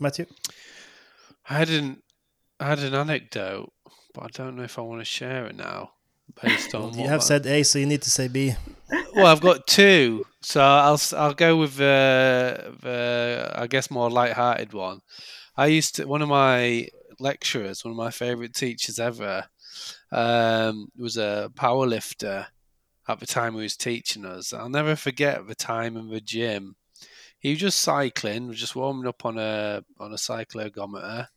Matthew? 0.00 0.30
I 1.50 1.60
had 1.60 1.68
an 1.68 1.98
I 2.60 2.66
had 2.66 2.78
an 2.78 2.94
anecdote, 2.94 3.68
but 4.14 4.24
I 4.24 4.28
don't 4.28 4.56
know 4.56 4.64
if 4.64 4.78
I 4.78 4.82
want 4.82 5.00
to 5.00 5.04
share 5.04 5.46
it 5.46 5.56
now. 5.56 5.93
Based 6.42 6.74
on 6.74 6.98
You 6.98 7.08
have 7.08 7.20
I- 7.20 7.24
said 7.24 7.46
A, 7.46 7.62
so 7.62 7.78
you 7.78 7.86
need 7.86 8.02
to 8.02 8.10
say 8.10 8.28
B. 8.28 8.54
well, 9.14 9.26
I've 9.26 9.40
got 9.40 9.66
two, 9.66 10.24
so 10.42 10.60
I'll 10.60 10.94
s- 10.94 11.12
I'll 11.12 11.34
go 11.34 11.56
with 11.56 11.76
the 11.76 12.74
the 12.82 13.52
I 13.54 13.66
guess 13.66 13.90
more 13.90 14.10
light-hearted 14.10 14.72
one. 14.72 15.00
I 15.56 15.66
used 15.66 15.94
to 15.96 16.06
one 16.06 16.22
of 16.22 16.28
my 16.28 16.88
lecturers, 17.20 17.84
one 17.84 17.92
of 17.92 17.96
my 17.96 18.10
favorite 18.10 18.54
teachers 18.54 18.98
ever, 18.98 19.44
um, 20.10 20.88
was 20.96 21.16
a 21.16 21.50
power 21.54 21.86
lifter 21.86 22.48
at 23.08 23.20
the 23.20 23.26
time 23.26 23.54
he 23.54 23.60
was 23.62 23.76
teaching 23.76 24.24
us. 24.24 24.52
I'll 24.52 24.68
never 24.68 24.96
forget 24.96 25.46
the 25.46 25.54
time 25.54 25.96
in 25.96 26.08
the 26.08 26.20
gym. 26.20 26.74
He 27.38 27.50
was 27.50 27.60
just 27.60 27.78
cycling, 27.80 28.48
was 28.48 28.58
just 28.58 28.74
warming 28.74 29.06
up 29.06 29.24
on 29.24 29.38
a 29.38 29.84
on 30.00 30.12
a 30.12 30.16
cyclogometer, 30.16 31.28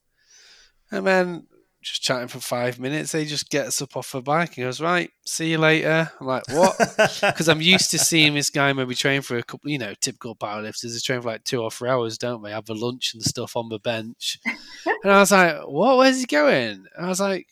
and 0.92 1.06
then 1.06 1.48
just 1.82 2.02
chatting 2.02 2.28
for 2.28 2.40
five 2.40 2.80
minutes. 2.80 3.12
He 3.12 3.26
just 3.26 3.50
gets 3.50 3.82
up 3.82 3.96
off 3.96 4.12
the 4.12 4.22
bike 4.22 4.58
and 4.58 4.66
goes, 4.66 4.82
"Right, 4.82 5.10
see 5.26 5.52
you 5.52 5.58
later." 5.58 6.12
I'm 6.20 6.28
like, 6.28 6.48
"What?" 6.50 6.76
because 7.22 7.48
I'm 7.48 7.62
used 7.62 7.92
to 7.92 8.00
seeing 8.00 8.34
this 8.34 8.50
guy 8.50 8.74
maybe 8.74 8.96
train 8.96 9.22
for 9.22 9.38
a 9.38 9.44
couple, 9.44 9.70
you 9.70 9.78
know, 9.78 9.94
typical 10.02 10.36
powerlifters. 10.36 10.94
They 10.94 11.00
train 11.00 11.22
for 11.22 11.30
like 11.30 11.44
two 11.44 11.62
or 11.62 11.72
three 11.72 11.90
hours, 11.90 12.18
don't 12.18 12.44
they? 12.44 12.52
Have 12.52 12.66
the 12.66 12.76
lunch 12.76 13.14
and 13.14 13.24
stuff 13.24 13.56
on 13.56 13.70
the 13.70 13.80
bench. 13.80 14.40
and 14.86 15.12
I 15.12 15.20
was 15.20 15.32
like, 15.32 15.58
"What? 15.68 15.98
Where's 15.98 16.20
he 16.20 16.26
going?" 16.26 16.86
And 16.96 17.06
I 17.06 17.08
was 17.08 17.20
like, 17.20 17.48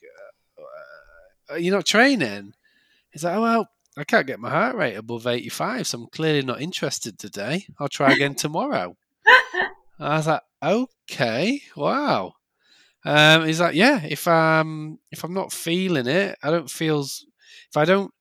uh, 1.52 1.56
"You're 1.56 1.76
not 1.76 1.86
training." 1.86 2.54
He's 3.12 3.24
like, 3.24 3.36
"Oh 3.36 3.42
well." 3.42 3.70
I 3.98 4.04
can't 4.04 4.28
get 4.28 4.42
my 4.42 4.50
heart 4.50 4.76
rate 4.76 4.96
above 4.96 5.26
85, 5.26 5.88
so 5.88 6.00
I'm 6.00 6.08
clearly 6.08 6.42
not 6.42 6.60
interested 6.62 7.18
today. 7.18 7.66
I'll 7.80 7.88
try 7.88 8.12
again 8.12 8.36
tomorrow. 8.36 8.98
I 9.98 10.18
was 10.18 10.28
like, 10.28 10.42
okay, 10.62 11.62
wow. 11.78 12.34
Um, 13.06 13.46
he's 13.46 13.62
like, 13.62 13.76
yeah, 13.76 14.02
if 14.04 14.28
I'm 14.28 14.98
if 15.12 15.24
I'm 15.24 15.34
not 15.34 15.54
feeling 15.54 16.08
it, 16.08 16.38
I 16.42 16.50
don't 16.50 16.70
feels 16.70 17.26
if 17.70 17.78
I 17.78 17.86
don't 17.86 18.12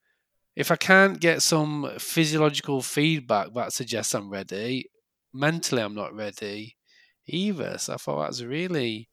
if 0.55 0.70
I 0.70 0.76
can't 0.76 1.18
get 1.20 1.43
some 1.43 1.91
physiological 1.99 2.82
feedback 2.82 3.49
that 3.55 3.72
suggests 3.72 4.14
I'm 4.14 4.30
ready, 4.30 4.91
mentally 5.32 5.82
I'm 5.82 5.95
not 5.95 6.14
ready 6.14 6.76
either. 7.26 7.78
So 7.78 7.95
I 7.95 7.97
thought 7.97 8.20
that 8.20 8.28
was 8.28 8.41
a 8.41 8.49
really 8.49 9.09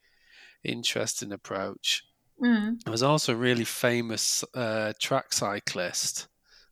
interesting 0.64 1.32
approach. 1.32 2.04
Mm. 2.42 2.84
There 2.84 2.92
was 2.92 3.04
also 3.04 3.34
a 3.34 3.38
really 3.38 3.64
famous 3.64 4.44
uh, 4.54 4.94
track 5.00 5.32
cyclist 5.32 6.28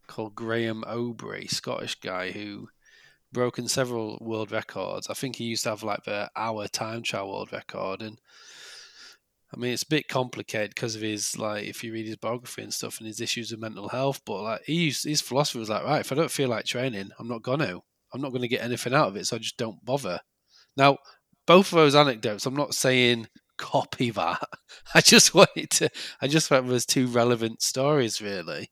called 0.07 0.35
Graham 0.35 0.84
Obery, 0.88 1.47
Scottish 1.47 1.95
guy 1.95 2.31
who 2.31 2.67
broken 3.31 3.67
several 3.67 4.17
world 4.21 4.51
records. 4.51 5.09
I 5.09 5.13
think 5.13 5.35
he 5.35 5.45
used 5.45 5.63
to 5.63 5.69
have 5.69 5.84
like 5.84 6.03
the 6.03 6.30
hour 6.35 6.67
time 6.67 7.03
trial 7.03 7.30
world 7.30 7.53
record, 7.53 8.01
and 8.01 8.19
I 9.53 9.57
mean 9.57 9.73
it's 9.73 9.84
a 9.84 9.89
bit 9.89 10.07
complicated 10.07 10.71
because 10.76 10.95
of 10.95 11.01
his 11.01 11.38
like 11.38 11.65
if 11.65 11.84
you 11.84 11.91
read 11.91 12.05
his 12.05 12.17
biography 12.17 12.61
and 12.61 12.73
stuff 12.73 12.99
and 12.99 13.07
his 13.07 13.21
issues 13.21 13.51
with 13.51 13.59
mental 13.59 13.89
health. 13.89 14.21
But 14.26 14.41
like 14.43 14.61
he 14.65 14.85
used, 14.85 15.05
his 15.05 15.21
philosophy 15.21 15.59
was 15.59 15.69
like, 15.69 15.84
right, 15.84 16.01
if 16.01 16.11
I 16.11 16.15
don't 16.15 16.31
feel 16.31 16.49
like 16.49 16.65
training, 16.65 17.09
I'm 17.19 17.27
not 17.27 17.41
gonna. 17.41 17.80
I'm 18.13 18.21
not 18.21 18.30
going 18.30 18.41
to 18.41 18.47
get 18.47 18.63
anything 18.63 18.93
out 18.93 19.09
of 19.09 19.15
it, 19.15 19.27
so 19.27 19.35
I 19.35 19.39
just 19.39 19.57
don't 19.57 19.84
bother. 19.85 20.19
Now, 20.76 20.97
both 21.45 21.71
of 21.71 21.77
those 21.77 21.95
anecdotes, 21.95 22.45
I'm 22.45 22.55
not 22.55 22.73
saying 22.73 23.27
copy 23.57 24.09
that. 24.11 24.41
I 24.95 25.01
just 25.01 25.34
wanted 25.35 25.69
to. 25.71 25.89
I 26.21 26.27
just 26.27 26.47
thought 26.47 26.63
it 26.63 26.65
was 26.65 26.85
two 26.85 27.07
relevant 27.07 27.61
stories, 27.61 28.21
really. 28.21 28.69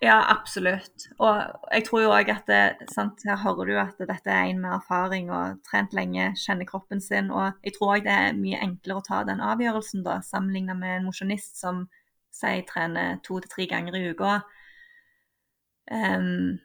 Ja, 0.00 0.16
absolutt. 0.32 1.10
Og 1.20 1.42
jeg 1.74 1.84
tror 1.84 2.00
jo 2.00 2.12
òg 2.16 2.30
at 2.32 2.46
det, 2.48 2.86
sant, 2.88 3.20
her 3.28 3.36
hører 3.42 3.68
du 3.68 3.74
at 3.82 3.98
dette 4.00 4.32
er 4.32 4.48
en 4.48 4.62
med 4.62 4.72
erfaring 4.78 5.28
og 5.28 5.58
trent 5.68 5.92
lenge, 5.92 6.30
kjenner 6.40 6.68
kroppen 6.68 7.02
sin. 7.04 7.28
Og 7.28 7.52
jeg 7.66 7.74
tror 7.76 7.98
òg 7.98 8.06
det 8.06 8.14
er 8.14 8.38
mye 8.38 8.62
enklere 8.64 9.02
å 9.02 9.04
ta 9.04 9.20
den 9.28 9.44
avgjørelsen, 9.44 10.06
da, 10.06 10.22
sammenlignet 10.24 10.80
med 10.80 10.96
en 10.96 11.06
mosjonist 11.10 11.60
som 11.60 11.84
sier 12.32 12.64
trener 12.64 13.20
to 13.26 13.42
til 13.44 13.52
tre 13.52 13.68
ganger 13.68 13.98
i 13.98 14.02
uka. 14.14 14.40
Um, 15.92 16.56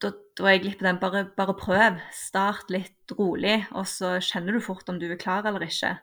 da, 0.00 0.14
da 0.38 0.46
er 0.46 0.56
jeg 0.56 0.64
glipp 0.64 0.84
den 0.86 1.00
bare, 1.02 1.26
bare 1.36 1.60
prøv. 1.60 2.00
Start 2.16 2.72
litt 2.72 3.12
rolig, 3.18 3.58
og 3.76 3.84
så 3.92 4.16
kjenner 4.24 4.56
du 4.56 4.64
fort 4.64 4.88
om 4.88 4.96
du 5.02 5.10
er 5.10 5.20
klar 5.20 5.44
eller 5.44 5.68
ikke. 5.68 5.98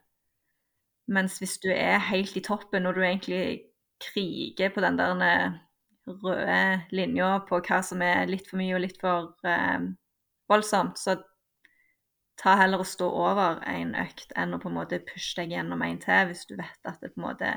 Mens 1.09 1.39
hvis 1.41 1.57
du 1.63 1.71
er 1.73 1.97
helt 2.11 2.37
i 2.37 2.43
toppen, 2.45 2.85
og 2.85 2.93
du 2.93 3.01
egentlig 3.01 3.71
kriger 4.03 4.69
på 4.75 4.83
den 4.83 4.99
der 4.99 5.23
eh, 5.25 5.63
røde 6.07 6.81
linja 6.95 7.37
på 7.47 7.59
hva 7.61 7.81
som 7.85 8.01
er 8.05 8.29
litt 8.29 8.47
for 8.49 8.59
mye 8.61 8.75
og 8.77 8.83
litt 8.83 8.99
for 9.01 9.33
eh, 9.47 9.89
voldsomt, 10.49 10.99
så 10.99 11.17
ta 12.37 12.53
heller 12.59 12.83
å 12.83 12.87
stå 12.87 13.07
over 13.09 13.63
en 13.67 13.95
økt 13.97 14.33
enn 14.37 14.53
å 14.53 14.61
på 14.61 14.69
en 14.69 14.77
måte 14.77 15.01
pushe 15.05 15.39
deg 15.39 15.55
gjennom 15.55 15.81
en 15.83 15.99
til 16.03 16.29
hvis 16.29 16.45
du 16.49 16.55
vet 16.59 16.89
at 16.89 17.01
det 17.01 17.11
på 17.15 17.21
en 17.21 17.27
måte 17.29 17.51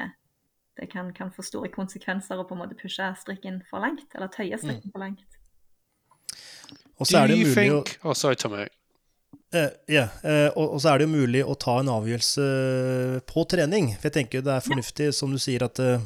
det 0.81 0.86
kan, 0.89 1.10
kan 1.12 1.28
få 1.35 1.44
store 1.44 1.68
konsekvenser 1.72 2.40
å 2.40 2.47
på 2.48 2.56
en 2.56 2.62
måte 2.62 2.78
pushe 2.78 3.05
strikken 3.20 3.60
for 3.68 3.85
langt, 3.85 4.06
eller 4.16 4.31
tøye 4.32 4.56
strikken 4.56 4.89
mm. 4.89 4.94
for 4.94 5.02
langt. 5.02 5.40
Og 6.97 7.09
så 7.09 7.20
er 7.20 7.32
det 7.32 7.40
mulig 7.43 7.66
å 7.74 7.82
oh, 8.12 8.14
Sorry, 8.16 8.68
Uh, 9.51 9.66
yeah. 9.90 10.12
uh, 10.22 10.47
og, 10.55 10.77
og, 10.77 10.78
så 10.78 10.93
er 10.93 11.01
det 11.01 11.06
jo 11.09 11.10
mulig 11.10 11.40
å 11.43 11.56
ta 11.59 11.81
en 11.81 11.89
avgjørelse 11.90 12.44
på 13.27 13.43
trening. 13.51 13.89
For 13.97 14.06
jeg 14.06 14.14
tenker 14.14 14.44
det 14.47 14.52
er 14.55 14.62
fornuftig, 14.62 15.09
som 15.14 15.32
du 15.35 15.40
sier, 15.43 15.64
at 15.66 15.81
uh, 15.82 16.05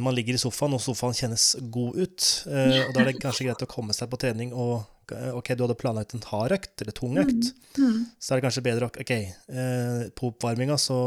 man 0.00 0.14
ligger 0.16 0.36
i 0.36 0.40
sofaen, 0.40 0.72
og 0.76 0.80
sofaen 0.80 1.16
kjennes 1.16 1.50
god 1.74 1.98
ut. 1.98 2.28
og 2.48 2.92
da 2.94 3.02
er 3.02 3.10
det 3.10 3.18
kanskje 3.20 3.44
greit 3.48 3.64
å 3.66 3.68
komme 3.68 3.96
seg 3.96 4.08
på 4.08 4.20
trening 4.22 4.54
og 4.56 4.86
Ok, 5.08 5.54
du 5.56 5.62
hadde 5.64 5.76
planlagt 5.78 6.12
en 6.14 6.24
hard 6.28 6.52
økt, 6.58 6.82
eller 6.82 6.94
tung 6.96 7.16
økt. 7.20 7.50
Mm. 7.78 7.84
Mm. 7.84 8.00
Så 8.20 8.32
er 8.32 8.38
det 8.38 8.44
kanskje 8.44 8.64
bedre 8.66 8.88
å 8.88 8.92
Ok, 8.92 9.12
eh, 9.14 10.02
på 10.12 10.30
oppvarminga 10.32 10.76
så, 10.80 10.98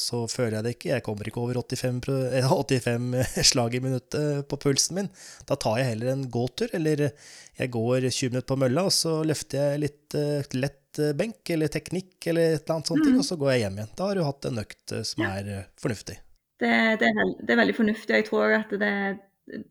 så, 0.00 0.22
føler 0.30 0.58
jeg 0.58 0.64
det 0.66 0.74
ikke. 0.76 0.90
Jeg 0.94 1.04
kommer 1.04 1.28
ikke 1.28 1.42
over 1.42 1.60
85, 1.60 2.00
85 2.48 3.12
slag 3.50 3.76
i 3.76 3.82
minuttet 3.84 4.48
på 4.48 4.60
pulsen 4.62 5.00
min. 5.00 5.12
Da 5.48 5.58
tar 5.60 5.82
jeg 5.82 5.92
heller 5.92 6.14
en 6.14 6.26
gåtur, 6.32 6.72
eller 6.78 7.10
jeg 7.10 7.74
går 7.76 8.08
20 8.08 8.32
minutter 8.32 8.48
på 8.54 8.60
mølla, 8.64 8.88
og 8.88 8.96
så 8.96 9.18
løfter 9.26 9.60
jeg 9.60 9.84
litt 9.84 10.20
lett 10.56 11.00
benk 11.16 11.48
eller 11.52 11.72
teknikk, 11.72 12.14
eller 12.28 12.56
et 12.56 12.62
eller 12.62 12.78
annet 12.78 12.92
sånt, 12.92 13.04
mm. 13.04 13.20
og 13.20 13.28
så 13.28 13.40
går 13.40 13.54
jeg 13.54 13.64
hjem 13.66 13.80
igjen. 13.80 13.96
Da 13.98 14.08
har 14.08 14.16
du 14.16 14.26
hatt 14.28 14.48
en 14.48 14.64
økt 14.64 15.00
som 15.12 15.28
er 15.28 15.56
fornuftig. 15.80 16.20
Det, 16.62 16.72
det, 17.00 17.08
er 17.10 17.30
det, 17.40 17.50
er 17.50 17.58
veldig 17.58 17.74
fornuftig. 17.74 18.18
Jeg 18.20 18.28
tror 18.28 18.54
at 18.54 18.70
det, 18.78 18.92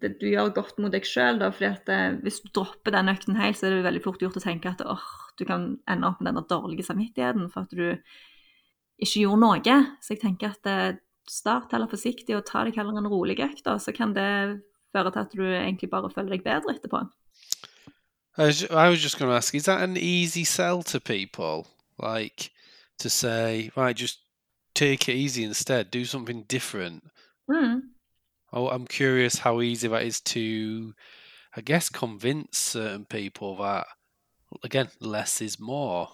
det, 0.01 0.15
du 0.19 0.27
gjør 0.27 0.51
godt 0.55 0.81
mot 0.83 0.91
deg 0.91 1.07
sjøl. 1.07 1.39
Eh, 1.41 2.17
hvis 2.25 2.41
du 2.43 2.49
dropper 2.51 2.95
den 2.95 3.11
økten 3.11 3.39
helt, 3.39 3.59
så 3.59 3.69
er 3.69 3.77
det 3.77 3.85
veldig 3.87 4.03
fort 4.03 4.23
gjort 4.23 4.39
å 4.41 4.43
tenke 4.43 4.73
at 4.73 4.83
oh, 4.83 5.05
du 5.39 5.45
kan 5.47 5.77
ende 5.91 6.09
opp 6.09 6.19
med 6.19 6.35
den 6.35 6.49
dårlige 6.49 6.87
samvittigheten 6.89 7.47
for 7.53 7.63
at 7.63 7.71
du 7.71 7.95
ikke 9.01 9.23
gjorde 9.23 9.41
noe. 9.45 9.77
Så 10.03 10.15
jeg 10.15 10.23
tenker 10.25 10.51
at 10.51 10.67
eh, 10.69 10.99
start 11.31 11.71
heller 11.71 11.89
forsiktig 11.91 12.35
og 12.35 12.45
ta 12.49 12.65
deg 12.67 12.75
heller 12.75 12.99
en 12.99 13.09
rolig 13.09 13.39
økt, 13.39 13.63
så 13.63 13.95
kan 13.95 14.15
det 14.17 14.59
føre 14.91 15.13
til 15.13 15.23
at 15.23 15.35
du 15.37 15.45
egentlig 15.47 15.89
bare 15.89 16.11
føler 16.11 16.35
deg 16.35 16.43
bedre 16.43 16.75
etterpå. 16.75 17.05
I 18.37 18.45
was, 18.45 18.63
I 18.63 18.89
was 18.89 19.03
just 19.03 19.19
going 19.19 19.29
to 19.29 19.35
ask, 19.35 19.53
is 19.55 19.65
that 19.65 19.81
an 19.81 19.97
easy 19.97 20.43
sell 20.43 20.83
to 20.83 20.99
people? 20.99 21.67
Like 21.97 22.51
to 22.99 23.09
say, 23.09 23.71
right, 23.75 23.95
just 23.95 24.19
take 24.81 25.07
it 25.09 25.15
easy 25.15 25.43
instead, 25.43 25.91
do 25.91 26.05
something 26.05 26.43
different. 26.47 27.03
Mm. 27.49 27.81
Oh, 28.53 28.67
I'm 28.69 28.87
curious 28.87 29.37
how 29.37 29.61
easy 29.61 29.87
that 29.87 30.03
is 30.03 30.21
to, 30.21 30.93
I 31.55 31.61
guess, 31.61 31.89
convince 31.89 32.57
certain 32.57 33.05
people 33.05 33.55
that, 33.57 33.85
again, 34.63 34.89
less 34.99 35.41
is 35.41 35.59
more. 35.59 36.07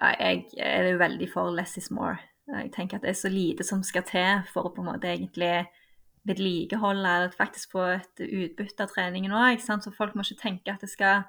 Jeg 0.00 0.44
er 0.58 0.96
veldig 0.98 1.28
for 1.32 1.50
less 1.50 1.76
is 1.76 1.90
more. 1.90 2.18
Jeg 2.48 2.72
tenker 2.72 2.96
at 2.96 3.02
det 3.02 3.10
er 3.10 3.22
så 3.22 3.28
lite 3.28 3.64
som 3.64 3.82
skal 3.82 4.02
til 4.02 4.42
for 4.52 4.66
å 4.66 4.74
på 4.74 4.82
en 4.82 4.90
måte 4.90 5.08
egentlig 5.08 5.64
vedlikeholde 6.28 7.08
eller 7.16 7.36
faktisk 7.36 7.72
få 7.72 7.84
et 7.94 8.24
utbytte 8.26 8.84
av 8.84 8.92
treningen 8.92 9.32
òg. 9.32 9.62
Så 9.62 9.94
folk 9.96 10.14
må 10.14 10.26
ikke 10.26 10.42
tenke 10.42 10.74
at 10.74 10.82
det 10.82 10.90
skal 10.92 11.24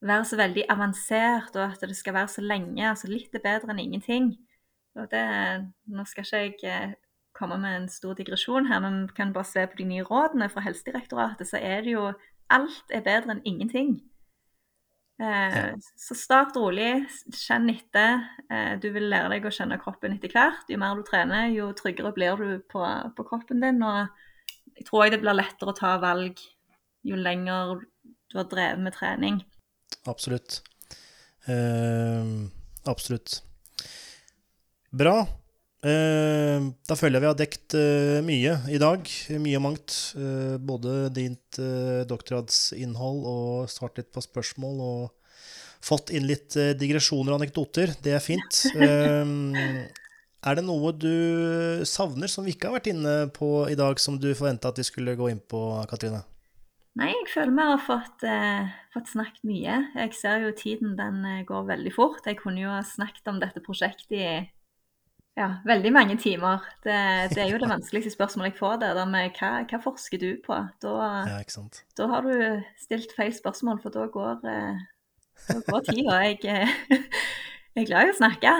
være 0.00 0.24
så 0.24 0.38
veldig 0.38 0.64
avansert 0.70 1.56
og 1.56 1.74
at 1.74 1.82
det 1.82 1.96
skal 1.98 2.14
være 2.14 2.32
så 2.38 2.44
lenge. 2.44 2.86
Altså 2.88 3.10
litt 3.10 3.34
er 3.34 3.44
bedre 3.44 3.74
enn 3.74 3.82
ingenting. 3.82 4.30
Og 4.96 5.10
det, 5.12 5.24
nå 5.86 6.04
skal 6.08 6.24
ikke 6.24 6.66
jeg 6.66 6.88
eh, 6.88 6.96
komme 7.38 7.58
med 7.60 7.76
en 7.76 7.88
stor 7.92 8.16
digresjon 8.18 8.66
her, 8.66 8.80
men 8.82 9.02
vi 9.06 9.16
kan 9.16 9.32
bare 9.34 9.46
se 9.46 9.66
på 9.66 9.78
de 9.78 9.86
nye 9.92 10.06
rådene 10.06 10.48
fra 10.50 10.64
Helsedirektoratet, 10.64 11.48
så 11.48 11.60
er 11.62 11.84
det 11.86 11.96
jo 11.96 12.12
Alt 12.48 12.94
er 12.96 13.02
bedre 13.04 13.34
enn 13.34 13.42
ingenting. 13.44 13.90
Eh, 15.20 15.74
så 16.00 16.14
start 16.16 16.56
rolig, 16.56 17.02
kjenn 17.34 17.68
etter. 17.72 18.22
Eh, 18.48 18.78
du 18.80 18.86
vil 18.94 19.10
lære 19.12 19.34
deg 19.34 19.48
å 19.48 19.52
kjenne 19.52 19.76
kroppen 19.82 20.14
etter 20.14 20.32
hvert. 20.32 20.64
Jo 20.70 20.78
mer 20.80 20.96
du 20.96 21.02
trener, 21.04 21.50
jo 21.52 21.66
tryggere 21.76 22.14
blir 22.16 22.40
du 22.40 22.62
på, 22.72 22.84
på 23.18 23.26
kroppen 23.28 23.60
din. 23.60 23.82
Og 23.84 24.06
jeg 24.78 24.86
tror 24.88 25.10
det 25.12 25.20
blir 25.20 25.36
lettere 25.36 25.74
å 25.74 25.76
ta 25.76 25.96
valg 26.00 26.40
jo 27.04 27.18
lenger 27.18 27.82
du 28.32 28.38
har 28.38 28.48
drevet 28.48 28.84
med 28.86 28.94
trening. 28.96 29.42
Absolutt. 30.08 30.62
Eh, 31.48 32.32
absolutt. 32.88 33.42
Bra. 34.90 35.20
Eh, 35.78 36.64
da 36.88 36.96
føler 36.98 37.18
jeg 37.18 37.22
vi 37.22 37.28
har 37.28 37.38
dekt 37.38 37.76
eh, 37.78 38.18
mye 38.24 38.56
i 38.72 38.80
dag. 38.80 39.10
Mye 39.38 39.60
og 39.60 39.64
mangt. 39.66 39.96
Eh, 40.18 40.56
både 40.58 41.10
ditt 41.14 41.60
doktorgradsinnhold 42.08 43.22
og 43.28 43.70
svart 43.72 44.00
litt 44.00 44.10
på 44.14 44.24
spørsmål. 44.24 44.80
Og 44.80 45.34
fått 45.84 46.10
inn 46.16 46.26
litt 46.26 46.56
digresjoner 46.80 47.34
og 47.34 47.42
anekdoter. 47.42 47.94
Det 48.02 48.16
er 48.16 48.24
fint. 48.24 48.64
er 50.48 50.54
det 50.58 50.64
noe 50.64 50.90
du 50.94 51.84
savner 51.86 52.30
som 52.30 52.46
vi 52.46 52.56
ikke 52.56 52.70
har 52.70 52.80
vært 52.80 52.90
inne 52.90 53.14
på 53.34 53.68
i 53.70 53.78
dag, 53.78 54.00
som 54.02 54.18
du 54.18 54.32
forventa 54.32 54.72
at 54.72 54.80
vi 54.80 54.88
skulle 54.88 55.18
gå 55.18 55.30
inn 55.30 55.44
på, 55.44 55.62
Katrine? 55.90 56.24
Nei, 56.98 57.12
jeg 57.12 57.28
føler 57.30 57.54
vi 57.54 57.64
har 57.68 57.82
fått, 57.84 58.22
eh, 58.26 58.70
fått, 58.94 59.10
snakket 59.12 59.44
mye. 59.46 59.74
Jeg 59.94 60.14
ser 60.18 60.42
jo 60.42 60.54
tiden 60.56 60.96
den 60.98 61.22
går 61.46 61.68
veldig 61.68 61.92
fort. 61.94 62.26
Jeg 62.26 62.40
kunne 62.40 62.64
jo 62.64 62.72
ha 62.72 62.82
snakket 62.82 63.28
om 63.30 63.38
dette 63.38 63.62
prosjektet 63.62 64.16
i 64.18 64.30
ja, 65.38 65.48
veldig 65.66 65.90
mange 65.94 66.16
timer. 66.18 66.64
Det, 66.82 66.96
det, 67.30 67.42
er 67.42 67.52
jo 67.52 67.60
det 67.62 67.70
vanskeligste 67.70 68.10
spørsmålet 68.10 68.52
jeg 68.52 68.58
får. 68.58 68.80
der 68.82 69.04
med 69.06 69.36
hva, 69.38 69.50
hva 69.70 69.78
forsker 69.84 70.18
du 70.18 70.30
på? 70.44 70.56
Da, 70.82 70.94
ja, 71.30 71.38
da, 72.00 72.08
har 72.10 72.26
du 72.26 72.34
stilt 72.80 73.14
feil 73.16 73.30
spørsmål, 73.36 73.78
for 73.84 73.94
da 73.94 74.08
går, 74.10 74.42
eh, 74.50 74.82
da 75.46 75.60
går 75.68 75.86
tida. 75.86 76.18
Jeg, 76.26 76.42
jeg 77.76 77.84
er 77.84 77.88
glad 77.92 78.10
i 78.10 78.14
å 78.16 78.18
snakke. 78.18 78.56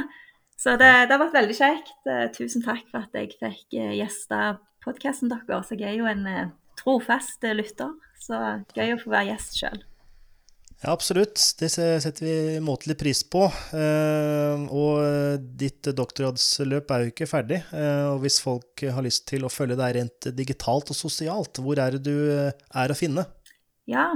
Så 0.58 0.78
det, 0.78 0.92
det, 1.06 1.16
har 1.16 1.24
vært 1.24 1.38
veldig 1.40 1.58
kjekt. 1.58 1.94
Eh, 2.06 2.24
tusen 2.36 2.62
takk 2.62 2.86
for 2.92 3.02
at 3.02 3.18
jeg 3.18 3.34
fikk 3.40 3.78
eh, 3.78 3.98
gjeste 3.98 4.42
podkasten 4.86 5.34
deres. 5.34 5.74
Jeg 5.74 5.82
er 5.90 5.98
jo 5.98 6.08
en 6.10 6.54
trofast 6.78 7.42
lytter, 7.58 7.90
så 8.22 8.60
gøy 8.76 8.94
å 8.94 9.02
få 9.02 9.16
være 9.16 9.32
gjest 9.32 9.58
sjøl. 9.58 9.82
Ja, 10.78 10.92
absolutt. 10.92 11.40
Det 11.58 11.68
setter 11.72 12.22
vi 12.22 12.60
måtelig 12.62 12.94
pris 13.00 13.24
på. 13.26 13.48
Eh, 13.74 14.66
og 14.70 15.42
ditt 15.58 15.90
doktorgradsløp 15.90 16.92
er 16.94 17.02
jo 17.02 17.12
ikke 17.12 17.26
ferdig. 17.26 17.64
Eh, 17.74 18.04
og 18.12 18.22
hvis 18.22 18.38
folk 18.44 18.84
har 18.86 19.02
lyst 19.02 19.26
til 19.26 19.42
å 19.42 19.50
følge 19.50 19.78
deg 19.80 19.96
rent 19.96 20.30
digitalt 20.38 20.92
og 20.94 20.98
sosialt, 20.98 21.58
hvor 21.64 21.82
er 21.82 21.96
det 21.96 22.04
du 22.06 22.14
eh, 22.30 22.52
er 22.54 22.94
å 22.94 22.98
finne? 22.98 23.26
Ja, 23.90 24.12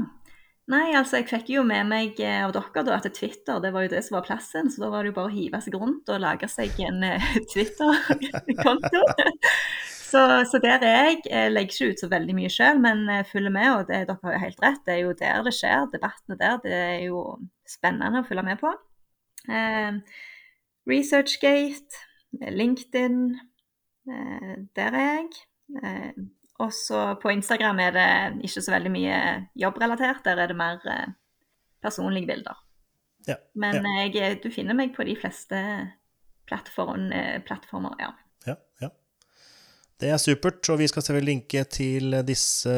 Nei, 0.70 0.92
altså 0.94 1.18
jeg 1.18 1.26
fikk 1.26 1.48
jo 1.50 1.64
med 1.66 1.88
meg 1.90 2.20
av 2.22 2.52
dere 2.54 2.84
da, 2.86 2.94
at 2.94 3.08
Twitter 3.16 3.58
det 3.60 3.72
var 3.74 3.82
jo 3.82 3.90
det 3.92 3.98
som 4.06 4.14
var 4.14 4.24
plassen. 4.28 4.70
Så 4.70 4.84
da 4.84 4.92
var 4.92 5.02
det 5.02 5.10
jo 5.10 5.16
bare 5.16 5.32
å 5.32 5.34
hive 5.34 5.58
seg 5.60 5.74
rundt 5.74 6.08
og 6.14 6.22
lage 6.22 6.46
seg 6.48 6.78
en 6.86 7.02
Twitter-konto. 7.50 9.02
Så, 10.12 10.22
så, 10.50 10.58
der 10.60 10.82
er 10.84 11.06
jeg. 11.06 11.22
Jeg 11.30 11.52
legger 11.54 11.72
ikke 11.72 11.94
ut 11.94 12.02
så 12.02 12.08
veldig 12.12 12.34
mye 12.36 12.52
sjøl, 12.52 12.80
men 12.84 13.06
følger 13.30 13.54
med. 13.54 13.68
Og 13.78 13.86
det, 13.88 14.02
dere 14.10 14.18
har 14.26 14.36
jo 14.36 14.42
helt 14.42 14.60
rett, 14.64 14.82
det 14.84 14.94
er 14.94 15.02
jo 15.06 15.14
der 15.16 15.46
det 15.46 15.54
skjer. 15.56 15.86
Debattene 15.94 16.36
der. 16.40 16.58
Det 16.64 16.74
er 16.76 16.98
jo 17.06 17.22
spennende 17.68 18.20
å 18.20 18.28
følge 18.28 18.44
med 18.50 18.60
på. 18.60 18.74
Eh, 19.48 20.02
Researchgate, 20.90 22.02
LinkedIn, 22.32 23.40
eh, 24.10 24.54
der 24.76 24.92
er 24.98 25.08
jeg. 25.14 25.28
Eh, 25.84 26.12
også 26.58 27.16
på 27.22 27.30
Instagram 27.32 27.80
er 27.80 27.94
det 27.96 28.10
ikke 28.48 28.62
så 28.62 28.74
veldig 28.74 28.92
mye 28.92 29.18
jobbrelatert. 29.58 30.24
Der 30.24 30.42
er 30.42 30.50
det 30.50 30.56
mer 30.56 30.82
eh, 30.90 31.14
personlige 31.82 32.26
bilder. 32.26 32.58
Ja, 33.28 33.36
Men 33.54 33.86
ja. 33.86 34.08
Jeg, 34.10 34.40
du 34.42 34.50
finner 34.50 34.74
meg 34.74 34.96
på 34.96 35.04
de 35.06 35.14
fleste 35.16 35.58
plattformer. 36.46 37.38
plattformer 37.46 37.94
ja. 38.00 38.10
Ja, 38.46 38.56
ja. 38.82 38.88
Det 40.02 40.10
er 40.10 40.18
supert, 40.18 40.66
og 40.72 40.80
vi 40.80 40.88
skal 40.90 41.04
selvfølgelig 41.06 41.30
linke 41.30 41.62
til 41.70 42.16
disse 42.26 42.72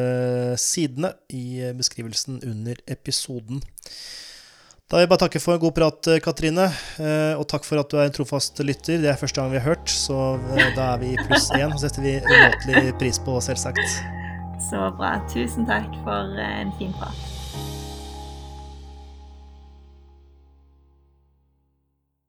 sidene 0.61 1.09
i 1.33 1.73
beskrivelsen 1.73 2.37
under 2.45 2.77
episoden. 2.85 3.63
Da 4.85 4.99
vil 4.99 5.01
jeg 5.01 5.09
bare 5.09 5.23
takke 5.23 5.39
for 5.41 5.57
en 5.57 5.61
god 5.63 5.73
prat, 5.73 6.07
Katrine. 6.21 6.67
Eh, 7.01 7.33
og 7.39 7.47
takk 7.49 7.65
for 7.65 7.81
at 7.81 7.89
du 7.89 7.97
er 7.97 8.05
en 8.05 8.13
trofast 8.13 8.61
lytter. 8.61 9.01
Det 9.01 9.09
er 9.09 9.17
første 9.17 9.41
gang 9.41 9.49
vi 9.49 9.57
har 9.57 9.65
hørt, 9.71 9.89
så 9.89 10.35
eh, 10.53 10.67
da 10.77 10.91
er 10.91 11.01
vi 11.01 11.15
i 11.15 11.23
pluss 11.25 11.49
én. 11.57 11.73
Og 11.73 11.81
setter 11.81 12.05
vi 12.05 12.19
umåtelig 12.21 12.93
pris 13.01 13.17
på, 13.25 13.39
selvsagt. 13.41 13.81
Så 14.69 14.91
bra. 14.99 15.17
Tusen 15.33 15.65
takk 15.65 15.89
for 16.05 16.37
en 16.37 16.75
fin 16.77 16.93
prat. 16.99 17.34